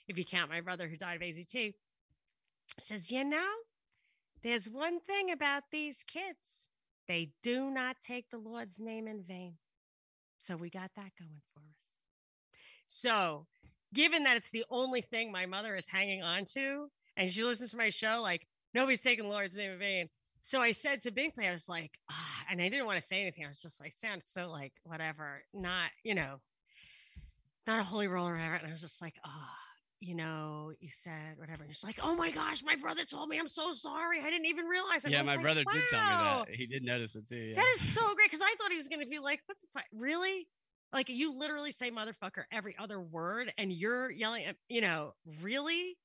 [0.06, 1.74] if you count my brother who died of AZT,
[2.78, 3.46] says, you know,
[4.42, 6.70] there's one thing about these kids
[7.08, 9.54] they do not take the Lord's name in vain.
[10.38, 12.04] So we got that going for us.
[12.86, 13.46] So,
[13.92, 17.72] given that it's the only thing my mother is hanging on to, and she listens
[17.72, 20.08] to my show, like nobody's taking the Lord's name in vain.
[20.40, 23.20] so I said to Binkley, I was like, ah, and I didn't want to say
[23.20, 23.44] anything.
[23.44, 26.36] I was just like, sound so like whatever, not, you know,
[27.66, 28.54] not a holy roll or whatever.
[28.54, 29.56] And I was just like, ah,
[30.00, 31.64] you know, he said whatever.
[31.64, 34.20] And he's like, oh my gosh, my brother told me I'm so sorry.
[34.20, 35.04] I didn't even realize.
[35.04, 36.48] And yeah, my like, brother did tell me that.
[36.50, 37.36] He did notice it too.
[37.36, 37.56] Yeah.
[37.56, 39.68] That is so great because I thought he was going to be like, "What's the
[39.74, 39.84] fuck?
[39.92, 40.46] Really?
[40.92, 45.96] Like you literally say motherfucker every other word, and you're yelling you know, really?"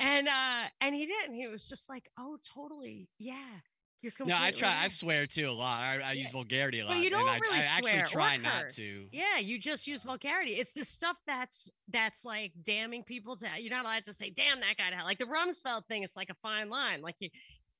[0.00, 1.34] And uh, and he didn't.
[1.34, 3.60] He was just like, "Oh, totally, yeah."
[4.02, 4.74] You're no, I try.
[4.82, 5.82] I swear too a lot.
[5.82, 8.38] I, I use vulgarity a lot, But you don't and really I swear actually try
[8.38, 9.08] not to.
[9.12, 10.52] Yeah, you just use vulgarity.
[10.52, 13.48] It's the stuff that's that's like damning people to.
[13.58, 15.04] You're not allowed to say "damn that guy" to hell.
[15.04, 17.02] Like the Rumsfeld thing is like a fine line.
[17.02, 17.28] Like you,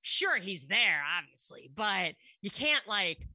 [0.02, 3.26] sure he's there, obviously, but you can't like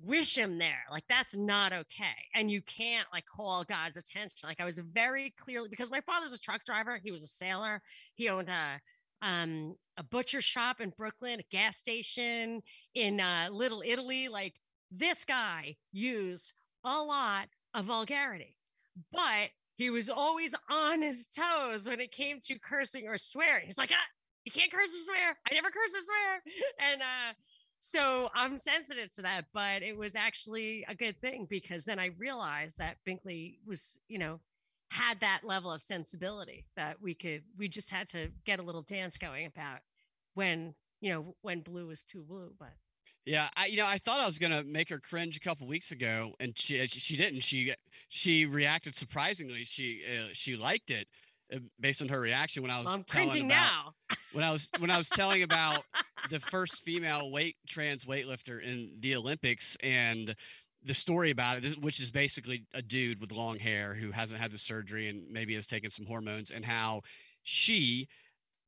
[0.00, 0.84] wish him there.
[0.90, 4.48] Like that's not okay, and you can't like call God's attention.
[4.48, 7.00] Like I was very clearly because my father's a truck driver.
[7.02, 7.82] He was a sailor.
[8.14, 8.80] He owned a
[9.20, 12.62] um a butcher shop in Brooklyn, a gas station
[12.94, 14.28] in uh, Little Italy.
[14.28, 14.54] Like
[14.90, 16.52] this guy used
[16.84, 18.56] a lot of vulgarity,
[19.12, 23.66] but he was always on his toes when it came to cursing or swearing.
[23.66, 24.08] He's like, ah,
[24.44, 25.38] you can't curse or swear.
[25.48, 26.42] I never curse or swear.
[26.92, 27.32] And uh,
[27.80, 32.10] so I'm sensitive to that, but it was actually a good thing because then I
[32.18, 34.40] realized that Binkley was, you know,
[34.90, 38.82] had that level of sensibility that we could, we just had to get a little
[38.82, 39.80] dance going about
[40.34, 42.52] when, you know, when blue was too blue.
[42.58, 42.72] But
[43.24, 45.92] Yeah, I you know I thought I was gonna make her cringe a couple weeks
[45.92, 47.42] ago, and she she she didn't.
[47.42, 47.74] She
[48.08, 49.64] she reacted surprisingly.
[49.64, 53.04] She uh, she liked it uh, Uh, based on her reaction when I was I'm
[53.04, 54.16] telling cringing about, now.
[54.32, 55.82] when I was when I was telling about
[56.28, 60.34] the first female weight trans weightlifter in the Olympics and
[60.84, 64.50] the story about it, which is basically a dude with long hair who hasn't had
[64.50, 67.02] the surgery and maybe has taken some hormones, and how
[67.42, 68.08] she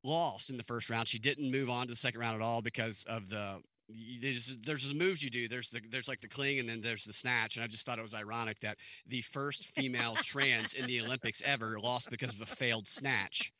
[0.03, 1.07] lost in the first round.
[1.07, 3.61] She didn't move on to the second round at all because of the
[4.21, 5.47] there's there's the moves you do.
[5.47, 7.55] There's the there's like the cling and then there's the snatch.
[7.55, 8.77] And I just thought it was ironic that
[9.07, 13.51] the first female trans in the Olympics ever lost because of a failed snatch.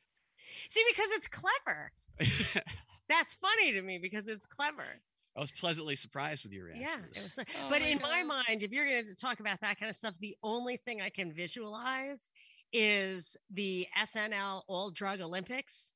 [0.68, 1.92] See, because it's clever.
[3.08, 5.00] That's funny to me because it's clever.
[5.36, 6.78] I was pleasantly surprised with your Yeah.
[6.78, 7.04] reaction.
[7.16, 9.78] It was, Oh but my in my mind, if you're going to talk about that
[9.78, 12.30] kind of stuff, the only thing I can visualize
[12.72, 15.94] is the SNL All Drug Olympics,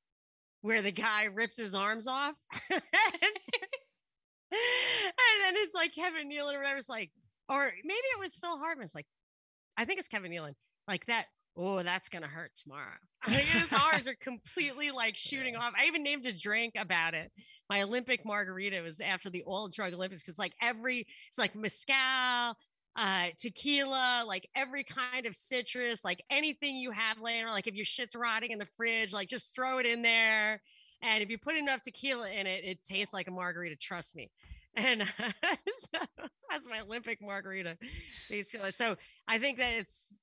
[0.61, 2.35] where the guy rips his arms off.
[4.51, 6.77] and then it's like Kevin Nealon or whatever.
[6.77, 7.11] It's like,
[7.49, 8.85] or maybe it was Phil Hartman.
[8.85, 9.07] It's like,
[9.77, 10.53] I think it's Kevin Nealon.
[10.87, 11.25] Like that.
[11.59, 12.93] Oh, that's gonna hurt tomorrow.
[13.27, 15.73] Like his arms are completely like shooting off.
[15.77, 17.31] I even named a drink about it.
[17.67, 22.55] My Olympic margarita was after the all drug Olympics because like every it's like mezcal,
[22.95, 27.53] uh, tequila, like every kind of citrus, like anything you have laying around.
[27.53, 30.61] Like if your shit's rotting in the fridge, like just throw it in there.
[31.01, 33.75] And if you put enough tequila in it, it tastes like a margarita.
[33.75, 34.31] Trust me.
[34.75, 35.01] And
[35.77, 35.97] so
[36.51, 37.79] that's my Olympic margarita.
[38.29, 38.71] These people.
[38.71, 38.95] So
[39.27, 40.21] I think that it's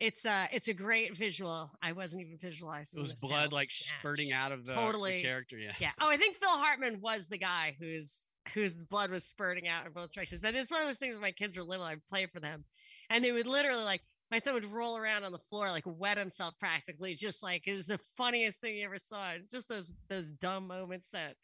[0.00, 1.70] it's uh it's a great visual.
[1.82, 2.98] I wasn't even visualizing.
[2.98, 3.98] It was blood like snatch.
[3.98, 5.58] spurting out of the, the character.
[5.58, 5.72] Yeah.
[5.78, 5.90] Yeah.
[6.00, 9.92] Oh, I think Phil Hartman was the guy whose whose blood was spurting out in
[9.92, 10.40] both directions.
[10.40, 12.64] But it's one of those things when my kids were little, I'd play for them.
[13.10, 16.18] And they would literally like my son would roll around on the floor, like wet
[16.18, 19.30] himself practically, just like it was the funniest thing you ever saw.
[19.30, 21.36] It's just those those dumb moments that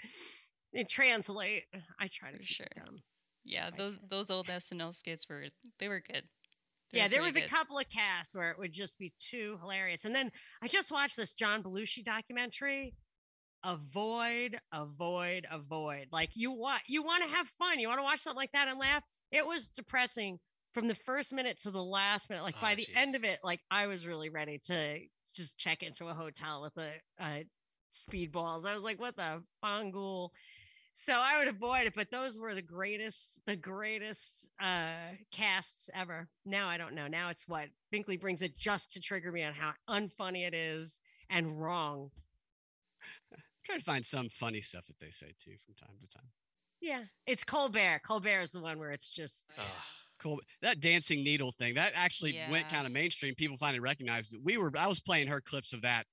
[0.73, 1.65] they translate.
[2.01, 2.67] I try to be sure.
[2.75, 3.03] dumb.
[3.45, 5.45] Yeah, those those old SNL skits were
[5.79, 6.25] they were good.
[6.93, 9.59] They Yeah, were there was a couple of casts where it would just be too
[9.61, 10.05] hilarious.
[10.05, 10.31] And then
[10.63, 12.95] I just watched this John Belushi documentary.
[13.65, 16.09] Avoid, avoid, avoid.
[16.11, 17.79] Like you want you want to have fun.
[17.79, 19.05] You want to watch something like that and laugh.
[19.31, 20.41] It was depressing
[20.73, 22.43] from the first minute to the last minute.
[22.43, 24.99] Like by Oh, the end of it, like I was really ready to
[25.35, 26.91] just check into a hotel with a,
[27.23, 27.43] uh
[27.95, 28.67] speedballs.
[28.67, 30.31] I was like, what the fungool?
[30.95, 36.29] So I would avoid it, but those were the greatest, the greatest uh casts ever.
[36.45, 37.07] Now I don't know.
[37.07, 41.01] Now it's what Binkley brings it just to trigger me on how unfunny it is
[41.31, 42.11] and wrong.
[43.65, 46.31] Try to find some funny stuff that they say too from time to time.
[46.81, 47.05] Yeah.
[47.27, 48.01] It's Colbert.
[48.05, 49.65] Colbert is the one where it's just Ugh.
[50.23, 50.41] Cool.
[50.63, 53.35] That dancing needle thing that actually went kind of mainstream.
[53.35, 54.41] People finally recognized it.
[54.45, 54.71] We were.
[54.79, 56.07] I was playing her clips of that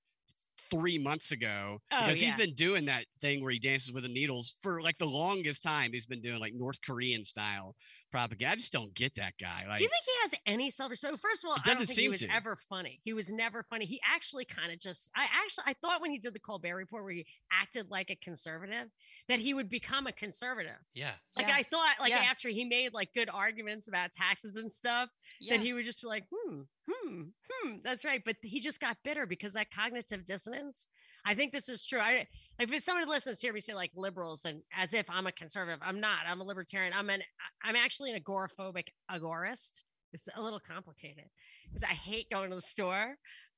[0.72, 2.38] three months ago Oh, because he's yeah.
[2.46, 5.92] been doing that thing where he dances with the needles for like the longest time.
[5.94, 7.76] He's been doing like North Korean style
[8.12, 8.54] propaganda.
[8.54, 9.66] I just don't get that guy.
[9.68, 11.18] Like Do you think he has any self respect?
[11.20, 12.34] First of all, It I don't doesn't think he seem was to.
[12.34, 13.00] ever funny.
[13.04, 13.86] He was never funny.
[13.86, 17.04] He actually kind of just I actually I thought when he did the Colbert report
[17.04, 18.88] where he acted like a conservative,
[19.28, 20.78] that he would become a conservative.
[20.94, 21.12] Yeah.
[21.36, 21.56] Like Yeah.
[21.56, 22.26] I thought, like Yeah.
[22.30, 25.10] after he made like good arguments about taxes and stuff,
[25.40, 25.58] Yeah.
[25.58, 27.76] that he would just be like, hmm, hmm, hmm.
[27.84, 28.22] That's right.
[28.26, 30.88] But he just got bitter because that cognitive dissonance
[31.26, 32.00] I think this is true.
[32.00, 32.28] I
[32.60, 35.80] like if someone listens hear me say like liberals and as if I'm a conservative,
[35.82, 36.20] I'm not.
[36.28, 36.94] I'm a libertarian.
[36.94, 37.22] I'm an
[37.64, 39.84] I'm actually an agoraphobic agorist.
[40.12, 41.26] It's a little complicated
[41.68, 43.16] because I hate going to the store,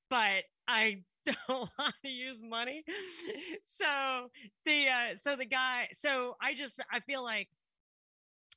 [0.09, 2.83] but I don't want to use money.
[3.65, 4.29] So
[4.65, 7.49] the uh so the guy, so I just I feel like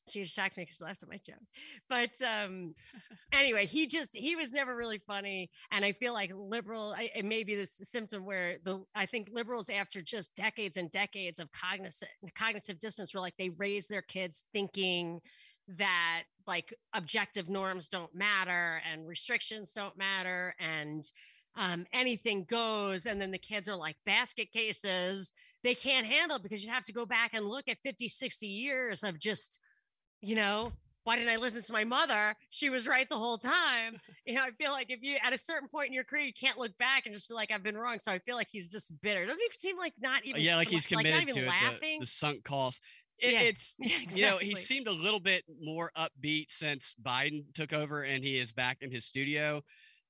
[0.08, 1.36] she just shocked me because I laughed at my joke.
[1.88, 2.74] But um
[3.32, 5.50] anyway, he just he was never really funny.
[5.70, 9.28] And I feel like liberal, I, it may be this symptom where the I think
[9.32, 14.02] liberals after just decades and decades of cognitive cognitive dissonance, were like they raise their
[14.02, 15.20] kids thinking
[15.66, 21.10] that like objective norms don't matter and restrictions don't matter and
[21.56, 23.06] um, anything goes.
[23.06, 25.32] And then the kids are like basket cases.
[25.62, 29.02] They can't handle because you have to go back and look at 50, 60 years
[29.02, 29.60] of just,
[30.24, 30.72] you know,
[31.04, 32.34] why didn't I listen to my mother?
[32.50, 34.00] She was right the whole time.
[34.26, 36.32] You know, I feel like if you at a certain point in your career, you
[36.32, 37.98] can't look back and just feel like I've been wrong.
[37.98, 39.26] So I feel like he's just bitter.
[39.26, 41.44] Doesn't he seem like not uh, even yeah, like he's not committed even to it.
[41.44, 42.00] The, laughing?
[42.00, 42.82] the sunk cost.
[43.18, 43.40] It, Yeah.
[43.40, 48.02] It's Yeah, you know he seemed a little bit more upbeat since Biden took over
[48.02, 49.62] and he is back in his studio.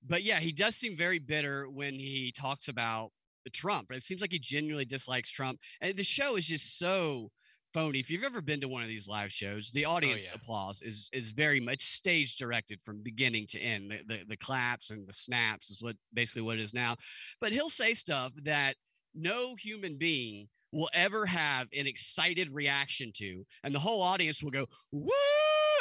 [0.06, 3.10] But yeah, he does seem very bitter when he talks about
[3.52, 3.90] Trump.
[3.90, 7.32] It seems like he genuinely dislikes Trump, and the show is just so
[7.74, 7.98] phony.
[7.98, 10.36] If you've ever been to one of these live shows, the oh, audience yeah.
[10.36, 13.90] applause is is very much stage directed from beginning to end.
[13.90, 16.96] The, the the claps and the snaps is what basically what it is now.
[17.40, 18.76] But he'll say stuff that
[19.14, 24.50] no human being will ever have an excited reaction to, and the whole audience will
[24.50, 25.10] go woo,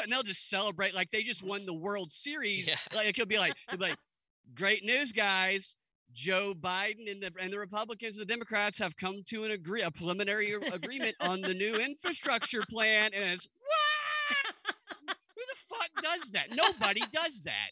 [0.02, 2.68] and they'll just celebrate like they just won the World Series.
[2.68, 2.76] Yeah.
[2.94, 3.98] Like he'll be like, he'll be like,
[4.56, 5.78] great news, guys.
[6.12, 9.82] Joe Biden and the and the Republicans and the Democrats have come to an agree
[9.82, 14.54] a preliminary agreement on the new infrastructure plan, and it's what?
[15.08, 16.56] Who the fuck does that?
[16.56, 17.72] Nobody does that.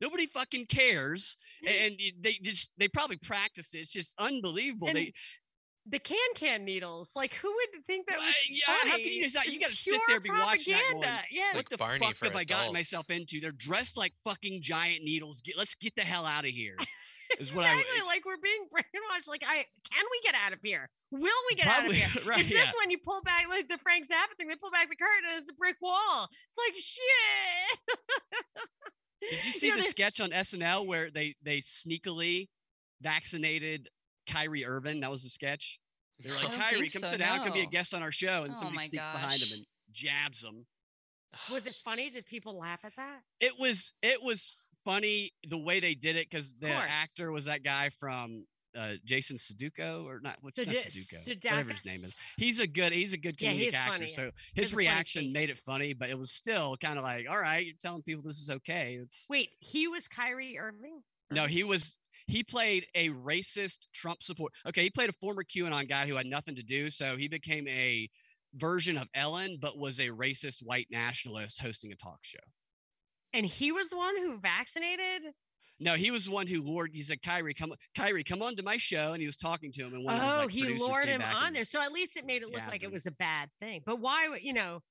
[0.00, 1.36] Nobody fucking cares,
[1.66, 3.78] and they just they probably practice it.
[3.78, 4.88] It's just unbelievable.
[4.88, 5.12] And they
[5.88, 7.12] the can can needles.
[7.14, 9.74] Like who would think that Well, was yeah, how can you just not- you gotta
[9.74, 11.08] sit pure there, be watching that going.
[11.30, 11.54] Yes.
[11.54, 13.40] what like the Barney fuck for have I gotten myself into?
[13.40, 15.40] They're dressed like fucking giant needles.
[15.40, 16.76] Get, let's get the hell out of here.
[17.38, 18.00] Is what exactly.
[18.02, 19.28] I like we're being brainwashed.
[19.28, 20.88] Like, I can we get out of here?
[21.10, 21.20] Will
[21.50, 22.24] we get Probably, out of here?
[22.30, 22.60] right, Is yeah.
[22.60, 24.48] this when you pull back like the Frank Zappa thing?
[24.48, 26.28] They pull back the curtain and it's a brick wall.
[26.48, 27.98] It's like shit.
[29.30, 32.48] Did you see know, the there's- sketch on SNL where they they sneakily
[33.00, 33.88] vaccinated
[34.28, 35.00] Kyrie Irving?
[35.00, 35.78] That was the sketch.
[36.22, 38.12] They were I like, Kyrie, come so, sit down, come be a guest on our
[38.12, 40.66] show, and Oh somebody my sneaks behind him and jabs him.
[41.52, 42.08] Was it funny?
[42.10, 43.20] Did people laugh at that?
[43.40, 47.62] It was it was funny the way they did it because the actor was that
[47.62, 48.46] guy from
[48.78, 50.36] uh, Jason Sudeiko or not?
[50.42, 51.50] What's Sudeiko?
[51.50, 52.14] Whatever his name is.
[52.36, 53.92] He's a good he's a good Yeah, comedic he's actor.
[53.92, 54.06] funny.
[54.06, 57.64] So his reaction made it funny, but it was still kind of like, all right,
[57.66, 58.98] you're telling people this is okay.
[59.02, 61.02] It's Wait, he was Kyrie Irving?
[61.30, 61.98] no, he was
[62.28, 64.52] he played a racist Trump support.
[64.68, 67.66] Okay, he played a former QAnon guy who had nothing to do, so he became
[67.68, 68.08] a
[68.54, 72.38] version of Ellen, but was a racist white nationalist hosting a talk show.
[73.32, 75.32] And he was the one who vaccinated?
[75.78, 76.92] No, he was the one who lured.
[76.94, 79.82] He said, "Kyrie, come, Kyrie, come on to my show," and he was talking to
[79.84, 79.92] him.
[79.94, 81.64] And one of his, Oh, like, he lured him on there.
[81.66, 83.82] So at least it made it look Yeah, like it was a bad thing.
[83.84, 84.82] But why would you know?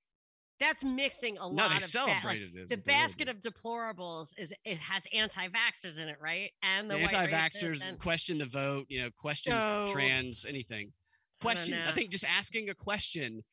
[0.58, 3.28] That's mixing a no, lot they of ba- like, celebrated the what they really basket
[3.28, 6.52] of deplorables is it has anti-vaxxers in it, right?
[6.64, 8.86] And the, the anti-vaxxers and- question the vote.
[8.88, 10.94] You know, question So- trans anything.
[11.42, 11.74] Question.
[11.74, 11.92] I, know.
[11.92, 13.44] think just asking a question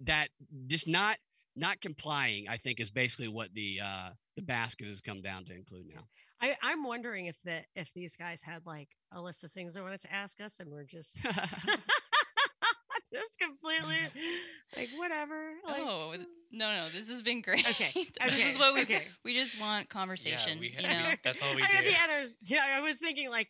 [0.00, 0.28] that
[0.66, 1.18] just not
[1.58, 2.46] not complying.
[2.48, 6.02] I think is basically what the uh the basket has come down to include now.
[6.40, 9.80] I, I'm wondering if the if these guys had like a list of things they
[9.80, 11.18] wanted to ask us, and we're just
[13.12, 13.98] just completely
[14.76, 15.52] like whatever.
[15.66, 16.14] Like, oh
[16.52, 17.68] no, no, this has been great.
[17.68, 19.02] Okay, this okay, is what we okay.
[19.24, 20.60] we just want conversation.
[20.60, 21.90] we you know, That's all we I know do.
[21.90, 22.36] the others.
[22.44, 23.48] Yeah, I was thinking like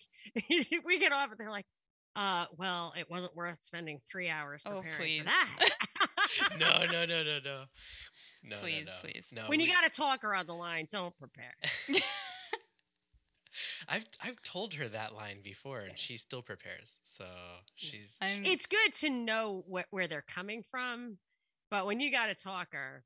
[0.85, 1.67] we get off, and they're like,
[2.19, 5.21] uh, well, it wasn't worth spending three hours Oh, please.
[5.21, 6.59] for that.
[6.59, 7.65] no, no, no, no, no.
[8.45, 8.93] No, no, Please, no.
[9.03, 9.33] please.
[9.35, 11.55] No, when you got a talker on the line, don't prepare.
[13.89, 17.01] I've I've told her that line before, and she still prepares.
[17.03, 17.25] So
[17.75, 21.17] she's I'm, it's good to know wh- where they're coming from,
[21.71, 23.03] but when you got a talker,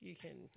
[0.00, 0.48] you can.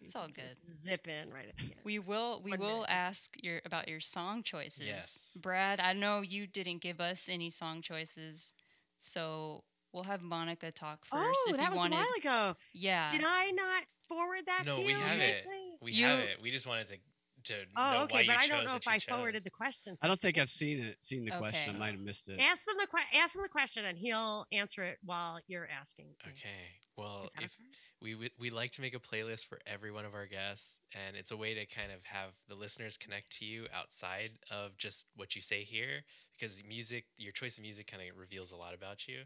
[0.00, 0.44] You It's all good.
[0.82, 1.74] Zip in right at the end.
[1.84, 2.90] we will we One will minute.
[2.90, 4.86] ask your about your song choices.
[4.86, 5.38] Yes.
[5.40, 8.52] Brad, I know you didn't give us any song choices,
[8.98, 11.40] so we'll have Monica talk first.
[11.46, 12.06] oh, if that you was wanted, a while
[12.52, 12.56] ago.
[12.72, 13.10] Yeah.
[13.12, 14.98] Did I not forward that No, to we you?
[14.98, 15.22] have it.
[15.22, 15.70] immediately?
[15.82, 16.42] we You- have it.
[16.42, 16.96] We just wanted to
[17.44, 19.44] to Oh, know why okay, you but I chose don't know if you I forwarded
[19.44, 19.98] the question.
[20.00, 20.38] I don't think.
[20.38, 21.76] I've seen it, seen the question.
[21.76, 22.40] I might have missed it.
[22.40, 26.06] Ask them the que- ask him the question, and he'll answer it while you're asking.
[26.06, 26.16] me.
[26.28, 26.70] Okay.
[26.96, 27.58] Well, if
[28.00, 31.16] we w- we like to make a playlist for every one of our guests, and
[31.16, 35.06] it's a way to kind of have the listeners connect to you outside of just
[35.16, 36.02] what you say here,
[36.36, 39.20] because music, your choice of music, kind of reveals a lot about you.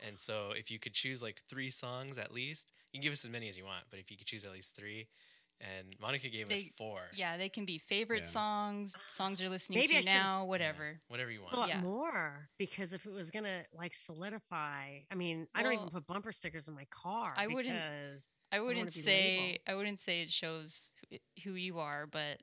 [0.00, 3.24] And so, if you could choose like three songs at least, you can give us
[3.24, 5.08] as many as you want, but if you could choose at least three,
[5.62, 8.26] and Monica gave us four, Yeah, they can be favorite Yeah.
[8.26, 11.00] songs, songs you're listening Maybe to should've- now, Yeah, whatever.
[11.08, 11.54] whatever you want.
[11.54, 11.80] thought Yeah.
[11.80, 16.32] more because if it was gonna like solidify, I mean, I don't even put bumper
[16.32, 17.32] stickers in my car.
[17.36, 19.58] I wouldn't- because I wouldn't be say labeled.
[19.68, 22.40] I wouldn't say it shows who- who you are, but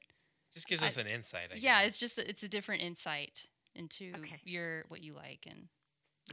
[0.54, 1.52] Just gives I- us an insight.
[1.52, 1.88] I yeah, guess.
[1.90, 4.40] it's just it's a different insight into Okay.
[4.44, 5.70] your what you like and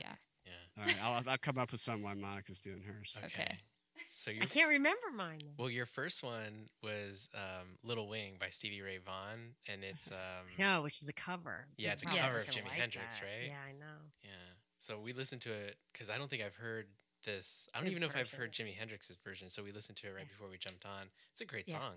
[0.00, 0.16] yeah.
[0.44, 0.52] yeah.
[0.78, 3.16] All right, I'll, I'll come up with some while Monica's doing hers.
[3.24, 3.26] Okay.
[3.42, 3.58] Okay.
[4.06, 5.42] So I can't remember mine.
[5.58, 10.46] Well, your first one was um, "Little Wing" by Stevie Ray Vaughan, and it's um,
[10.58, 11.66] No, which is a cover.
[11.76, 13.24] Yeah, it's a People cover of Jimi like Hendrix, that.
[13.24, 13.46] right?
[13.48, 13.96] Yeah, I know.
[14.22, 14.30] yeah.
[14.78, 16.86] So we listened to it because I don't think I've heard
[17.24, 17.68] this.
[17.74, 19.50] I don't His even know if I've heard Jimi Hendrix's version.
[19.50, 20.28] So we listened to it right Yeah.
[20.28, 21.08] before we jumped on.
[21.32, 21.78] It's a great Yeah.
[21.80, 21.94] song.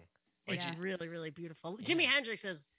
[0.48, 0.74] It's Yeah.
[0.78, 1.78] really, really beautiful.
[1.78, 2.72] Jimi Hendrix is,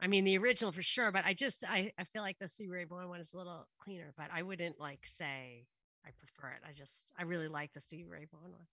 [0.00, 2.70] I mean, the original for sure, but I just, I, I feel like the Stevie
[2.70, 5.66] Ray Vaughan one is a little cleaner, but I wouldn't like say
[6.06, 6.60] I prefer it.
[6.68, 8.66] I just, I really like the Stevie Ray Vaughan one.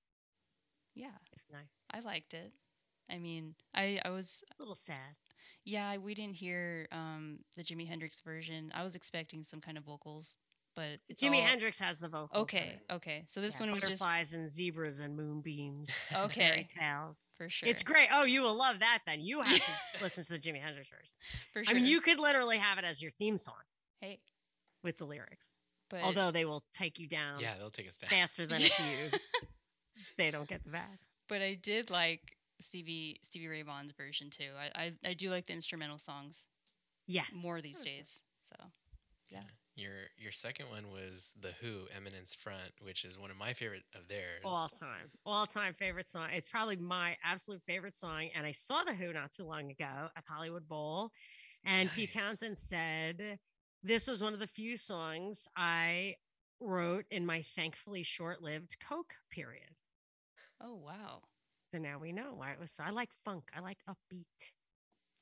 [0.96, 1.72] Yeah, It's nice.
[1.94, 2.52] I liked it.
[3.10, 5.16] I mean, I I was A little sad.
[5.66, 8.72] yeah, we didn't hear um the Jimi Hendrix version.
[8.76, 10.38] I was expecting some kind of vocals,
[10.76, 12.44] but it's Jimi all- Hendrix has the vocals.
[12.44, 13.24] Okay, okay.
[13.28, 15.90] So this Yeah, one was just butterflies and zebras and moonbeams.
[16.16, 16.42] Okay.
[16.50, 17.32] fairy tales.
[17.38, 17.68] for sure.
[17.70, 18.10] It's great.
[18.14, 19.22] Oh, you will love that then.
[19.22, 19.72] You have to
[20.04, 21.12] listen to the Jimi Hendrix version.
[21.54, 21.72] for sure.
[21.72, 23.56] I mean, you could literally have it as your theme song
[24.02, 24.20] hey,
[24.84, 25.61] with the lyrics.
[25.92, 28.10] But Although they will take you down Yeah, they'll take us down.
[28.10, 29.20] faster than if you
[30.16, 31.20] say don't get the vax.
[31.30, 32.22] but I did like
[32.60, 34.50] Stevie Stevie Ray Vaughan's version too.
[34.60, 36.48] I I, I do like the instrumental songs
[37.08, 37.24] Yeah.
[37.34, 37.94] more these Course, yeah.
[37.98, 38.22] days.
[38.44, 38.56] So
[39.32, 39.42] Yeah.
[39.76, 43.84] Your your second one was The Who, Eminence Front, which is one of my favorite
[43.96, 44.42] of theirs.
[44.44, 45.10] All time.
[45.26, 46.28] All time favorite song.
[46.34, 48.28] It's probably my absolute favorite song.
[48.36, 51.12] And I saw The Who not too long ago at Hollywood Bowl.
[51.64, 52.24] And Pete Nice.
[52.26, 53.40] Townshend said,
[53.84, 56.16] This was one of the few songs I
[56.60, 59.76] wrote in my thankfully short lived Coke period.
[60.62, 61.22] oh wow
[61.72, 62.84] So now we know why it was so.
[62.84, 63.46] I like funk.
[63.56, 64.26] I like upbeat.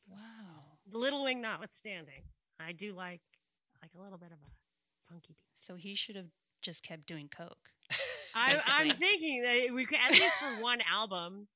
[0.08, 0.78] wow.
[0.92, 2.24] Little Wing notwithstanding.
[2.60, 3.22] I do like
[3.82, 4.52] like a little bit of a
[5.14, 5.54] funky beat.
[5.56, 6.32] So he should have
[6.62, 7.72] just kept doing coke.
[8.36, 11.48] I, I'm thinking that we could at least for one album,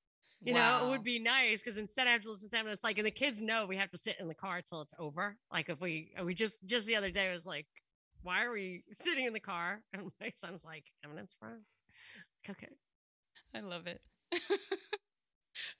[0.43, 2.83] you know, it would be nice because instead I have to listen to them, it's
[2.83, 5.37] like, and the kids know we have to sit in the car till it's over.
[5.51, 7.67] Like if we, we just just the other day it was like,
[8.21, 9.81] why are we sitting in the car?
[9.93, 11.61] And my son's like, Eminence Front.
[12.49, 12.67] Okay.
[13.55, 14.01] I love it.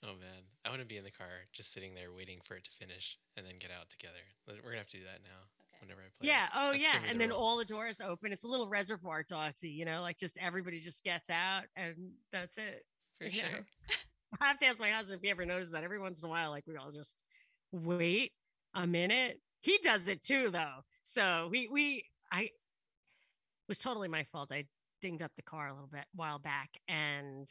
[0.04, 2.64] Oh man, I want to be in the car, just sitting there waiting for it
[2.64, 4.20] to finish, and then get out together.
[4.46, 5.40] We're gonna have to do that now.
[5.60, 5.78] Okay.
[5.80, 6.28] Whenever I play.
[6.28, 6.44] Yeah.
[6.44, 6.50] it.
[6.54, 6.98] Oh That's yeah.
[7.08, 7.38] And the then rule.
[7.38, 8.32] all the doors open.
[8.32, 12.56] It's a little reservoir dogsy, you know, like just everybody just gets out and that's
[12.58, 12.84] it.
[13.18, 13.66] For sure.
[14.40, 16.30] I have to ask my husband if he ever noticed that every once in a
[16.30, 17.22] while, like we all just
[17.72, 18.32] wait
[18.74, 19.40] a minute.
[19.60, 20.84] He does it too, though.
[21.02, 22.50] So we we I
[23.68, 24.52] was totally my fault.
[24.52, 24.64] I
[25.00, 27.48] dinged up the car a little bit while back, and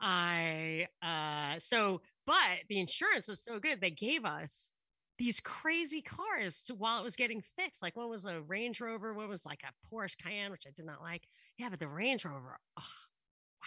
[0.00, 4.72] I uh so but the insurance was so good they gave us
[5.18, 7.82] these crazy cars to while it was getting fixed.
[7.82, 10.86] Like one was a Range Rover, one was like a Porsche Cayenne, which I did
[10.86, 11.28] not like.
[11.58, 13.66] Yeah, but the Range Rover, oh, wow.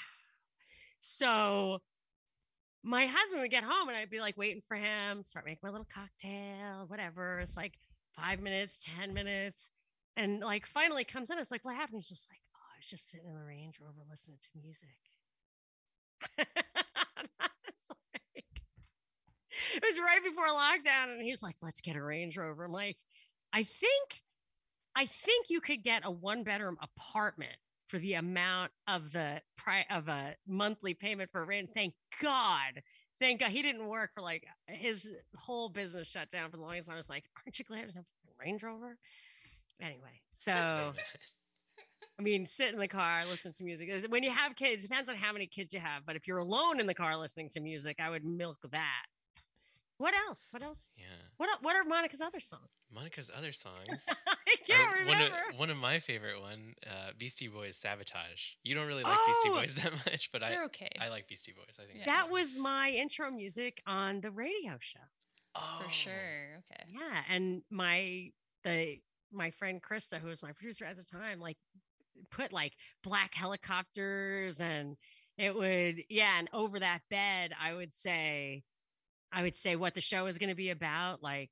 [1.00, 1.80] So
[2.86, 5.72] my husband would get home and I'd be like waiting for him, start making my
[5.72, 7.40] little cocktail, whatever.
[7.40, 7.74] It's like
[8.16, 9.70] five minutes, 10 minutes.
[10.16, 11.40] And like finally comes in.
[11.40, 11.98] It's like, what happened?
[11.98, 14.88] He's just like, oh, I was just sitting in the Range Rover listening to music.
[17.90, 18.46] Like-
[19.76, 21.14] it was right before lockdown.
[21.14, 22.66] And he's like, let's get a Range Rover.
[22.66, 22.98] I'm like,
[23.54, 24.22] I think,
[24.96, 27.56] I think you could get a one bedroom apartment
[27.86, 31.70] for the amount of the price of a monthly payment for rent.
[31.74, 32.82] Thank God.
[33.20, 36.88] Thank God he didn't work for like his whole business shut down for the longest
[36.88, 36.96] time.
[36.96, 38.98] I was like, aren't you glad to have a Range Rover?
[39.82, 40.94] Anyway, so
[42.18, 43.90] I mean, sit in the car, listen to music.
[44.10, 46.06] When you have kids, depends on how many kids you have.
[46.06, 49.06] But if you're alone in the car listening to music, I would milk that.
[49.98, 50.48] What else?
[50.52, 50.92] What else?
[50.98, 51.06] yeah,
[51.38, 52.82] What What are Monica's other songs?
[52.94, 54.06] Monica's other songs.
[54.28, 55.38] I can't are one remember.
[55.54, 59.50] of, one of my favorite one, uh, Beastie Boys, "Sabotage." You don't really like Beastie
[59.50, 59.54] Oh!
[59.56, 60.90] Boys that much, but I They're okay.
[61.00, 61.78] I like Beastie Boys.
[61.80, 62.06] I think Yeah.
[62.06, 65.00] that was my intro music on the radio show.
[65.56, 66.62] oh, for sure.
[66.72, 66.84] Okay.
[66.92, 68.32] Yeah, and my
[68.66, 69.00] the
[69.32, 71.58] my friend Krista, who was my producer at the time, like
[72.32, 74.98] put like black helicopters, and
[75.38, 78.64] it would yeah, and over that bed, I would say,
[79.36, 81.52] I would say what the show is going to be about, like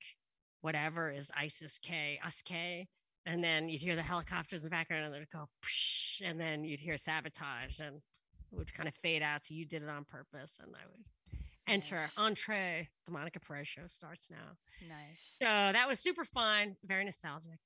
[0.61, 2.87] whatever is ISIS K, us K.
[3.25, 6.63] And then you'd hear the helicopters in the background and they'd go, Psh, and then
[6.63, 9.43] you'd hear sabotage and it would kind of fade out.
[9.43, 10.59] So you did it on purpose.
[10.63, 12.17] And I would enter Nice.
[12.17, 12.87] entree.
[13.05, 14.57] The Monica Perez show starts now.
[14.87, 15.37] Nice.
[15.39, 17.59] So that was super fun, very nostalgic.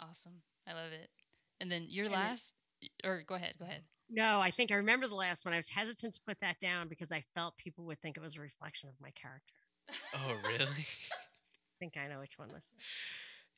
[0.00, 0.42] Awesome.
[0.66, 1.10] I love it.
[1.60, 2.54] And then your And last,
[3.04, 3.82] or go ahead, go ahead.
[4.10, 5.52] No, I think I remember the last one.
[5.54, 8.36] I was hesitant to put that down because I felt people would think it was
[8.36, 9.54] a reflection of my character.
[10.14, 10.64] Oh, really?
[10.64, 10.86] I
[11.78, 12.72] think I know which one this is.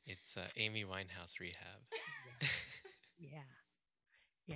[0.05, 1.75] it's uh, Amy Winehouse Rehab.
[3.23, 3.43] Yeah.
[4.47, 4.55] Yeah.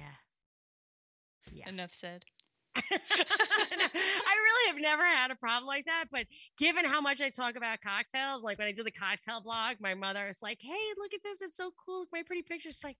[1.53, 1.69] Yeah.
[1.69, 2.25] Enough said.
[2.75, 6.05] I really have never had a problem like that.
[6.11, 6.25] But
[6.57, 9.93] given how much I talk about cocktails, like when I did the cocktail blog, my
[9.93, 11.43] mother was like, Hey, look at this.
[11.43, 11.99] It's so cool.
[11.99, 12.73] Look my pretty pictures.
[12.73, 12.97] She's like,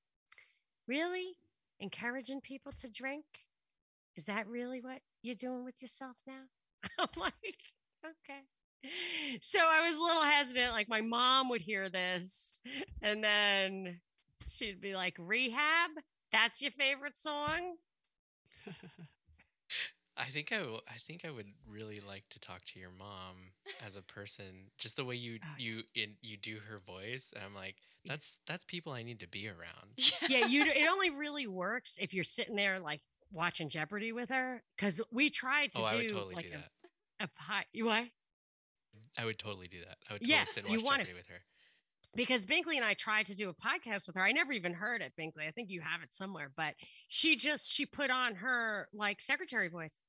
[0.88, 1.34] Really?
[1.80, 3.26] Encouraging people to drink?
[4.16, 6.44] Is that really what you're doing with yourself now?
[7.00, 7.58] I'm like,
[8.06, 8.42] Okay.
[9.42, 10.72] So I was a little hesitant.
[10.74, 12.62] Like my mom would hear this
[13.02, 14.00] and then
[14.48, 15.92] she'd be like, Rehab?
[16.32, 17.78] That's your favorite song?
[20.18, 23.52] I think I will, I think I would really like to talk to your mom
[23.86, 27.44] as a person, just the way you Oh, you in, you do her voice, and
[27.44, 27.76] I'm like.
[28.06, 29.92] That's that's people I need to be around.
[30.30, 30.64] yeah, you.
[30.64, 33.02] It only really works if you're sitting there like
[33.32, 34.64] watching Jeopardy with her.
[34.78, 36.70] Because we tried to oh, do I would totally like do that.
[37.20, 37.66] a, a pie.
[37.74, 38.06] You what?
[39.20, 39.98] I would totally do that.
[40.10, 41.42] I would Yeah, sit and watch wanna- Jeopardy with her.
[42.16, 44.22] Because Binkley and I tried to do a podcast with her.
[44.24, 45.46] I never even heard it, Binkley.
[45.48, 46.50] I think you have it somewhere.
[46.56, 46.76] But
[47.10, 50.00] she just she put on her like secretary voice.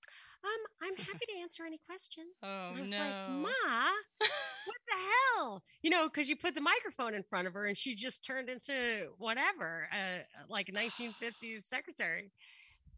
[0.46, 2.28] Um, I'm happy to answer any questions.
[2.42, 2.98] Oh, And I was no.
[2.98, 3.48] like, Ma,
[4.20, 4.94] what the
[5.38, 5.62] hell?
[5.82, 8.48] You know, because you put the microphone in front of her and she just turned
[8.48, 12.30] into whatever, uh, like 1950s secretary.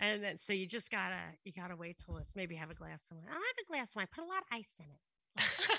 [0.01, 3.07] And then, so you just gotta, you gotta wait till it's maybe have a glass
[3.11, 3.27] of wine.
[3.29, 4.07] I'll have a glass of wine.
[4.15, 5.39] Put a lot of ice in it.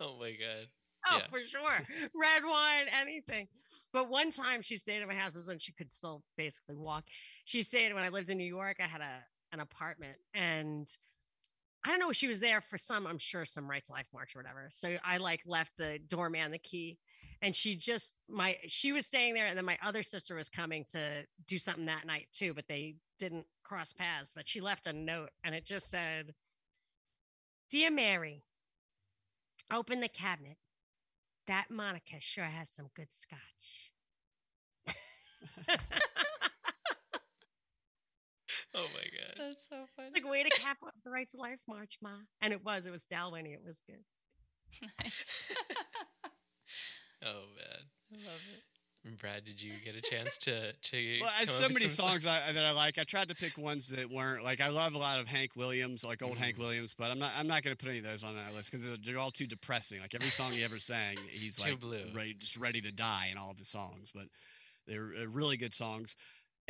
[0.00, 0.66] oh my god.
[1.10, 1.26] Oh, Yeah.
[1.30, 1.86] for sure.
[2.14, 3.48] Red wine, anything.
[3.92, 7.04] But one time she stayed at my house was when she could still basically walk.
[7.44, 8.76] She stayed when I lived in New York.
[8.80, 10.88] I had a an apartment and
[11.84, 14.36] I don't know, she was there for some, I'm sure some right to life march
[14.36, 14.66] or whatever.
[14.68, 16.98] So I like left the doorman the key
[17.42, 20.84] and she just my she was staying there and then my other sister was coming
[20.92, 24.32] to do something that night too, but they didn't cross paths.
[24.34, 26.34] But she left a note and it just said,
[27.70, 28.44] Dear Mary,
[29.72, 30.58] open the cabinet.
[31.46, 33.92] That Monica sure has some good scotch.
[38.74, 39.34] Oh my god.
[39.36, 40.10] That's so funny.
[40.14, 42.10] like way to cap off the Rights to Life March, Ma.
[42.40, 43.52] And it was, it was Dalwhinnie.
[43.54, 44.04] It was good.
[45.00, 45.52] nice.
[47.22, 47.84] Oh man.
[48.14, 48.62] I love it.
[49.18, 51.18] Brad, did you get a chance to to?
[51.20, 52.98] Well, come there's so many songs I, that I like.
[52.98, 56.04] I tried to pick ones that weren't like I love a lot of Hank Williams,
[56.04, 56.60] like old Hank Mhm.
[56.60, 58.70] Williams, but I'm not I'm not going to put any of those on that list
[58.70, 60.00] because they're, they're all too depressing.
[60.00, 62.04] Like every song he ever sang, he's Too like blue.
[62.14, 64.10] ready just ready to die in all of his songs.
[64.14, 64.24] But
[64.86, 66.14] they're uh, really good songs.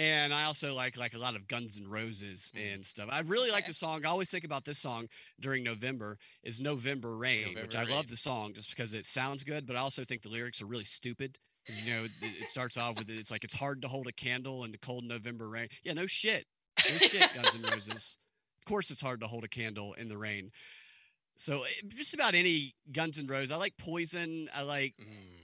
[0.00, 2.74] And I also like like a lot of Guns N' Roses Mhm.
[2.74, 3.10] and stuff.
[3.12, 4.06] I really like the song.
[4.06, 5.08] I always think about this song
[5.38, 9.44] during November is November Rain, which I November love the song just because it sounds
[9.44, 11.38] good, but I also think the lyrics are really stupid.
[11.84, 14.72] you know, it, starts off with it's like it's hard to hold a candle in
[14.72, 15.68] the cold November rain.
[15.84, 16.46] Yeah, no shit.
[16.78, 18.16] No shit, Guns N' Roses.
[18.60, 20.50] Of course it's hard to hold a candle in the rain.
[21.36, 23.52] So eh, just about any Guns N' Roses.
[23.52, 24.48] I like Poison.
[24.54, 25.39] I like Mm.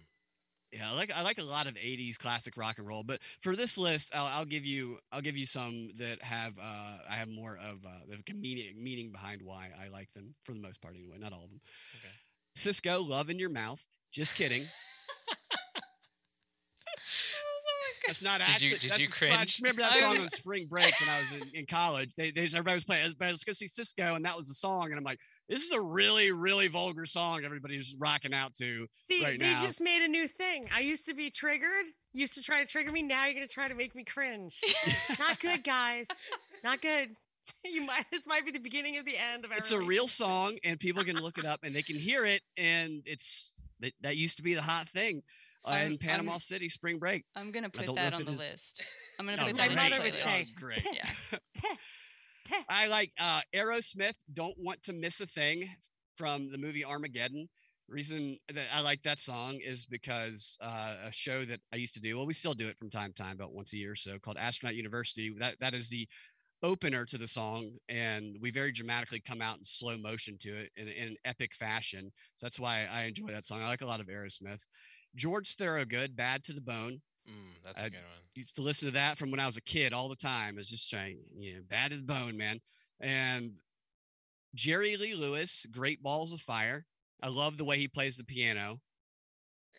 [0.77, 3.03] Yeah, I like I like a lot of '80s classic rock and roll.
[3.03, 6.99] But for this list, I'll, I'll give you I'll give you some that have uh,
[7.09, 10.61] I have more of uh, the meaning meaning behind why I like them for the
[10.61, 11.17] most part anyway.
[11.19, 11.61] Not all of them.
[11.95, 12.13] Okay.
[12.55, 13.85] Cisco, love in your mouth.
[14.13, 14.65] Just kidding.
[18.07, 20.93] That's not Did you- did you spot- I just remember that song on spring break
[21.01, 22.15] when I was in, in college.
[22.15, 23.05] They, they everybody was playing.
[23.05, 24.87] Everybody was going to see Cisco, and that was the song.
[24.87, 27.45] And I'm like, this is a really, really vulgar song.
[27.45, 28.87] Everybody's rocking out to.
[29.09, 29.63] See, Right they now.
[29.63, 30.69] just made a new thing.
[30.75, 33.03] I used to be triggered, used to try to trigger me.
[33.03, 34.61] Now you're going to try to make me cringe.
[35.19, 36.07] Not good, guys.
[36.65, 37.11] Not good.
[37.65, 40.09] You might, this might be the beginning of the end of our It's a real
[40.09, 42.43] song, and people can look it up and they can hear it.
[42.57, 45.23] And it's that, that used to be the hot thing
[45.65, 47.25] uh, in Panama I'm- City spring break.
[47.37, 48.83] I'm gonna put that on the is- list.
[49.19, 50.45] I'm gonna put my that on the mother would say.
[50.59, 50.85] Great.
[50.93, 51.39] Yeah.
[52.69, 54.17] I like uh, Aerosmith.
[54.33, 55.69] Don't want to miss a thing
[56.17, 57.49] from the movie Armageddon.
[57.89, 62.01] Reason that I like that song is because uh, a show that I used to
[62.01, 62.17] do.
[62.17, 64.19] Well, we still do it from time to time, about once a year or so,
[64.19, 65.33] called Astronaut University.
[65.39, 66.09] That that is the
[66.65, 70.71] opener to the song, and we very dramatically come out in slow motion to it
[70.77, 72.11] in, in an epic fashion.
[72.37, 73.63] So that's why I enjoy that song.
[73.63, 74.63] I like a lot of Aerosmith.
[75.15, 78.23] George Thorogood, "Bad to the Bone." Mm, that's a I- good one.
[78.35, 80.59] used to listen to that from when I was a kid all the time.
[80.59, 82.61] It's just trying, you know, bad as bone, man.
[83.01, 83.53] And
[84.55, 86.87] Jerry Lee Lewis, Great Balls of Fire.
[87.23, 88.81] I love the way he plays the piano.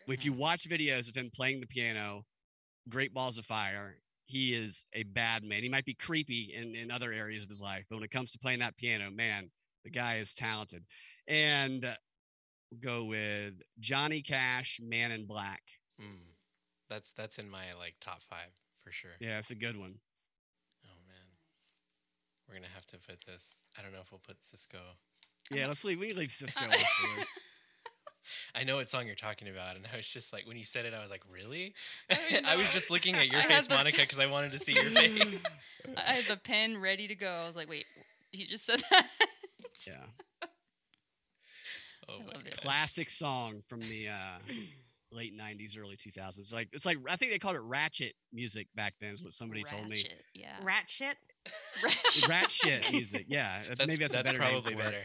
[0.08, 2.24] If you watch videos of him playing the piano,
[2.88, 5.62] Great Balls of Fire, he is a bad man.
[5.62, 8.32] He might be creepy in, in other areas of his life, but when it comes
[8.32, 9.50] to playing that piano, man,
[9.84, 10.84] the guy is talented.
[11.26, 11.94] And uh,
[12.70, 15.62] we'll go with Johnny Cash, Man in Black.
[16.00, 16.27] Mm.
[16.88, 18.50] That's that's in my like top five
[18.82, 19.12] for sure.
[19.20, 19.96] Yeah, it's a good one.
[20.84, 21.26] Oh man,
[22.48, 23.58] we're gonna have to put this.
[23.78, 24.78] I don't know if we'll put Cisco.
[25.50, 25.98] Yeah, let's leave.
[25.98, 26.76] We can leave Cisco off the
[27.18, 27.30] list.
[28.54, 30.84] I know what song you're talking about, and I was just like, when you said
[30.84, 31.74] it, I was like, really?
[32.10, 34.52] I was I was just looking at your I face, the- Monica, because I wanted
[34.52, 35.42] to see your face.
[35.96, 37.28] I had the pen ready to go.
[37.30, 37.86] I was like, wait,
[38.30, 39.06] he just said that.
[39.86, 40.48] Yeah,
[42.10, 42.56] Oh my god.
[42.58, 44.38] classic song from the uh,
[45.12, 46.52] late '90s, early 2000s.
[46.52, 49.10] Like it's like I think they called it ratchet music back then.
[49.12, 50.04] Is what somebody told me.
[50.34, 50.56] Yeah.
[50.62, 51.16] Rat shit.
[52.28, 52.92] Ratchet.
[52.92, 53.26] Music.
[53.28, 54.78] Yeah, that's, That's, maybe that's, that's a better name probably it.
[54.78, 55.02] better.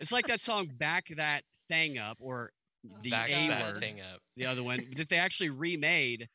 [0.00, 2.50] It's like that song "Back That Thing Up" or
[2.86, 4.20] oh, the Backs A that word, thing up.
[4.36, 6.28] the other one that they actually remade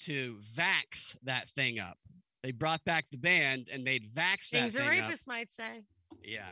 [0.00, 1.98] to "Vax That Thing Up."
[2.42, 5.52] They brought back the band and made "Vax That Things a Thing Up." rapist might
[5.52, 5.82] say.
[6.22, 6.48] Yeah,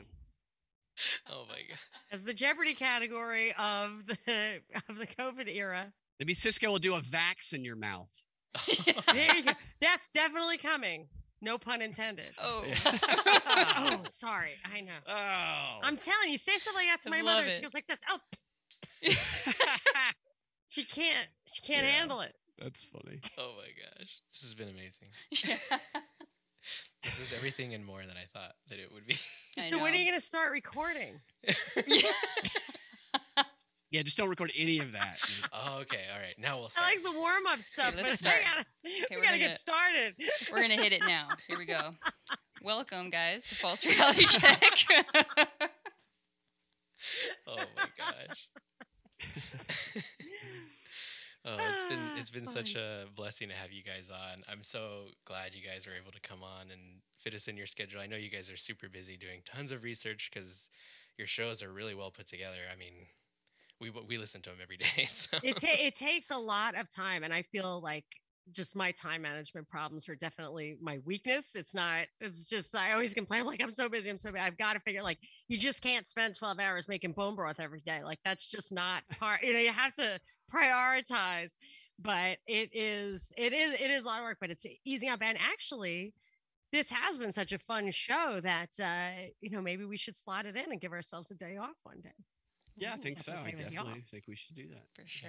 [1.31, 1.78] Oh my god.
[2.12, 5.93] As the Jeopardy category of the of the COVID era.
[6.18, 8.24] maybe Cisco will do a "Vax in your mouth."
[9.12, 9.52] There you go.
[9.81, 11.09] That's definitely coming.
[11.43, 12.32] No pun intended.
[12.40, 12.64] Oh.
[12.66, 14.52] oh, sorry.
[14.64, 14.93] I know.
[15.09, 17.51] Oh, I'm telling you, say something like that to my love mother.
[17.51, 17.98] She goes like this.
[18.10, 18.18] Oh,
[20.68, 21.28] she can't.
[21.52, 21.93] She can't Yeah.
[21.93, 22.35] handle it.
[22.59, 23.20] that's funny.
[23.39, 24.20] oh my gosh.
[24.32, 25.09] This has been amazing.
[25.31, 25.78] yeah.
[27.02, 29.14] This is everything and more than I thought that it would be.
[29.59, 29.82] I So know.
[29.82, 31.20] when are you gonna start recording?
[33.93, 35.18] Yeah, just don't record any of that.
[35.52, 36.02] oh, okay.
[36.14, 36.36] All right.
[36.39, 36.86] Now we'll start.
[36.86, 38.36] I like the warm up stuff, but let's we start.
[38.44, 40.14] gotta, we we're gotta gonna- get started.
[40.52, 41.27] We're gonna hit it now.
[41.48, 41.90] Here we go.
[42.62, 44.62] Welcome, guys, to False Reality Check.
[47.48, 48.48] oh my gosh.
[51.44, 52.82] Oh, it's been Ah, it's been such fun.
[52.82, 54.42] a blessing to have you guys on.
[54.50, 57.66] I'm so glad you guys were able to come on and fit us in your
[57.66, 58.00] schedule.
[58.00, 60.68] I know you guys are super busy doing tons of research because
[61.18, 62.58] your shows are really well put together.
[62.72, 62.92] I mean,
[63.80, 65.04] we we listen to them every day.
[65.04, 65.38] So.
[65.42, 68.04] it ta- it takes a lot of time, and I feel like
[68.52, 71.54] just my time management problems are definitely my weakness.
[71.54, 72.06] It's not.
[72.20, 74.10] It's just I always complain like I'm so busy.
[74.10, 74.42] I'm so busy.
[74.42, 75.18] I've got to figure like
[75.48, 78.02] you just can't spend 12 hours making bone broth every day.
[78.02, 79.42] Like that's just not part.
[79.42, 80.18] You know, you have to
[80.51, 81.56] prioritize.
[82.02, 85.20] But it is it is it is a lot of work, but it's easing up.
[85.22, 86.14] And actually,
[86.72, 90.47] this has been such a fun show that uh, you know maybe we should slot
[90.47, 92.10] it in and give ourselves a day off one day.
[92.77, 93.35] Yeah, I think That's so.
[93.35, 94.85] I definitely think we should do that.
[94.94, 95.28] For sure.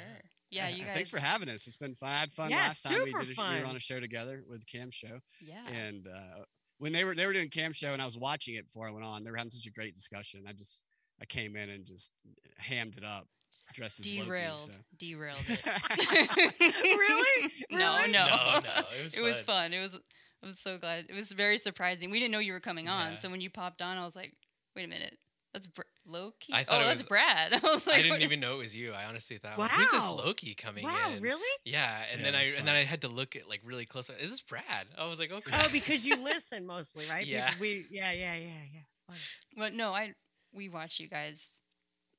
[0.51, 0.93] Yeah, you guys.
[0.93, 1.67] Thanks for having us.
[1.67, 2.09] It's been fun.
[2.09, 3.37] I had fun Yeah, last time we did.
[3.37, 5.67] A, we were on a show together with Cam Show, Yeah.
[5.67, 6.43] and uh,
[6.77, 8.91] when they were they were doing Cam Show, and I was watching it before I
[8.91, 9.25] went on.
[9.25, 10.45] They were having such a great discussion.
[10.47, 10.83] I just
[11.21, 12.11] I came in and just
[12.57, 13.27] hammed it up,
[13.73, 14.61] dressed as Loki, Derailed.
[14.61, 14.71] so.
[14.97, 15.59] Derailed it.
[16.83, 17.51] Really?
[17.71, 18.11] No, Really?
[18.11, 18.25] no.
[18.27, 19.63] No, no, it was it was fun.
[19.63, 19.73] fun.
[19.73, 19.99] It was.
[20.43, 21.05] I was so glad.
[21.09, 22.09] It was very surprising.
[22.11, 23.17] We didn't know you were coming on, Yeah.
[23.17, 24.33] so when you popped on, I was like,
[24.75, 25.15] "Wait a minute,
[25.53, 27.53] that's Br- Loki." I thought oh, it that's was- Brad.
[27.53, 28.91] I was like, I didn't even know it was you.
[28.91, 30.89] I honestly thought, like, who's this Loki coming in.
[30.89, 31.21] Wow, in?
[31.21, 31.41] really?
[31.63, 33.85] Yeah, and Yeah, then I was and then I had to look at like really
[33.85, 34.09] close.
[34.09, 34.87] Is this Brad?
[34.97, 35.51] I was like, okay.
[35.53, 37.25] Oh, because you listen mostly, right?
[37.25, 37.45] Yeah.
[37.47, 38.79] Because We, yeah, yeah, yeah, yeah.
[39.07, 39.15] Fun.
[39.57, 40.13] But no, I
[40.53, 41.61] we watch you guys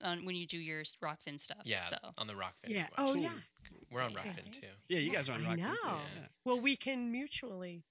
[0.02, 1.62] on when you do your s- Rokfin stuff.
[1.64, 2.68] yeah, So on the Rokfin.
[2.68, 2.88] we Yeah.
[2.98, 3.20] Oh, it.
[3.20, 3.32] yeah.
[3.90, 4.18] We're on Yeah.
[4.18, 4.68] Rokfin too.
[4.88, 5.74] Yeah, you guys are on I Rock know.
[5.76, 5.88] too.
[6.20, 6.26] Yeah.
[6.44, 7.84] Well, we can mutually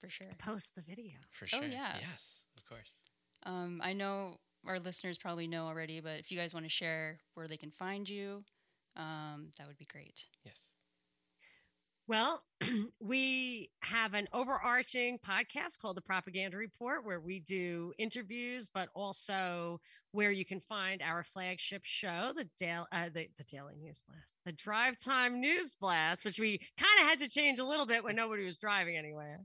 [0.00, 0.28] for sure.
[0.38, 1.14] post the video.
[1.30, 1.60] For sure.
[1.62, 1.96] Oh, yeah.
[2.00, 3.02] Yes, of course.
[3.44, 7.18] Um, I know our listeners probably know already, but if you guys want to share
[7.34, 8.44] where they can find you,
[8.96, 10.24] um, that would be great.
[10.44, 10.72] Yes.
[12.08, 12.44] Well,
[13.00, 19.80] we have an overarching podcast called The Propaganda Report where we do interviews, but also
[20.12, 24.34] where you can find our flagship show, the Daily, uh, the, the Daily News Blast,
[24.44, 28.04] the Drive Time News Blast, which we kind of had to change a little bit
[28.04, 29.40] when nobody was driving anywhere.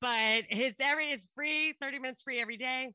[0.00, 2.92] But it's every it's free, 30 minutes free every day.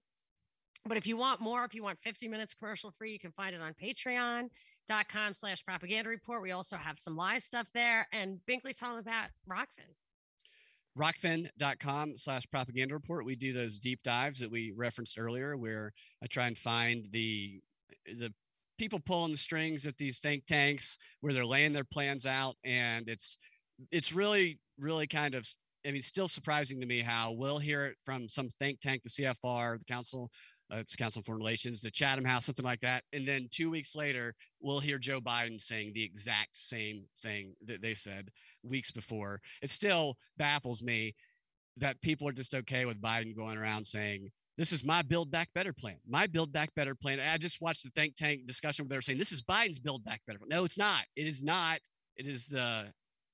[0.85, 3.53] But if you want more, if you want 50 minutes commercial free, you can find
[3.53, 3.73] it on
[4.89, 6.41] patreon.com slash propaganda report.
[6.41, 8.07] We also have some live stuff there.
[8.11, 9.93] And Binkley, tell them about Rokfin.
[10.97, 15.93] rokfin.com slash propaganda report we do those deep dives that we referenced earlier where
[16.23, 17.61] i try and find the
[18.17, 18.33] the
[18.77, 23.07] people pulling the strings at these think tanks where they're laying their plans out and
[23.07, 23.37] it's
[23.91, 25.47] it's really really kind of
[25.85, 29.09] i mean still surprising to me how we'll hear it from some think tank the
[29.09, 30.29] cfr the council
[30.71, 33.69] uh, it's council on foreign relations the chatham house something like that and then two
[33.69, 38.29] weeks later we'll hear joe biden saying the exact same thing that they said
[38.63, 39.41] weeks before.
[39.61, 41.15] It still baffles me
[41.77, 45.49] that people are just okay with Biden going around saying this is my Build Back
[45.55, 45.95] Better plan.
[46.07, 47.19] My Build Back Better plan.
[47.19, 50.03] I just watched the think tank discussion where they were saying this is Biden's Build
[50.03, 50.39] Back Better.
[50.47, 51.03] No, it's not.
[51.15, 51.79] It is not.
[52.17, 52.87] It is the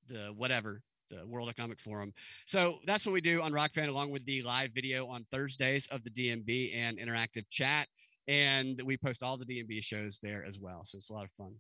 [0.08, 2.14] the whatever the World Economic Forum.
[2.46, 6.04] So that's what we do on Rokfin, along with the live video on Thursdays of
[6.04, 7.88] the DMB and interactive chat.
[8.28, 10.82] And we post all the DMB shows there as well.
[10.84, 11.56] So it's a lot of fun.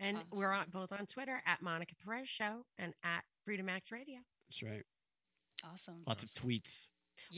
[0.00, 0.28] And Awesome.
[0.32, 4.16] we're on both on Twitter at Monica Perez Show and at Freedom Max Radio.
[4.48, 4.82] That's right.
[5.64, 6.02] Awesome.
[6.06, 6.50] Lots of Awesome.
[6.50, 6.88] tweets.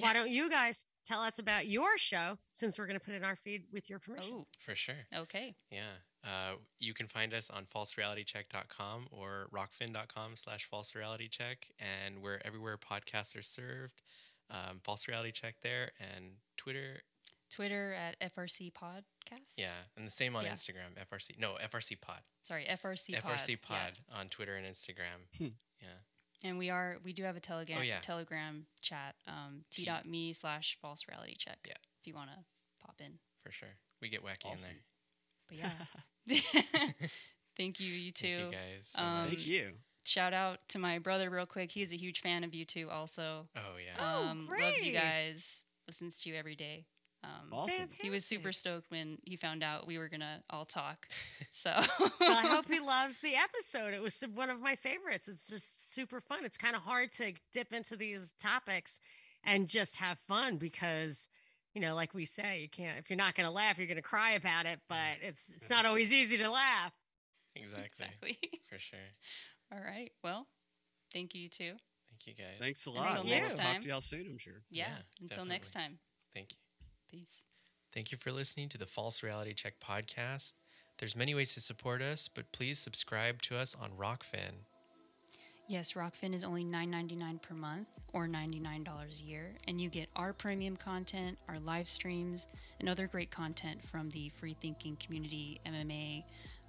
[0.01, 3.19] Why don't you guys tell us about your show since we're going to put it
[3.19, 4.31] in our feed with your permission?
[4.33, 5.07] Oh, For sure.
[5.17, 5.55] okay.
[5.71, 5.83] Yeah.
[6.27, 11.57] Uh, you can find us on falserealitycheck.com or rokfin.com slash falserealitycheck.
[11.79, 14.03] And we're everywhere podcasts are served.
[14.51, 16.25] Um, False Reality Check there and
[16.57, 17.03] Twitter.
[17.51, 19.55] Twitter at FRC Podcast.
[19.57, 19.71] Yeah.
[19.97, 20.53] And the same on Yeah.
[20.53, 20.95] Instagram.
[21.11, 21.39] FRC.
[21.39, 22.21] No, FRC Pod.
[22.43, 23.33] Sorry, FRC Pod.
[23.33, 23.57] FRC Yeah.
[23.63, 25.27] Pod on Twitter and Instagram.
[25.39, 25.49] Hmm.
[25.81, 25.89] Yeah.
[26.45, 28.01] And we are we do have a telegram Oh, yeah.
[28.01, 29.15] telegram chat.
[29.27, 31.59] Um t.me slash false reality check.
[31.67, 31.75] Yeah.
[32.01, 32.45] If you want to
[32.85, 33.19] pop in.
[33.43, 33.77] For sure.
[34.01, 34.75] We get wacky Awesome.
[35.49, 35.71] But yeah.
[37.57, 38.33] Thank you, you in too.
[38.33, 38.83] Thank you guys.
[38.83, 39.27] So Um.
[39.29, 39.71] Thank you.
[40.05, 41.71] Shout out to my brother real quick.
[41.73, 43.49] He's a huge fan of you too also.
[43.57, 43.95] Oh, yeah.
[43.99, 45.65] Oh, Um loves you guys.
[45.89, 46.87] Listens to you every day.
[47.25, 47.89] Um Awesome.
[48.03, 51.09] he was super stoked when he found out we were gonna all talk.
[51.51, 51.71] So
[52.21, 53.95] well, I hope he loves the episode.
[53.95, 55.27] It was one of my favorites.
[55.27, 56.45] It's just super fun.
[56.45, 59.01] It's kind of hard to dip into these topics
[59.43, 61.31] and just have fun because,
[61.77, 63.97] you know, like we say, you can't if you're not going to laugh, you're going
[63.97, 64.81] to cry about it.
[64.89, 66.93] But it's it's not always easy to laugh.
[67.55, 68.07] exactly.
[68.07, 68.39] exactly.
[68.71, 68.99] For sure.
[69.71, 70.09] All right.
[70.25, 70.47] Well,
[71.13, 71.75] thank you too.
[72.09, 72.57] Thank you guys.
[72.59, 73.13] Thanks a lot.
[73.13, 73.83] We'll next talk time.
[73.83, 74.63] to y'all soon, I'm sure.
[74.71, 74.87] Yeah.
[74.89, 75.99] Yeah, until next time.
[76.35, 76.59] Thank you.
[77.11, 77.45] Peace.
[77.93, 80.55] Thank you for listening to the False Reality Check podcast.
[80.99, 84.65] There's many ways to support us, but please subscribe to us on Rokfin.
[85.69, 90.33] Yes, Rokfin is only $9.99 per month or $99 a year, and you get our
[90.33, 92.47] premium content, our live streams,
[92.79, 96.23] and other great content from the free thinking community, MMA,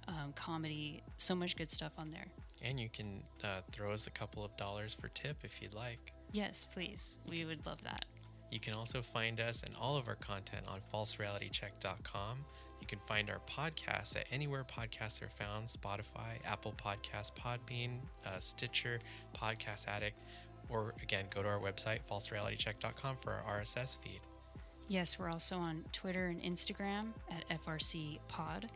[0.08, 2.26] um, comedy, so much good stuff on there.
[2.64, 6.12] And you can uh, throw us a couple of dollars for tip if you'd like.
[6.32, 7.18] Yes, please.
[7.28, 8.04] We would love that.
[8.50, 12.44] You can also find us and all of our content on falserealitycheck.com.
[12.88, 18.38] You can find our podcasts at anywhere podcasts are found Spotify, Apple Podcasts, Podbean, uh,
[18.38, 18.98] Stitcher,
[19.36, 20.24] Podcast Addict,
[20.70, 24.20] or again, go to our website, falserealitycheck.com, for our RSS feed.
[24.88, 28.70] Yes, we're also on Twitter and Instagram at FRC Pod.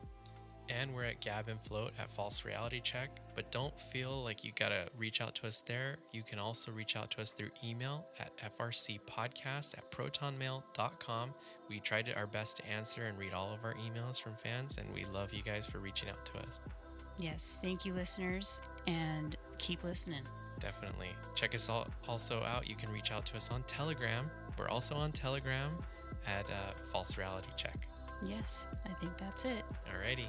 [0.68, 3.20] And we're at Gab and Float at False Reality Check.
[3.34, 5.98] But don't feel like you gotta reach out to us there.
[6.12, 11.34] You can also reach out to us through email at frcpodcast at protonmail.com.
[11.68, 14.86] We tried our best to answer and read all of our emails from fans, and
[14.94, 16.60] we love you guys for reaching out to us.
[17.18, 20.22] Yes, thank you, listeners, and keep listening.
[20.58, 21.08] Definitely.
[21.34, 22.68] Check us all also out.
[22.68, 24.30] You can reach out to us on Telegram.
[24.58, 25.72] We're also on Telegram
[26.26, 27.88] at uh, False Reality Check.
[28.24, 29.64] Yes, I think that's it.
[29.88, 30.28] Alrighty.